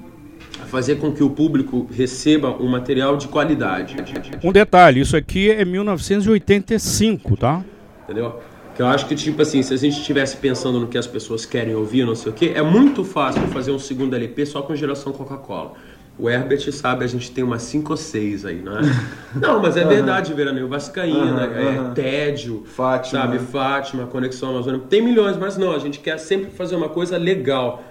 [0.67, 3.97] fazer com que o público receba um material de qualidade.
[4.43, 7.63] Um detalhe, isso aqui é 1985, tá?
[8.05, 8.41] Entendeu?
[8.75, 11.45] Que eu acho que, tipo assim, se a gente estivesse pensando no que as pessoas
[11.45, 14.75] querem ouvir, não sei o quê, é muito fácil fazer um segundo LP só com
[14.75, 15.73] geração Coca-Cola.
[16.19, 18.83] O Herbert sabe, a gente tem umas 5 ou 6 aí, não é?
[19.35, 20.69] Não, mas é verdade, Veraneio.
[20.69, 21.95] Vascaína, Aham, é, aham.
[21.95, 23.23] Tédio, Fátima.
[23.23, 23.39] sabe?
[23.39, 24.85] Fátima, Conexão Amazônica.
[24.91, 27.83] Tem milhões, mas não, a gente quer sempre fazer uma coisa legal,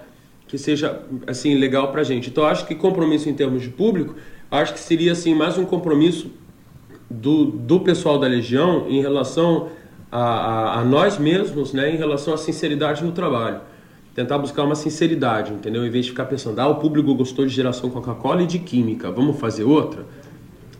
[0.50, 2.28] que seja, assim, legal pra gente.
[2.28, 4.16] Então, acho que compromisso em termos de público,
[4.50, 6.28] acho que seria, assim, mais um compromisso
[7.08, 9.68] do, do pessoal da Legião em relação
[10.10, 13.60] a, a, a nós mesmos, né, em relação à sinceridade no trabalho.
[14.12, 15.86] Tentar buscar uma sinceridade, entendeu?
[15.86, 19.08] Em vez de ficar pensando, ah, o público gostou de geração Coca-Cola e de química,
[19.08, 20.04] vamos fazer outra?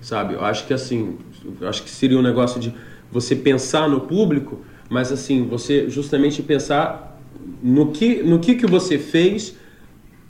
[0.01, 0.35] Sabe?
[0.35, 1.17] Eu acho que assim,
[1.63, 2.75] acho que seria um negócio de
[3.11, 7.21] você pensar no público, mas assim, você justamente pensar
[7.63, 9.60] no que, no que, que você fez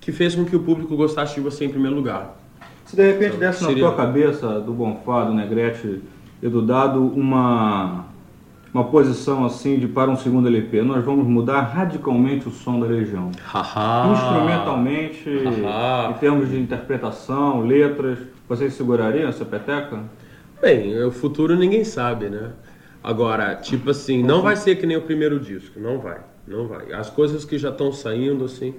[0.00, 2.36] que fez com que o público gostasse de você em primeiro lugar.
[2.86, 6.02] Se de repente desse na Seria- tua cabeça, do Bonfá, do Negrete
[6.42, 8.06] e do Dado, uma,
[8.74, 10.82] uma posição assim de para um segundo LP.
[10.82, 13.30] Nós vamos mudar radicalmente o som da Legião.
[14.12, 15.28] Instrumentalmente,
[16.10, 18.18] em termos de interpretação, letras.
[18.48, 20.00] Vocês segurariam essa peteca?
[20.60, 22.50] Bem, o futuro ninguém sabe, né?
[23.02, 26.92] Agora, tipo assim, não vai ser que nem o primeiro disco, não vai, não vai.
[26.92, 28.74] As coisas que já estão saindo, assim,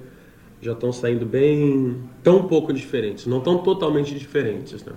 [0.61, 4.93] já estão saindo bem, tão pouco diferentes, não tão totalmente diferentes, né?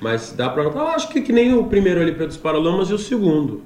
[0.00, 2.94] Mas dá pra notar, eu acho que que nem o primeiro LP dos Paralamas e
[2.94, 3.62] o segundo.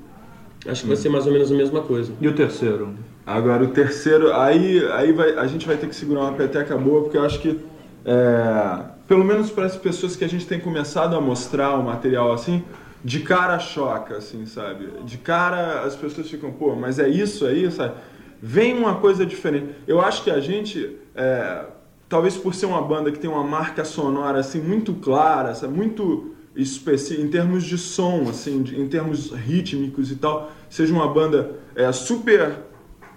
[0.66, 2.12] Acho que vai ser mais ou menos a mesma coisa.
[2.20, 2.94] E o terceiro?
[3.24, 7.02] Agora, o terceiro, aí, aí vai, a gente vai ter que segurar uma peteca boa,
[7.02, 7.58] porque eu acho que,
[8.04, 12.32] é, pelo menos para as pessoas que a gente tem começado a mostrar o material
[12.32, 12.62] assim,
[13.04, 14.88] de cara choca, assim, sabe?
[15.04, 17.94] De cara as pessoas ficam, pô, mas é isso aí, sabe?
[18.42, 19.74] Vem uma coisa diferente.
[19.86, 21.64] Eu acho que a gente, é,
[22.08, 25.74] talvez por ser uma banda que tem uma marca sonora assim muito clara, sabe?
[25.74, 31.06] muito específica em termos de som, assim, de- em termos rítmicos e tal, seja uma
[31.12, 32.60] banda é, super,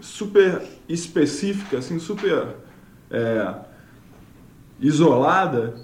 [0.01, 2.47] super específica, assim, super
[3.11, 3.53] é,
[4.79, 5.75] isolada,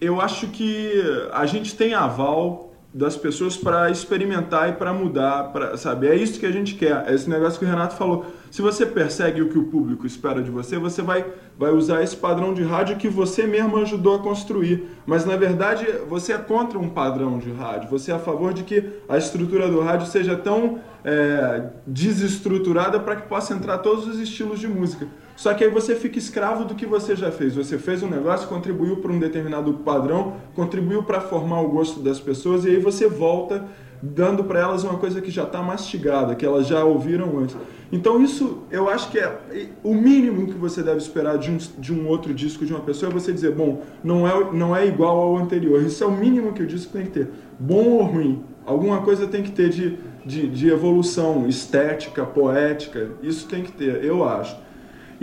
[0.00, 0.92] eu acho que
[1.32, 6.08] a gente tem aval das pessoas para experimentar e para mudar, pra, sabe?
[6.08, 7.04] É isso que a gente quer.
[7.06, 8.26] É esse negócio que o Renato falou.
[8.50, 11.24] Se você persegue o que o público espera de você, você vai,
[11.58, 14.88] vai usar esse padrão de rádio que você mesmo ajudou a construir.
[15.06, 17.88] Mas na verdade, você é contra um padrão de rádio.
[17.88, 23.16] Você é a favor de que a estrutura do rádio seja tão é, desestruturada para
[23.16, 25.08] que possa entrar todos os estilos de música.
[25.42, 27.56] Só que aí você fica escravo do que você já fez.
[27.56, 32.20] Você fez um negócio, contribuiu para um determinado padrão, contribuiu para formar o gosto das
[32.20, 33.64] pessoas e aí você volta
[34.00, 37.56] dando para elas uma coisa que já está mastigada, que elas já ouviram antes.
[37.90, 39.36] Então isso, eu acho que é
[39.82, 43.10] o mínimo que você deve esperar de um, de um outro disco de uma pessoa
[43.10, 45.82] é você dizer, bom, não é, não é igual ao anterior.
[45.82, 47.28] Isso é o mínimo que o disco tem que ter.
[47.58, 53.10] Bom ou ruim, alguma coisa tem que ter de, de, de evolução estética, poética.
[53.20, 54.62] Isso tem que ter, eu acho.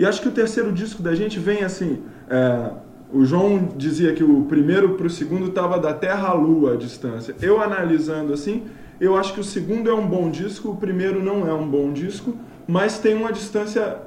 [0.00, 1.98] E acho que o terceiro disco da gente vem assim.
[2.30, 2.70] é,
[3.12, 6.76] o João dizia que o primeiro para o segundo estava da Terra à Lua a
[6.76, 7.36] distância.
[7.42, 8.62] Eu analisando assim,
[8.98, 11.92] eu acho que o segundo é um bom disco, o primeiro não é um bom
[11.92, 12.34] disco,
[12.66, 13.98] mas tem uma distância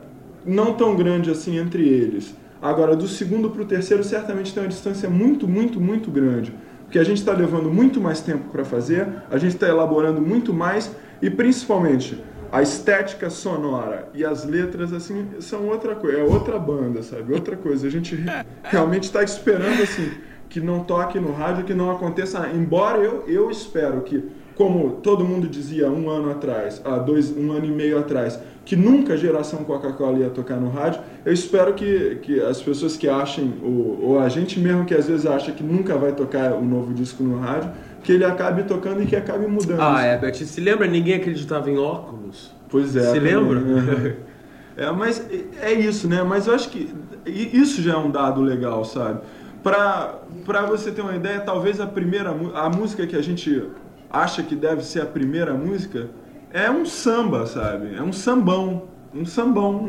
[0.44, 2.34] não tão grande assim entre eles.
[2.60, 6.56] Agora, do segundo para o terceiro, certamente tem uma distância muito, muito, muito grande.
[6.86, 10.56] Porque a gente está levando muito mais tempo para fazer, a gente está elaborando muito
[10.56, 10.92] mais
[11.22, 12.18] e principalmente
[12.54, 17.34] a estética sonora e as letras assim são outra coisa, é outra banda, sabe?
[17.34, 17.88] Outra coisa.
[17.88, 20.12] A gente re- realmente está esperando assim
[20.48, 22.48] que não toque no rádio, que não aconteça.
[22.54, 24.24] Embora eu eu espero que,
[24.54, 28.76] como todo mundo dizia um ano atrás, há dois, um ano e meio atrás, que
[28.76, 33.10] nunca a geração Coca-Cola ia tocar no rádio, eu espero que, que as pessoas que
[33.10, 36.64] achem, ou, ou a gente mesmo que às vezes acha que nunca vai tocar o
[36.64, 37.72] novo disco no rádio,
[38.04, 39.80] que ele acabe tocando e que acabe mudando.
[39.82, 40.86] Ah, é, Beth, se lembra?
[40.86, 42.52] Ninguém acreditava em óculos.
[42.70, 43.02] Pois é.
[43.02, 43.60] Se também, lembra?
[43.60, 44.16] né?
[44.76, 45.24] É, mas
[45.62, 46.24] é isso, né?
[46.24, 46.92] Mas eu acho que
[47.28, 49.20] isso já é um dado legal, sabe?
[49.62, 50.16] Pra,
[50.48, 53.64] pra você ter uma ideia, talvez a primeira a música que a gente
[54.10, 56.10] acha que deve ser a primeira música
[56.52, 57.96] é um samba, sabe?
[57.96, 58.84] É um sambão.
[59.14, 59.88] Um sambão,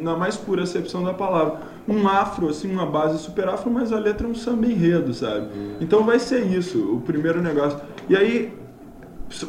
[0.00, 1.60] na mais pura acepção da palavra.
[1.88, 5.48] Um afro, assim, uma base super afro, mas a letra é um samba enredo, sabe?
[5.80, 7.80] Então vai ser isso, o primeiro negócio.
[8.08, 8.52] E aí,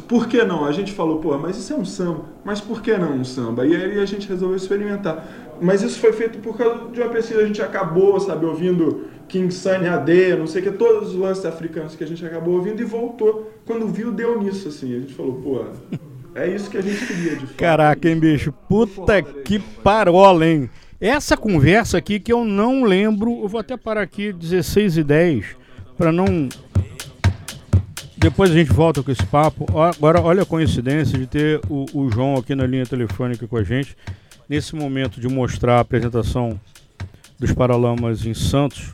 [0.08, 0.64] por que não?
[0.64, 2.24] A gente falou, pô, mas isso é um samba.
[2.44, 3.66] Mas por que não um samba?
[3.66, 5.26] E aí a gente resolveu experimentar.
[5.60, 7.40] Mas isso foi feito por causa de uma pesquisa.
[7.40, 11.44] A gente acabou, sabe, ouvindo King Sunny AD, não sei o que, todos os lances
[11.44, 13.52] africanos que a gente acabou ouvindo e voltou.
[13.64, 14.96] Quando viu, deu nisso, assim.
[14.96, 15.64] A gente falou, pô,
[16.34, 17.56] é isso que a gente queria, de fato.
[17.56, 18.52] Caraca, hein, bicho?
[18.68, 20.70] Puta que parola, hein?
[21.02, 25.46] Essa conversa aqui que eu não lembro, eu vou até parar aqui 16 e 10
[25.98, 26.48] para não.
[28.16, 29.66] Depois a gente volta com esse papo.
[29.76, 33.64] Agora, olha a coincidência de ter o, o João aqui na linha telefônica com a
[33.64, 33.96] gente,
[34.48, 36.60] nesse momento de mostrar a apresentação
[37.36, 38.92] dos Paralamas em Santos,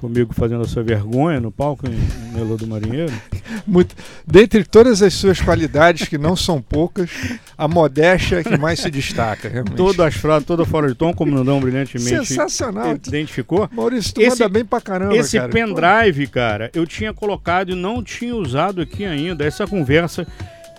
[0.00, 3.12] comigo fazendo essa vergonha no palco em, em Melo do Marinheiro.
[3.66, 3.94] Muito,
[4.26, 7.10] dentre todas as suas qualidades, que não são poucas,
[7.56, 9.76] a modéstia é que mais se destaca, realmente.
[9.76, 12.92] Todas as frases, toda fora de tom, como Nandão brilhantemente Sensacional.
[12.94, 13.68] identificou.
[13.70, 15.52] Maurício, tu manda bem pra caramba, Esse cara.
[15.52, 19.44] pendrive, cara, eu tinha colocado e não tinha usado aqui ainda.
[19.44, 20.26] Essa conversa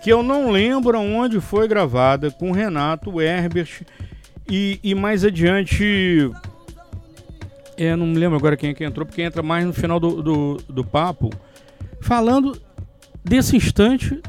[0.02, 3.84] que eu não lembro aonde foi gravada com o Renato, o Herbert
[4.50, 6.32] e, e mais adiante.
[7.84, 10.22] É, não me lembro agora quem é que entrou, porque entra mais no final do,
[10.22, 11.32] do, do papo,
[12.00, 12.56] falando
[13.24, 14.22] desse instante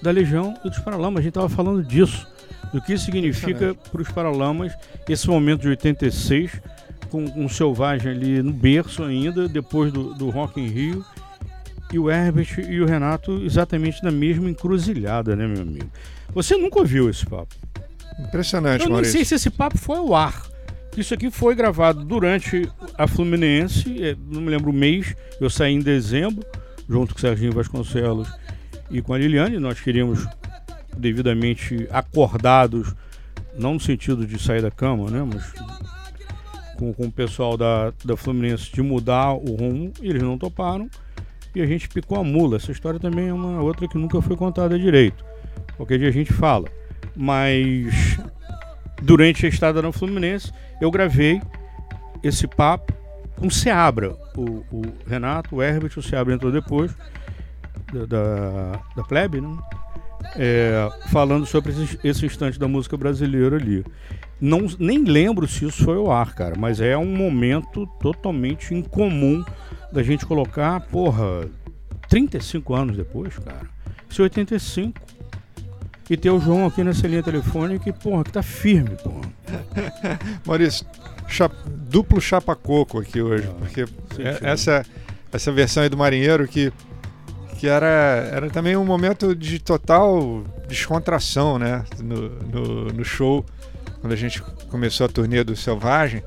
[0.00, 1.18] da Legião e dos Paralamas.
[1.18, 2.24] A gente estava falando disso,
[2.72, 4.74] do que significa para os Paralamas
[5.08, 6.62] esse momento de 86,
[7.10, 11.04] com, o Selvagem ali no berço ainda, depois do, do Rock in Rio.
[11.92, 15.90] e o Herbert e o Renato exatamente na mesma encruzilhada, né, meu amigo?
[16.32, 17.56] Você nunca ouviu esse papo?
[18.20, 19.14] Impressionante, Eu não Maurício.
[19.14, 20.46] sei se esse papo foi ao ar.
[20.98, 22.68] Isso aqui foi gravado durante
[22.98, 26.44] a Fluminense, é, não me lembro o mês, eu saí em dezembro,
[26.88, 28.28] junto com o Serginho Vasconcelos
[28.90, 29.60] e com a Liliane.
[29.60, 30.26] Nós queríamos
[30.96, 32.92] devidamente acordados,
[33.56, 35.22] não no sentido de sair da cama, né?
[35.22, 35.52] Mas
[36.76, 40.90] com, com o pessoal da, da Fluminense de mudar o rumo, e eles não toparam.
[41.54, 42.56] E a gente picou a mula.
[42.56, 45.24] Essa história também é uma outra que nunca foi contada direito.
[45.76, 46.68] Qualquer dia a gente fala.
[47.14, 48.17] Mas
[49.02, 51.40] durante a estada na Fluminense, eu gravei
[52.22, 52.92] esse papo
[53.36, 54.16] com o Seabra.
[54.36, 56.94] O, o Renato, o Herbert, o Seabra entrou depois,
[57.92, 59.56] da, da, da Plebe, né?
[60.36, 63.84] É, falando sobre esse, esse instante da música brasileira ali.
[64.40, 69.44] Não, nem lembro se isso foi ao ar, cara, mas é um momento totalmente incomum
[69.92, 71.48] da gente colocar, porra,
[72.08, 73.66] 35 anos depois, cara.
[74.18, 75.00] É 85.
[76.10, 79.28] E ter o João aqui nessa linha telefônica que, porra, que tá firme, porra.
[80.46, 80.86] Maurício,
[81.66, 83.82] duplo chapa-coco aqui hoje, porque
[84.18, 84.84] é- essa,
[85.32, 86.72] essa versão aí do Marinheiro que,
[87.58, 91.84] que era, era também um momento de total descontração, né?
[92.02, 93.44] No, no, no show,
[94.00, 96.22] quando a gente começou a turnê do Selvagem,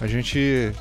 [0.00, 0.72] a gente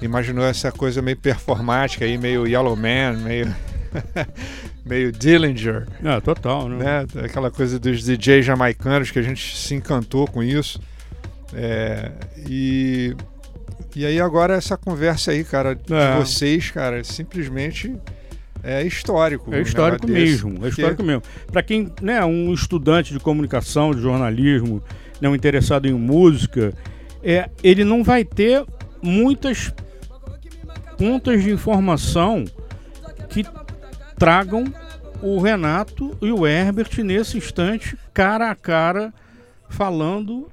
[0.00, 3.54] imaginou essa coisa meio performática aí, meio Yellow Man, meio...
[4.84, 5.86] meio Dillinger.
[6.02, 7.06] É, total, né?
[7.24, 10.80] Aquela coisa dos DJs jamaicanos que a gente se encantou com isso.
[11.52, 12.10] É,
[12.48, 13.14] e,
[13.94, 16.16] e aí agora essa conversa aí, cara, de É.
[16.16, 17.94] vocês, cara, simplesmente
[18.62, 19.54] é histórico.
[19.54, 20.44] É um histórico negócio desse.
[20.44, 21.22] mesmo, é Porque- histórico mesmo.
[21.52, 24.82] Para quem né, é um estudante de comunicação, de jornalismo,
[25.20, 26.72] não interessado em música,
[27.22, 28.64] é, ele não vai ter
[29.02, 29.72] muitas
[30.98, 32.44] pontas de informação
[33.28, 33.44] que
[34.16, 34.64] tragam
[35.22, 39.12] o Renato e o Herbert nesse instante, cara a cara,
[39.68, 40.48] falando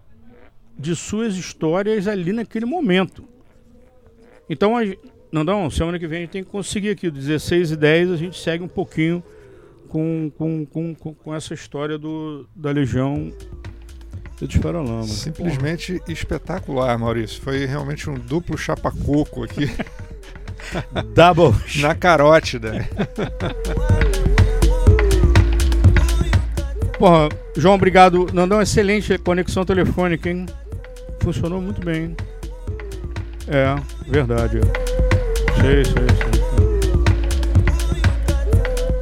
[0.77, 3.23] de suas histórias ali naquele momento.
[4.49, 4.81] Então, a,
[5.31, 8.37] Nandão, semana que vem a gente tem que conseguir aqui, 16 e 10, a gente
[8.37, 9.23] segue um pouquinho
[9.87, 13.31] com, com, com, com, essa história do, da Legião
[14.41, 15.09] e dos Paralamas.
[15.09, 17.41] Simplesmente espetacular, Maurício.
[17.41, 19.69] Foi realmente um duplo chapa-coco aqui.
[21.15, 21.53] Double.
[21.81, 22.87] Na carótida.
[26.97, 28.27] Porra, João, obrigado.
[28.33, 30.45] Nandão, excelente conexão telefônica, hein?
[31.21, 32.03] Funcionou muito bem.
[32.03, 32.15] hein?
[33.47, 33.75] É,
[34.09, 34.59] verdade.
[35.59, 36.41] Sei, sei, sei.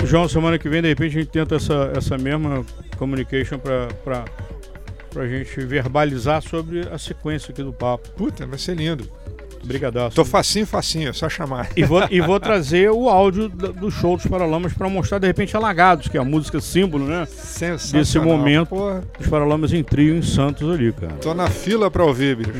[0.07, 2.65] João, semana que vem, de repente, a gente tenta essa, essa mesma
[2.97, 4.25] communication pra, pra,
[5.11, 8.09] pra gente verbalizar sobre a sequência aqui do papo.
[8.11, 9.07] Puta, vai ser lindo.
[9.63, 10.15] Obrigadaço.
[10.15, 11.69] Tô facinho, facinho, é só chamar.
[11.75, 15.55] E vou, e vou trazer o áudio do show dos Paralamas para mostrar, de repente,
[15.55, 17.25] Alagados, que é a música símbolo, né?
[17.25, 18.01] Sensacional.
[18.03, 19.03] Desse momento Porra.
[19.17, 21.13] dos Paralamas em trio em Santos ali, cara.
[21.21, 22.51] Tô na fila pra ouvir, bicho.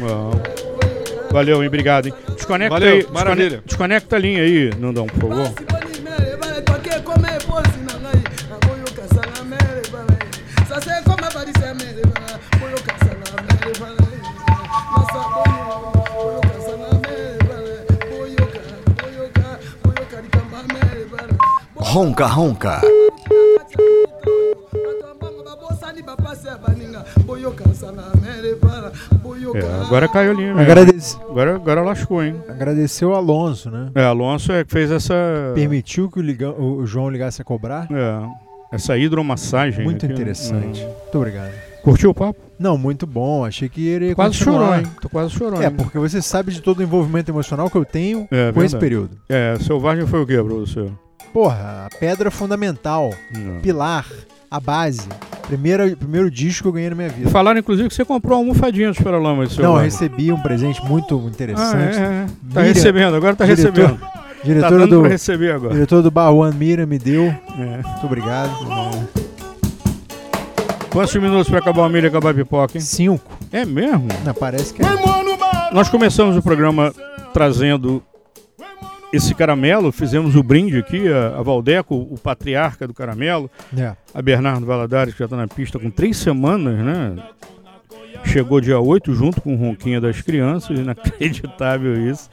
[1.32, 1.68] Valeu, hein?
[1.68, 2.14] Obrigado, hein?
[2.36, 3.08] Desconecta Valeu, aí.
[3.12, 3.62] maravilha.
[3.66, 5.54] Desconecta, desconecta a linha aí, Nandão, por favor.
[21.92, 22.82] Ronca, ronca.
[29.56, 30.62] É, agora caiu a linha mesmo.
[30.62, 32.36] Agradece- Agora, agora lascou, hein?
[32.48, 33.90] Agradeceu o Alonso, né?
[33.96, 35.14] É, Alonso é que fez essa.
[35.56, 37.88] Permitiu que o, liga- o João ligasse a cobrar.
[37.92, 39.84] É, essa hidromassagem.
[39.84, 40.14] Muito aqui.
[40.14, 40.84] interessante.
[40.84, 40.88] Hum.
[40.88, 41.52] Muito obrigado.
[41.84, 42.40] Curtiu o papo?
[42.60, 43.46] Não, muito bom.
[43.46, 44.60] Achei que ele Quase continuar.
[44.60, 44.84] chorou, hein?
[45.02, 48.28] Tu quase chorou, É, porque você sabe de todo o envolvimento emocional que eu tenho
[48.30, 48.80] É, com esse verdade.
[48.80, 49.18] período.
[49.30, 50.88] É, Selvagem foi o que pra você?
[51.34, 53.60] Porra, a pedra fundamental, Não.
[53.62, 54.06] pilar,
[54.50, 55.08] a base.
[55.48, 57.30] Primeiro, primeiro disco que eu ganhei na minha vida.
[57.30, 59.58] Falaram, inclusive, que você comprou uma almofadinha dos Paralamas.
[59.58, 61.98] Não, eu recebi um presente muito interessante.
[61.98, 62.26] Ah, é, é.
[62.54, 64.00] Tá Miriam- recebendo, agora tá diretor- recebendo.
[64.44, 65.74] Diretora Tá do, receber agora.
[65.74, 67.24] Diretor do Bar One Mira me deu.
[67.26, 67.82] É.
[67.84, 68.52] Muito obrigado.
[70.92, 72.82] Quantos minutos pra acabar o milho e acabar a pipoca, hein?
[72.82, 73.38] Cinco.
[73.52, 74.08] É mesmo?
[74.26, 74.86] Não, parece que é.
[75.72, 76.94] Nós começamos o programa
[77.34, 78.02] trazendo
[79.12, 83.96] esse caramelo, fizemos o brinde aqui, a, a Valdeco, o patriarca do caramelo, É.
[84.14, 87.16] a Bernardo Valadares, que já está na pista com três semanas, né?
[88.26, 92.30] Chegou dia 8 junto com o Ronquinha das Crianças, inacreditável isso.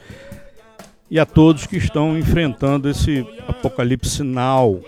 [1.11, 4.81] E a todos que estão enfrentando esse apocalipse sinal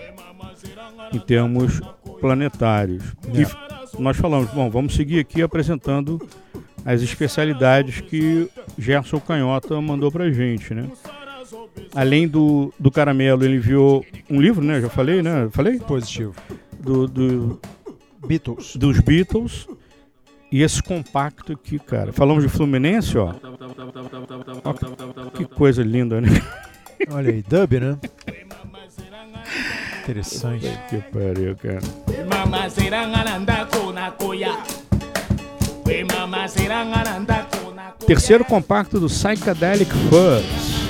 [1.13, 1.79] em termos
[2.19, 3.03] planetários.
[3.33, 3.55] E f-
[3.97, 6.19] nós falamos, bom, vamos seguir aqui apresentando
[6.85, 10.85] as especialidades que Gerson Canhota mandou pra gente, né?
[11.95, 14.79] Além do, do caramelo, ele enviou um livro, né?
[14.81, 15.49] Já falei, né?
[15.51, 15.79] Falei?
[15.79, 16.33] Positivo.
[16.79, 17.59] Do, do
[18.25, 18.75] Beatles.
[18.75, 19.67] Dos Beatles.
[20.51, 22.11] E esse compacto aqui, cara.
[22.11, 23.33] Falamos de Fluminense, ó.
[24.63, 24.73] Ó,
[25.37, 26.29] que- coisa linda, né?
[27.11, 27.97] Olha aí, dub, né?
[30.03, 30.67] Interessante.
[30.89, 31.79] Que pariu, cara.
[38.05, 40.88] Terceiro compacto do Psychedelic Fuzz.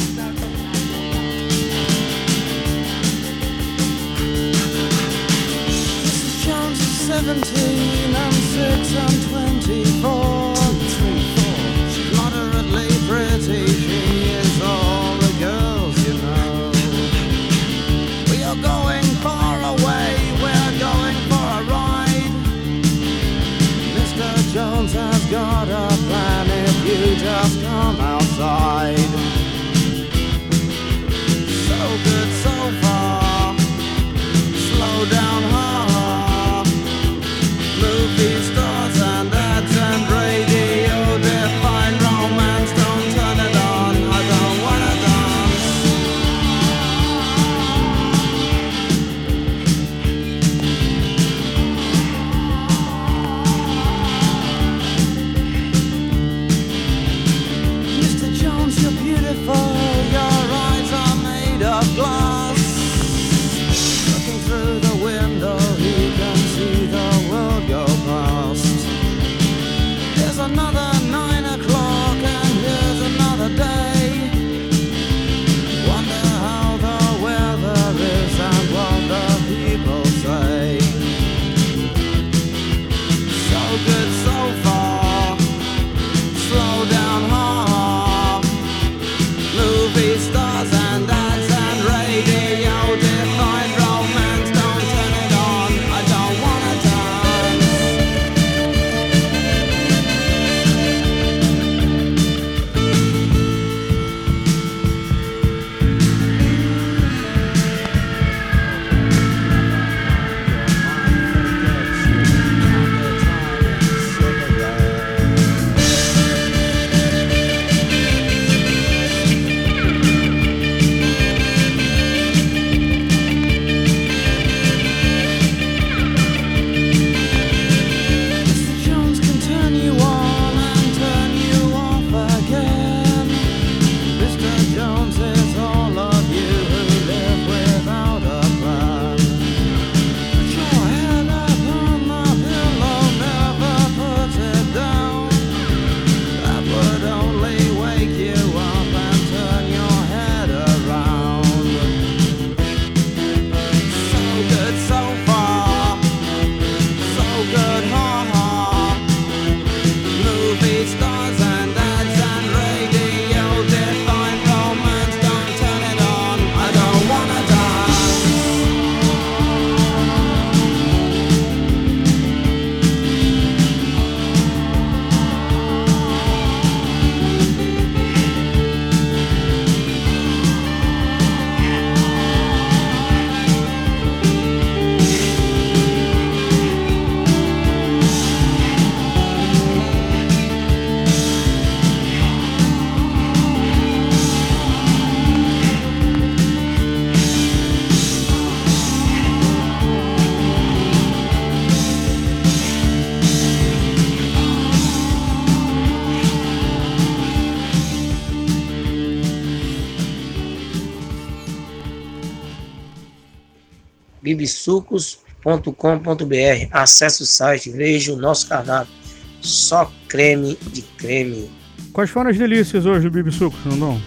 [214.39, 216.67] bibsucos.com.br.
[216.71, 218.93] Acesse o site, veja o nosso cardápio.
[219.41, 221.49] Só creme de creme.
[221.93, 224.01] Quais foram as delícias hoje do Bibi Sucos, Nandão?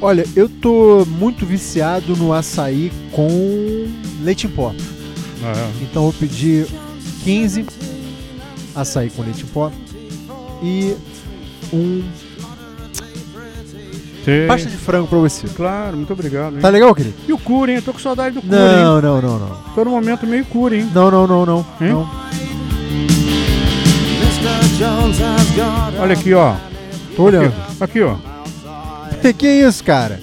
[0.00, 3.28] Olha, eu tô muito viciado no açaí com
[4.22, 4.72] leite em pó.
[5.42, 6.66] Ah, Então eu vou pedir
[7.24, 7.66] 15
[8.74, 9.72] açaí com leite em pó
[10.62, 10.94] e
[11.72, 12.02] um
[14.24, 14.46] Sei.
[14.46, 15.46] pasta de frango pra você.
[15.48, 16.54] Claro, muito obrigado.
[16.54, 16.60] hein?
[16.60, 17.14] Tá legal, querido?
[17.26, 17.76] E o Cura, hein?
[17.78, 19.02] Eu tô com saudade do Cura, Não, hein?
[19.02, 19.56] não, não, não.
[19.74, 20.88] Tô no momento meio Cura, hein?
[20.94, 21.66] Não, não, não, não.
[21.80, 21.92] Hein?
[21.92, 22.10] não.
[24.22, 24.76] Mr.
[24.78, 26.54] Jones has got Olha aqui, ó.
[27.16, 27.52] Tô olhando.
[27.80, 28.16] Aqui, ó.
[29.36, 30.20] que isso, cara?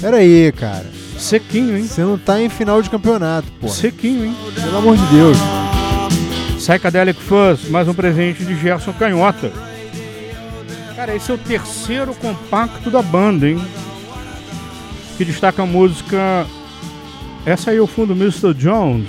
[0.00, 0.86] Pera aí, cara.
[1.18, 1.86] Sequinho, hein?
[1.86, 3.68] Você não tá em final de campeonato, pô.
[3.68, 4.36] Sequinho, hein?
[4.54, 5.36] Pelo amor de Deus.
[6.56, 9.50] Psychedelic Fuzz, mais um presente de Gerson Canhota.
[10.98, 13.56] Cara, esse é o terceiro compacto da banda, hein?
[15.16, 16.44] que destaca a música.
[17.46, 18.52] Essa aí é o fundo Mr.
[18.52, 19.08] Jones,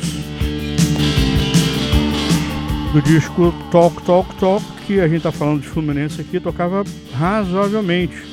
[2.94, 8.24] do disco Talk Talk Talk, que a gente tá falando de Fluminense aqui, tocava razoavelmente.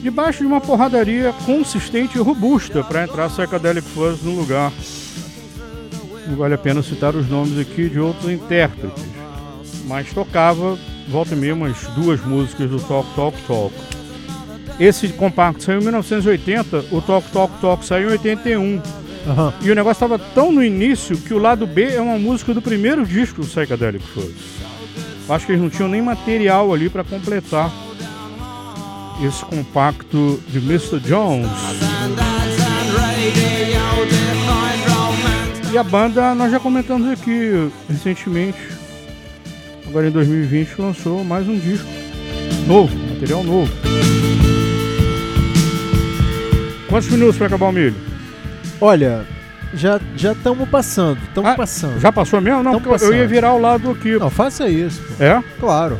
[0.00, 4.72] Debaixo de uma porradaria consistente e robusta para entrar Psychedelic Fuzz no lugar.
[6.28, 9.04] Não vale a pena citar os nomes aqui de outros intérpretes,
[9.84, 10.78] mas tocava,
[11.08, 13.74] volta e meia, umas duas músicas do Talk Talk Talk.
[14.80, 18.82] Esse compacto saiu em 1980, o Talk Talk Talk saiu em 81.
[19.62, 22.60] E o negócio estava tão no início que o lado B é uma música do
[22.60, 24.34] primeiro disco do Psychedelic Fuzz.
[25.28, 27.70] Acho que eles não tinham nem material ali para completar
[29.24, 30.98] esse compacto de Mr.
[31.00, 31.48] Jones.
[35.72, 38.58] E a banda nós já comentamos aqui recentemente,
[39.92, 41.86] agora em 2020, lançou mais um disco
[42.66, 43.70] novo, material novo.
[46.88, 47.94] Quantos minutos para acabar o milho?
[48.80, 49.26] Olha,
[49.74, 52.00] já já estamos passando, estamos passando.
[52.00, 52.62] Já passou mesmo?
[52.62, 52.72] Não,
[53.12, 54.18] eu- ia virar o lado aqui.
[54.18, 55.02] Não, faça isso.
[55.02, 55.22] pô.
[55.22, 55.42] É?
[55.60, 55.98] Claro.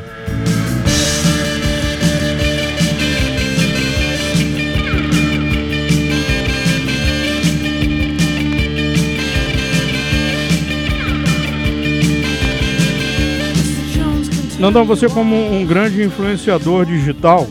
[14.63, 17.49] Nandão, você como um grande influenciador digital,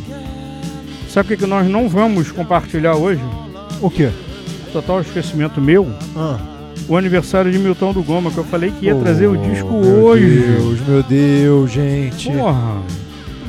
[1.09, 3.19] sabe o que, que nós não vamos compartilhar hoje?
[3.81, 4.09] O quê?
[4.71, 5.91] Total esquecimento meu.
[6.15, 6.39] Ah.
[6.88, 9.81] O aniversário de Milton do Goma, que eu falei que ia trazer o disco Oh,
[9.81, 10.39] meu hoje.
[10.39, 12.31] Deus, meu Deus, gente.
[12.31, 12.81] Porra.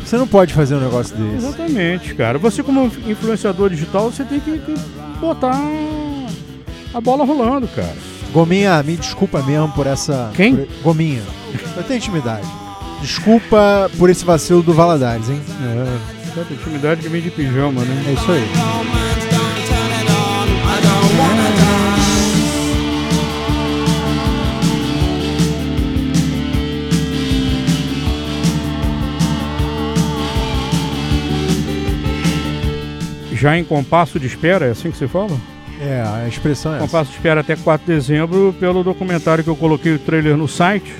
[0.04, 1.46] Você não pode fazer um negócio desse.
[1.46, 2.38] Exatamente, cara.
[2.38, 4.74] Você como influenciador digital, você tem que, que
[5.20, 5.56] botar
[6.92, 7.94] a bola rolando, cara.
[8.32, 10.32] Gominha, me desculpa mesmo por essa.
[10.34, 10.56] Quem?
[10.56, 11.22] por- Gominha.
[11.76, 12.46] Eu tenho intimidade.
[13.02, 15.40] Desculpa por esse vacilo do Valadares, hein?
[15.60, 16.32] É.
[16.34, 18.04] Tanta intimidade que vem de pijama, né?
[18.08, 18.48] É isso aí.
[33.32, 35.36] Já em compasso de espera, é assim que você fala?
[35.80, 36.86] É, a expressão é essa.
[36.86, 40.46] Compasso de espera até 4 de dezembro pelo documentário que eu coloquei o trailer no
[40.46, 40.94] site,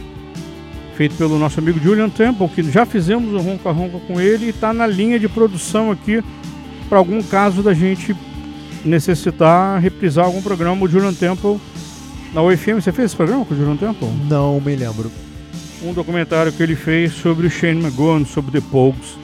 [0.97, 4.48] feito pelo nosso amigo Julian Temple, que já fizemos o Ronca Ronca com ele e
[4.51, 6.23] está na linha de produção aqui
[6.89, 8.14] para algum caso da gente
[8.85, 10.85] necessitar reprisar algum programa.
[10.85, 11.60] O Julian Temple
[12.32, 12.81] na UFM.
[12.81, 14.09] Você fez esse programa com o Julian Temple?
[14.28, 15.10] Não me lembro.
[15.82, 19.16] Um documentário que ele fez sobre o Shane McGowan, sobre The Pogues.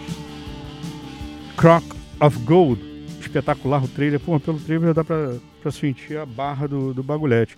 [1.56, 1.86] Crock
[2.20, 2.80] of Gold.
[3.20, 4.18] Espetacular o trailer.
[4.20, 7.56] Pô, pelo trailer já dá pra, pra sentir a barra do, do bagulhete.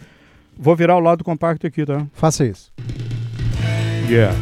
[0.57, 2.07] Vou virar o lado compacto aqui, tá?
[2.12, 2.73] Faça isso.
[4.11, 4.37] Yeah.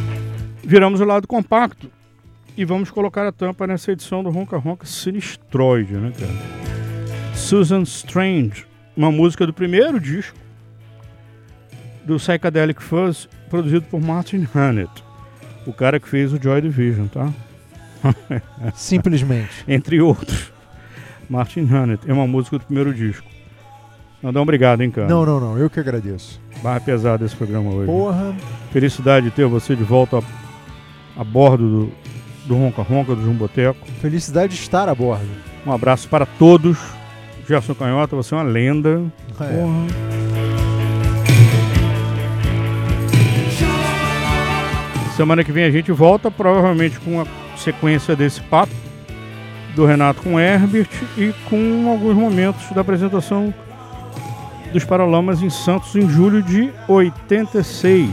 [0.63, 1.91] Viramos o lado compacto
[2.57, 7.35] e vamos colocar a tampa nessa edição do Ronca Ronca Sinistroide, né, cara?
[7.35, 8.65] Susan Strange,
[8.97, 10.35] uma música do primeiro disco
[12.03, 15.03] do Psychedelic Fuzz, produzido por Martin Hannett,
[15.67, 17.31] o cara que fez o Joy Division, tá?
[18.73, 19.63] Simplesmente.
[19.67, 20.51] Entre outros.
[21.29, 23.28] Martin Hannett, é uma música do primeiro disco.
[24.21, 25.07] Nandão, obrigado, hein, cara?
[25.07, 25.57] Não, não, não.
[25.57, 26.41] Eu que agradeço.
[26.61, 27.85] Barra pesada esse programa hoje.
[27.85, 28.35] Porra.
[28.71, 31.91] Felicidade de ter você de volta a, a bordo do,
[32.45, 33.87] do Ronca Ronca, do Jumboteco.
[34.01, 35.29] Felicidade de estar a bordo.
[35.65, 36.77] Um abraço para todos.
[37.47, 39.01] Gerson Canhota, você é uma lenda.
[39.39, 39.43] É.
[39.43, 39.87] Porra.
[45.15, 47.25] Semana que vem a gente volta, provavelmente com a
[47.57, 48.73] sequência desse papo
[49.75, 53.53] do Renato com Herbert e com alguns momentos da apresentação
[54.71, 58.09] dos Paralamas em Santos em julho de 86.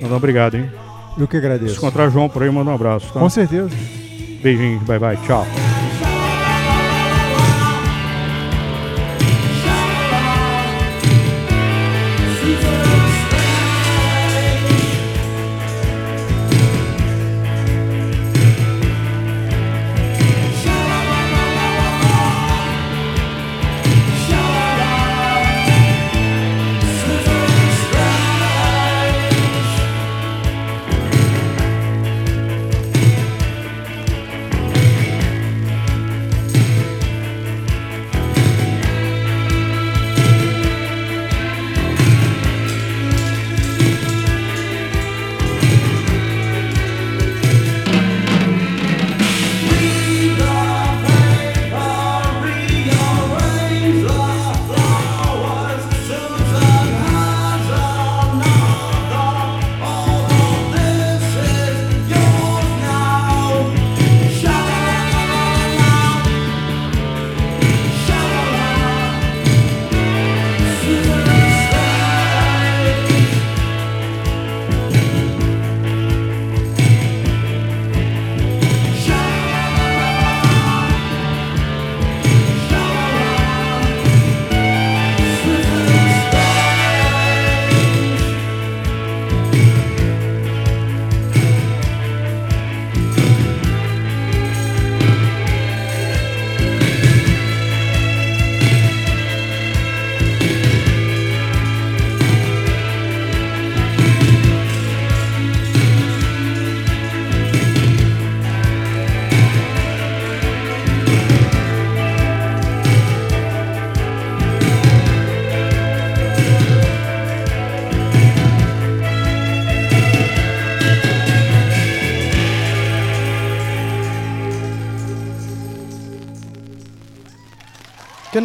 [0.00, 0.70] Mandar obrigado, hein?
[1.18, 1.72] Eu que agradeço.
[1.74, 3.20] Se encontrar João por aí, manda um abraço, tá?
[3.20, 3.70] Com certeza.
[4.42, 5.46] Beijinhos, bye bye, tchau.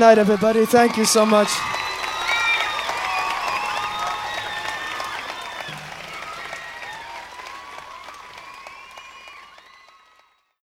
[0.01, 0.65] Night, everybody.
[0.65, 1.70] Thank you so much.